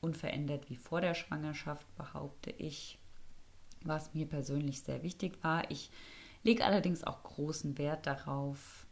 unverändert 0.00 0.68
wie 0.68 0.76
vor 0.76 1.00
der 1.00 1.14
Schwangerschaft, 1.14 1.86
behaupte 1.96 2.50
ich. 2.50 2.98
Was 3.84 4.14
mir 4.14 4.26
persönlich 4.26 4.82
sehr 4.82 5.02
wichtig 5.02 5.42
war. 5.42 5.70
Ich 5.70 5.90
lege 6.42 6.64
allerdings 6.64 7.04
auch 7.04 7.22
großen 7.22 7.78
Wert 7.78 8.06
darauf, 8.06 8.86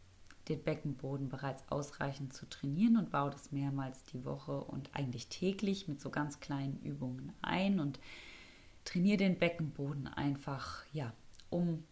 den 0.49 0.61
Beckenboden 0.61 1.29
bereits 1.29 1.63
ausreichend 1.69 2.33
zu 2.33 2.47
trainieren 2.47 2.97
und 2.97 3.11
baue 3.11 3.31
das 3.31 3.51
mehrmals 3.51 4.03
die 4.05 4.25
Woche 4.25 4.61
und 4.61 4.89
eigentlich 4.93 5.27
täglich 5.27 5.87
mit 5.87 6.01
so 6.01 6.09
ganz 6.09 6.39
kleinen 6.39 6.81
Übungen 6.81 7.31
ein 7.41 7.79
und 7.79 7.99
trainiere 8.83 9.17
den 9.17 9.39
Beckenboden 9.39 10.07
einfach, 10.07 10.83
ja, 10.91 11.13
um 11.49 11.83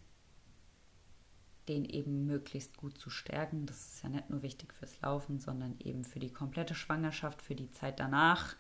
den 1.70 1.86
eben 1.86 2.26
möglichst 2.26 2.76
gut 2.76 2.98
zu 2.98 3.10
stärken. 3.10 3.66
Das 3.66 3.94
ist 3.94 4.04
ja 4.04 4.10
nicht 4.10 4.30
nur 4.30 4.42
wichtig 4.42 4.74
fürs 4.74 5.00
Laufen, 5.02 5.40
sondern 5.40 5.76
eben 5.80 6.04
für 6.04 6.20
die 6.20 6.34
komplette 6.34 6.76
Schwangerschaft, 6.76 7.42
für 7.42 7.56
die 7.56 7.72
Zeit 7.72 8.00
danach. 8.00 8.56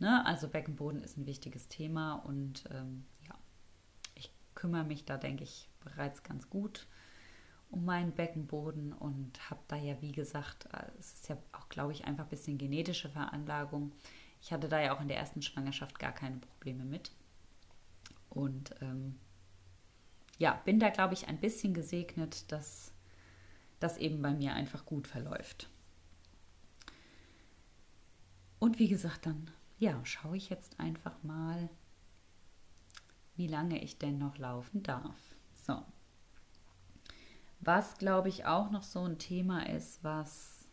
Ne? 0.00 0.24
Also 0.26 0.48
Beckenboden 0.48 1.02
ist 1.02 1.16
ein 1.16 1.26
wichtiges 1.26 1.68
Thema 1.68 2.14
und 2.14 2.64
ähm, 2.72 3.04
kümmere 4.54 4.84
mich 4.84 5.04
da, 5.04 5.16
denke 5.16 5.44
ich, 5.44 5.68
bereits 5.84 6.22
ganz 6.22 6.48
gut 6.48 6.86
um 7.72 7.86
meinen 7.86 8.12
Beckenboden 8.12 8.92
und 8.92 9.50
habe 9.50 9.60
da 9.66 9.76
ja, 9.76 10.00
wie 10.02 10.12
gesagt, 10.12 10.66
äh, 10.74 10.84
es 10.98 11.14
ist 11.14 11.28
ja 11.30 11.38
auch, 11.52 11.70
glaube 11.70 11.92
ich, 11.92 12.04
einfach 12.04 12.24
ein 12.24 12.30
bisschen 12.30 12.58
genetische 12.58 13.08
Veranlagung. 13.08 13.92
Ich 14.42 14.52
hatte 14.52 14.68
da 14.68 14.78
ja 14.78 14.94
auch 14.94 15.00
in 15.00 15.08
der 15.08 15.16
ersten 15.16 15.40
Schwangerschaft 15.40 15.98
gar 15.98 16.12
keine 16.12 16.36
Probleme 16.36 16.84
mit. 16.84 17.10
Und 18.28 18.74
ähm, 18.82 19.18
ja, 20.38 20.60
bin 20.66 20.80
da, 20.80 20.90
glaube 20.90 21.14
ich, 21.14 21.28
ein 21.28 21.40
bisschen 21.40 21.72
gesegnet, 21.72 22.52
dass 22.52 22.92
das 23.80 23.96
eben 23.96 24.20
bei 24.20 24.32
mir 24.32 24.52
einfach 24.52 24.84
gut 24.84 25.06
verläuft. 25.06 25.70
Und 28.58 28.78
wie 28.78 28.88
gesagt, 28.88 29.24
dann 29.24 29.50
ja, 29.78 29.98
schaue 30.04 30.36
ich 30.36 30.50
jetzt 30.50 30.78
einfach 30.78 31.22
mal, 31.22 31.70
wie 33.42 33.48
lange 33.48 33.82
ich 33.82 33.98
denn 33.98 34.18
noch 34.18 34.38
laufen 34.38 34.84
darf. 34.84 35.16
So. 35.66 35.82
Was, 37.58 37.98
glaube 37.98 38.28
ich, 38.28 38.44
auch 38.44 38.70
noch 38.70 38.84
so 38.84 39.00
ein 39.00 39.18
Thema 39.18 39.68
ist, 39.68 40.04
was 40.04 40.64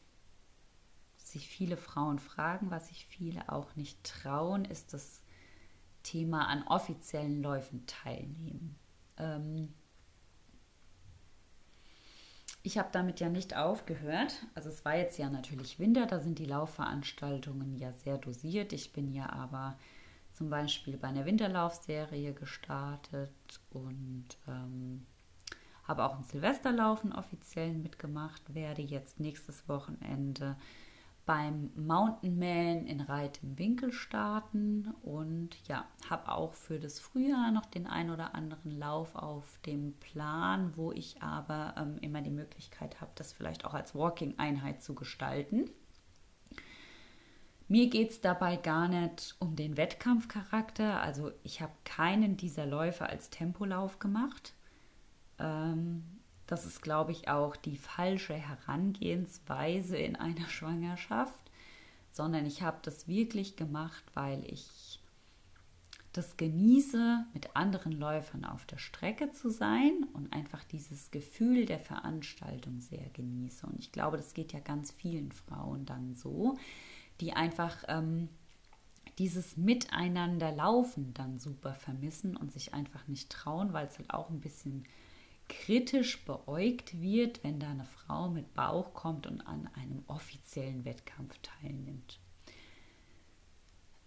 sich 1.18 1.48
viele 1.48 1.78
Frauen 1.78 2.20
fragen, 2.20 2.70
was 2.70 2.90
sich 2.90 3.08
viele 3.08 3.52
auch 3.52 3.76
nicht 3.76 4.04
trauen, 4.04 4.66
ist 4.66 4.94
das 4.94 5.24
Thema 6.04 6.48
an 6.48 6.62
offiziellen 6.68 7.42
Läufen 7.42 7.88
teilnehmen. 7.88 8.76
Ähm 9.18 9.74
ich 12.62 12.78
habe 12.78 12.90
damit 12.92 13.20
ja 13.20 13.30
nicht 13.30 13.56
aufgehört. 13.56 14.46
Also 14.54 14.70
es 14.70 14.86
war 14.86 14.96
jetzt 14.96 15.18
ja 15.18 15.32
natürlich 15.32 15.80
Winter, 15.80 16.06
da 16.06 16.20
sind 16.20 16.38
die 16.38 16.46
Laufveranstaltungen 16.46 17.80
ja 17.80 17.94
sehr 17.94 18.20
dosiert. 18.20 18.74
Ich 18.74 18.94
bin 18.94 19.12
ja 19.12 19.28
aber 19.32 19.76
zum 20.40 20.50
Beispiel 20.50 20.96
bei 20.96 21.10
einer 21.10 21.26
Winterlaufserie 21.26 22.34
gestartet 22.34 23.60
und 23.72 24.26
ähm, 24.48 25.06
habe 25.84 26.06
auch 26.06 26.16
ein 26.16 26.24
Silvesterlaufen 26.24 27.12
offiziell 27.12 27.74
mitgemacht, 27.74 28.54
werde 28.56 28.82
jetzt 28.82 29.20
nächstes 29.20 29.68
Wochenende 29.68 30.56
beim 31.26 31.72
Mountain 31.76 32.40
Man 32.40 32.86
in 32.86 33.02
Reit 33.02 33.42
im 33.44 33.60
Winkel 33.60 33.92
starten 33.92 34.94
und 35.02 35.58
ja, 35.68 35.86
habe 36.10 36.32
auch 36.32 36.54
für 36.54 36.80
das 36.80 37.02
Frühjahr 37.02 37.52
noch 37.52 37.66
den 37.66 37.86
ein 37.86 38.10
oder 38.10 38.34
anderen 38.34 38.72
Lauf 38.72 39.16
auf 39.16 39.60
dem 39.66 39.92
Plan, 40.00 40.72
wo 40.78 40.94
ich 40.94 41.22
aber 41.22 41.76
ähm, 41.78 41.98
immer 42.00 42.22
die 42.22 42.32
Möglichkeit 42.32 43.02
habe, 43.02 43.12
das 43.16 43.34
vielleicht 43.34 43.66
auch 43.66 43.74
als 43.74 43.94
Walking-Einheit 43.94 44.82
zu 44.82 44.96
gestalten. 44.96 45.70
Mir 47.70 47.88
geht 47.88 48.10
es 48.10 48.20
dabei 48.20 48.56
gar 48.56 48.88
nicht 48.88 49.36
um 49.38 49.56
den 49.56 49.78
Wettkampfcharakter. 49.78 51.02
Also 51.02 51.32
ich 51.44 51.62
habe 51.62 51.72
keinen 51.86 52.36
dieser 52.36 52.66
Läufe 52.66 53.06
als 53.06 53.30
Tempolauf 53.30 54.00
gemacht. 54.00 54.54
Ähm, 55.38 56.04
das 56.48 56.66
ist, 56.66 56.82
glaube 56.82 57.12
ich, 57.12 57.30
auch 57.30 57.56
die 57.56 57.78
falsche 57.78 58.34
Herangehensweise 58.34 59.98
in 59.98 60.16
einer 60.16 60.48
Schwangerschaft, 60.50 61.52
sondern 62.12 62.48
ich 62.48 62.64
habe 62.64 62.80
das 62.82 63.08
wirklich 63.08 63.56
gemacht, 63.56 64.04
weil 64.16 64.44
ich 64.52 65.00
das 66.12 66.38
genieße, 66.38 67.24
mit 67.36 67.56
anderen 67.56 67.92
Läufern 67.92 68.46
auf 68.46 68.66
der 68.66 68.80
Strecke 68.80 69.32
zu 69.32 69.52
sein 69.52 70.08
und 70.14 70.34
einfach 70.34 70.64
dieses 70.64 71.12
Gefühl 71.12 71.68
der 71.68 71.80
Veranstaltung 71.80 72.82
sehr 72.82 73.10
genieße. 73.14 73.68
Und 73.68 73.78
ich 73.78 73.92
glaube, 73.92 74.18
das 74.18 74.34
geht 74.34 74.54
ja 74.54 74.60
ganz 74.60 74.92
vielen 74.92 75.32
Frauen 75.32 75.86
dann 75.86 76.16
so, 76.16 76.58
die 77.22 77.34
einfach 77.34 77.84
ähm, 77.88 78.30
dieses 79.20 79.58
Miteinander 79.58 80.52
laufen 80.52 81.14
dann 81.14 81.40
super 81.40 81.74
vermissen 81.74 82.38
und 82.38 82.52
sich 82.52 82.74
einfach 82.74 83.08
nicht 83.08 83.30
trauen, 83.30 83.74
weil 83.74 83.88
es 83.88 83.98
halt 83.98 84.14
auch 84.14 84.30
ein 84.30 84.40
bisschen 84.40 84.86
kritisch 85.50 86.24
beäugt 86.24 87.02
wird, 87.02 87.44
wenn 87.44 87.60
da 87.60 87.70
eine 87.70 87.86
Frau 87.86 88.30
mit 88.30 88.54
Bauch 88.54 88.94
kommt 88.94 89.28
und 89.28 89.42
an 89.42 89.70
einem 89.76 90.04
offiziellen 90.08 90.86
Wettkampf 90.86 91.38
teilnimmt. 91.42 92.20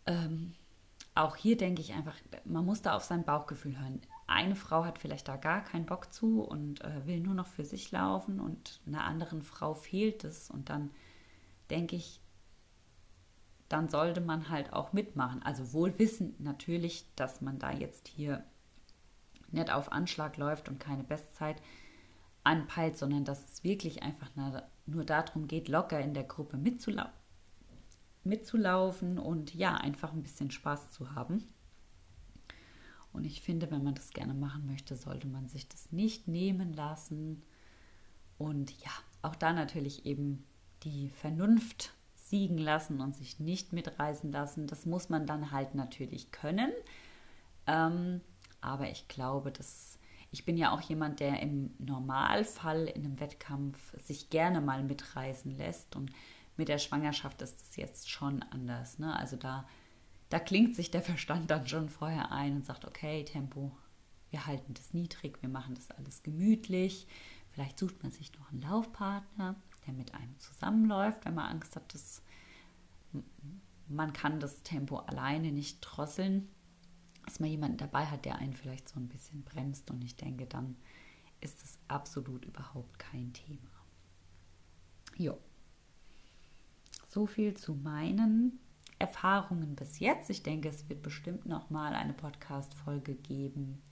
Ähm, 0.06 0.54
auch 1.14 1.36
hier 1.36 1.58
denke 1.58 1.82
ich 1.82 1.92
einfach, 1.92 2.16
man 2.44 2.64
muss 2.64 2.80
da 2.80 2.96
auf 2.96 3.04
sein 3.04 3.24
Bauchgefühl 3.24 3.78
hören. 3.78 4.00
Eine 4.26 4.56
Frau 4.56 4.84
hat 4.84 4.98
vielleicht 4.98 5.28
da 5.28 5.36
gar 5.36 5.62
keinen 5.62 5.84
Bock 5.84 6.12
zu 6.12 6.42
und 6.42 6.82
äh, 6.82 7.06
will 7.06 7.20
nur 7.20 7.34
noch 7.34 7.48
für 7.48 7.64
sich 7.66 7.90
laufen 7.90 8.40
und 8.40 8.80
einer 8.86 9.04
anderen 9.04 9.42
Frau 9.42 9.74
fehlt 9.74 10.24
es 10.24 10.50
und 10.50 10.70
dann 10.70 10.90
denke 11.68 11.96
ich, 11.96 12.21
dann 13.72 13.88
sollte 13.88 14.20
man 14.20 14.48
halt 14.48 14.72
auch 14.72 14.92
mitmachen. 14.92 15.42
Also 15.42 15.72
wohl 15.72 15.98
wissend 15.98 16.40
natürlich, 16.40 17.06
dass 17.16 17.40
man 17.40 17.58
da 17.58 17.72
jetzt 17.72 18.08
hier 18.08 18.44
nicht 19.50 19.72
auf 19.72 19.92
Anschlag 19.92 20.36
läuft 20.36 20.68
und 20.68 20.80
keine 20.80 21.04
Bestzeit 21.04 21.60
anpeilt, 22.44 22.98
sondern 22.98 23.24
dass 23.24 23.44
es 23.52 23.64
wirklich 23.64 24.02
einfach 24.02 24.30
nur 24.86 25.04
darum 25.04 25.46
geht, 25.46 25.68
locker 25.68 26.00
in 26.00 26.14
der 26.14 26.24
Gruppe 26.24 26.56
mitzulau 26.56 27.06
mitzulaufen 28.24 29.18
und 29.18 29.54
ja, 29.54 29.74
einfach 29.76 30.12
ein 30.12 30.22
bisschen 30.22 30.50
Spaß 30.50 30.92
zu 30.92 31.14
haben. 31.14 31.44
Und 33.12 33.24
ich 33.24 33.42
finde, 33.42 33.70
wenn 33.70 33.84
man 33.84 33.94
das 33.94 34.10
gerne 34.10 34.34
machen 34.34 34.66
möchte, 34.66 34.96
sollte 34.96 35.26
man 35.26 35.48
sich 35.48 35.68
das 35.68 35.92
nicht 35.92 36.28
nehmen 36.28 36.72
lassen. 36.72 37.42
Und 38.38 38.70
ja, 38.80 38.90
auch 39.20 39.34
da 39.34 39.52
natürlich 39.52 40.06
eben 40.06 40.44
die 40.82 41.08
Vernunft 41.08 41.94
siegen 42.32 42.56
lassen 42.56 43.02
und 43.02 43.14
sich 43.14 43.38
nicht 43.40 43.74
mitreißen 43.74 44.32
lassen. 44.32 44.66
Das 44.66 44.86
muss 44.86 45.10
man 45.10 45.26
dann 45.26 45.52
halt 45.52 45.74
natürlich 45.74 46.32
können. 46.32 46.72
Ähm, 47.66 48.22
aber 48.62 48.90
ich 48.90 49.06
glaube, 49.06 49.52
dass 49.52 49.98
ich 50.30 50.46
bin 50.46 50.56
ja 50.56 50.72
auch 50.72 50.80
jemand, 50.80 51.20
der 51.20 51.40
im 51.40 51.74
Normalfall 51.78 52.86
in 52.86 53.04
einem 53.04 53.20
Wettkampf 53.20 53.94
sich 54.02 54.30
gerne 54.30 54.62
mal 54.62 54.82
mitreißen 54.82 55.50
lässt. 55.58 55.94
Und 55.94 56.10
mit 56.56 56.68
der 56.68 56.78
Schwangerschaft 56.78 57.42
ist 57.42 57.60
es 57.60 57.76
jetzt 57.76 58.10
schon 58.10 58.42
anders. 58.44 58.98
Ne? 58.98 59.14
Also 59.14 59.36
da, 59.36 59.68
da 60.30 60.38
klingt 60.38 60.74
sich 60.74 60.90
der 60.90 61.02
Verstand 61.02 61.50
dann 61.50 61.66
schon 61.66 61.90
vorher 61.90 62.32
ein 62.32 62.56
und 62.56 62.64
sagt, 62.64 62.86
okay, 62.86 63.26
Tempo, 63.26 63.72
wir 64.30 64.46
halten 64.46 64.72
das 64.72 64.94
niedrig, 64.94 65.42
wir 65.42 65.50
machen 65.50 65.74
das 65.74 65.90
alles 65.90 66.22
gemütlich. 66.22 67.06
Vielleicht 67.50 67.78
sucht 67.78 68.02
man 68.02 68.10
sich 68.10 68.32
noch 68.32 68.50
einen 68.50 68.62
Laufpartner, 68.62 69.56
der 69.86 69.94
mit 69.94 70.14
einem 70.14 70.38
zusammenläuft, 70.38 71.24
wenn 71.24 71.34
man 71.34 71.50
Angst 71.50 71.76
hat, 71.76 71.92
dass 71.94 72.22
man 73.88 74.12
kann 74.12 74.40
das 74.40 74.62
Tempo 74.62 74.98
alleine 74.98 75.52
nicht 75.52 75.80
drosseln, 75.80 76.48
dass 77.24 77.40
man 77.40 77.50
jemanden 77.50 77.76
dabei 77.76 78.06
hat, 78.06 78.24
der 78.24 78.36
einen 78.36 78.54
vielleicht 78.54 78.88
so 78.88 78.98
ein 78.98 79.08
bisschen 79.08 79.42
bremst. 79.42 79.90
Und 79.90 80.02
ich 80.02 80.16
denke, 80.16 80.46
dann 80.46 80.76
ist 81.40 81.62
es 81.62 81.78
absolut 81.88 82.44
überhaupt 82.44 82.98
kein 82.98 83.32
Thema. 83.32 83.70
Jo. 85.16 85.38
So 87.08 87.26
viel 87.26 87.54
zu 87.54 87.74
meinen 87.74 88.58
Erfahrungen 88.98 89.76
bis 89.76 89.98
jetzt. 89.98 90.30
Ich 90.30 90.42
denke, 90.42 90.68
es 90.68 90.88
wird 90.88 91.02
bestimmt 91.02 91.44
noch 91.44 91.70
mal 91.70 91.94
eine 91.94 92.14
Podcast-Folge 92.14 93.14
geben 93.14 93.82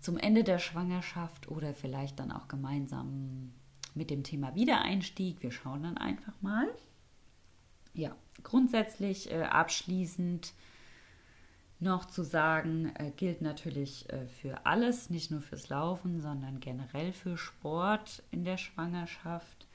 zum 0.00 0.18
Ende 0.18 0.42
der 0.42 0.58
Schwangerschaft 0.58 1.48
oder 1.48 1.74
vielleicht 1.74 2.18
dann 2.18 2.32
auch 2.32 2.48
gemeinsam 2.48 3.52
mit 3.94 4.10
dem 4.10 4.22
Thema 4.22 4.54
Wiedereinstieg. 4.54 5.42
Wir 5.42 5.50
schauen 5.50 5.82
dann 5.82 5.98
einfach 5.98 6.34
mal. 6.40 6.68
Ja, 7.94 8.16
grundsätzlich 8.42 9.30
äh, 9.30 9.42
abschließend 9.42 10.54
noch 11.82 12.04
zu 12.04 12.22
sagen, 12.22 12.92
äh, 12.96 13.10
gilt 13.10 13.42
natürlich 13.42 14.08
äh, 14.10 14.26
für 14.26 14.64
alles, 14.64 15.10
nicht 15.10 15.30
nur 15.30 15.42
fürs 15.42 15.68
Laufen, 15.68 16.20
sondern 16.20 16.60
generell 16.60 17.12
für 17.12 17.36
Sport 17.36 18.22
in 18.30 18.44
der 18.44 18.56
Schwangerschaft. 18.56 19.66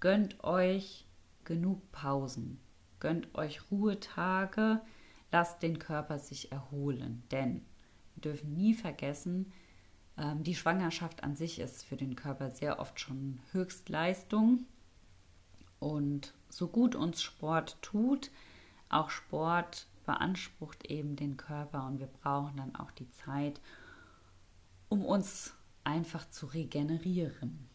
Gönnt 0.00 0.42
euch 0.44 1.06
genug 1.44 1.90
Pausen, 1.92 2.58
gönnt 3.00 3.34
euch 3.34 3.70
Ruhetage, 3.70 4.80
lasst 5.30 5.62
den 5.62 5.78
Körper 5.78 6.18
sich 6.18 6.52
erholen, 6.52 7.22
denn 7.30 7.64
wir 8.14 8.32
dürfen 8.32 8.54
nie 8.54 8.74
vergessen, 8.74 9.52
die 10.40 10.54
Schwangerschaft 10.54 11.22
an 11.22 11.36
sich 11.36 11.60
ist 11.60 11.84
für 11.84 11.96
den 11.96 12.16
Körper 12.16 12.50
sehr 12.50 12.80
oft 12.80 12.98
schon 12.98 13.40
Höchstleistung. 13.52 14.64
Und 15.78 16.34
so 16.48 16.66
gut 16.66 16.96
uns 16.96 17.22
Sport 17.22 17.80
tut, 17.82 18.30
auch 18.88 19.10
Sport 19.10 19.86
beansprucht 20.06 20.86
eben 20.86 21.16
den 21.16 21.36
Körper 21.36 21.86
und 21.86 22.00
wir 22.00 22.06
brauchen 22.06 22.56
dann 22.56 22.74
auch 22.74 22.90
die 22.90 23.10
Zeit, 23.10 23.60
um 24.88 25.04
uns 25.04 25.54
einfach 25.84 26.28
zu 26.30 26.46
regenerieren. 26.46 27.68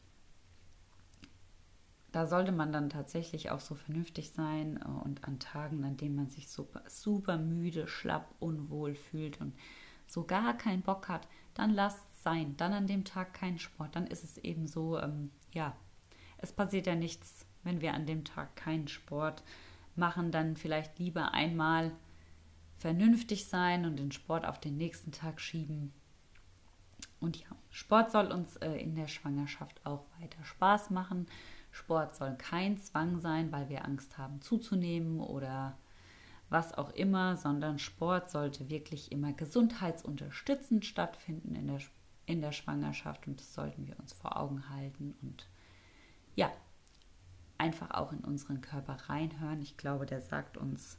Da 2.11 2.27
sollte 2.27 2.51
man 2.51 2.71
dann 2.71 2.89
tatsächlich 2.89 3.51
auch 3.51 3.59
so 3.59 3.73
vernünftig 3.73 4.31
sein 4.31 4.77
äh, 4.77 4.87
und 5.03 5.23
an 5.23 5.39
Tagen, 5.39 5.83
an 5.83 5.97
denen 5.97 6.15
man 6.15 6.29
sich 6.29 6.47
super, 6.47 6.83
super 6.87 7.37
müde, 7.37 7.87
schlapp, 7.87 8.33
unwohl 8.39 8.95
fühlt 8.95 9.39
und 9.41 9.55
so 10.05 10.23
gar 10.23 10.55
keinen 10.55 10.83
Bock 10.83 11.09
hat, 11.09 11.27
dann 11.55 11.71
lasst 11.71 12.03
sein. 12.23 12.55
Dann 12.57 12.73
an 12.73 12.87
dem 12.87 13.03
Tag 13.03 13.33
kein 13.33 13.59
Sport. 13.59 13.95
Dann 13.95 14.07
ist 14.07 14.23
es 14.23 14.37
eben 14.37 14.67
so, 14.67 14.99
ähm, 14.99 15.31
ja, 15.51 15.75
es 16.37 16.51
passiert 16.51 16.87
ja 16.87 16.95
nichts, 16.95 17.45
wenn 17.63 17.81
wir 17.81 17.93
an 17.93 18.05
dem 18.05 18.25
Tag 18.25 18.55
keinen 18.55 18.87
Sport 18.87 19.43
machen. 19.95 20.31
Dann 20.31 20.55
vielleicht 20.55 20.99
lieber 20.99 21.33
einmal 21.33 21.91
vernünftig 22.77 23.45
sein 23.45 23.85
und 23.85 23.97
den 23.97 24.11
Sport 24.11 24.45
auf 24.45 24.59
den 24.59 24.77
nächsten 24.77 25.11
Tag 25.11 25.39
schieben. 25.39 25.93
Und 27.19 27.37
ja, 27.37 27.47
Sport 27.69 28.11
soll 28.11 28.31
uns 28.31 28.57
äh, 28.57 28.73
in 28.73 28.95
der 28.95 29.07
Schwangerschaft 29.07 29.85
auch 29.85 30.03
weiter 30.19 30.43
Spaß 30.43 30.89
machen. 30.89 31.27
Sport 31.71 32.15
soll 32.15 32.35
kein 32.35 32.77
Zwang 32.77 33.19
sein, 33.21 33.51
weil 33.51 33.69
wir 33.69 33.85
Angst 33.85 34.17
haben 34.17 34.41
zuzunehmen 34.41 35.21
oder 35.21 35.77
was 36.49 36.77
auch 36.77 36.91
immer, 36.91 37.35
sondern 37.35 37.79
Sport 37.79 38.29
sollte 38.29 38.69
wirklich 38.69 39.11
immer 39.11 39.33
gesundheitsunterstützend 39.33 40.85
stattfinden 40.85 41.55
in 41.55 41.67
der, 41.67 41.79
in 42.25 42.41
der 42.41 42.51
Schwangerschaft 42.51 43.27
und 43.27 43.39
das 43.39 43.53
sollten 43.53 43.87
wir 43.87 43.99
uns 43.99 44.13
vor 44.13 44.37
Augen 44.37 44.69
halten 44.69 45.15
und 45.21 45.47
ja, 46.35 46.51
einfach 47.57 47.91
auch 47.91 48.11
in 48.11 48.19
unseren 48.19 48.61
Körper 48.61 48.97
reinhören. 49.07 49.61
Ich 49.61 49.77
glaube, 49.77 50.05
der 50.05 50.21
sagt 50.21 50.57
uns 50.57 50.97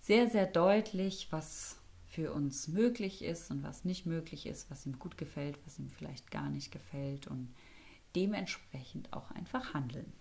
sehr, 0.00 0.28
sehr 0.28 0.46
deutlich, 0.46 1.28
was 1.30 1.78
für 2.08 2.32
uns 2.32 2.68
möglich 2.68 3.22
ist 3.22 3.50
und 3.50 3.62
was 3.62 3.84
nicht 3.84 4.06
möglich 4.06 4.46
ist, 4.46 4.70
was 4.70 4.86
ihm 4.86 4.98
gut 4.98 5.18
gefällt, 5.18 5.58
was 5.66 5.78
ihm 5.78 5.90
vielleicht 5.90 6.30
gar 6.30 6.48
nicht 6.48 6.70
gefällt 6.72 7.26
und 7.26 7.54
dementsprechend 8.14 9.12
auch 9.12 9.30
einfach 9.32 9.74
handeln. 9.74 10.12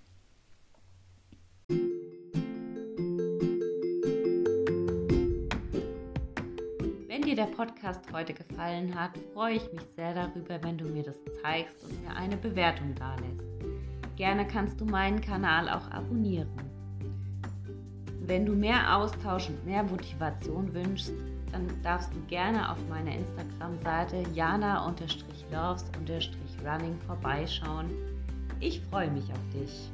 Dir 7.35 7.45
der 7.45 7.51
Podcast 7.51 8.01
heute 8.13 8.33
gefallen 8.33 8.97
hat, 8.97 9.11
freue 9.33 9.55
ich 9.55 9.73
mich 9.73 9.85
sehr 9.95 10.13
darüber, 10.13 10.63
wenn 10.63 10.77
du 10.77 10.85
mir 10.85 11.03
das 11.03 11.17
zeigst 11.41 11.83
und 11.83 12.01
mir 12.01 12.15
eine 12.15 12.37
Bewertung 12.37 12.95
dalässt. 12.95 13.43
Gerne 14.15 14.47
kannst 14.47 14.79
du 14.79 14.85
meinen 14.85 15.19
Kanal 15.19 15.67
auch 15.67 15.91
abonnieren. 15.91 16.47
Wenn 18.21 18.45
du 18.45 18.53
mehr 18.53 18.95
Austausch 18.95 19.49
und 19.49 19.65
mehr 19.65 19.83
Motivation 19.83 20.73
wünschst, 20.73 21.11
dann 21.51 21.67
darfst 21.83 22.13
du 22.13 22.21
gerne 22.27 22.71
auf 22.71 22.77
meiner 22.89 23.13
Instagram-Seite 23.13 24.23
jana-loves-running 24.33 26.97
vorbeischauen. 27.05 27.89
Ich 28.61 28.79
freue 28.81 29.11
mich 29.11 29.29
auf 29.31 29.41
dich. 29.53 29.91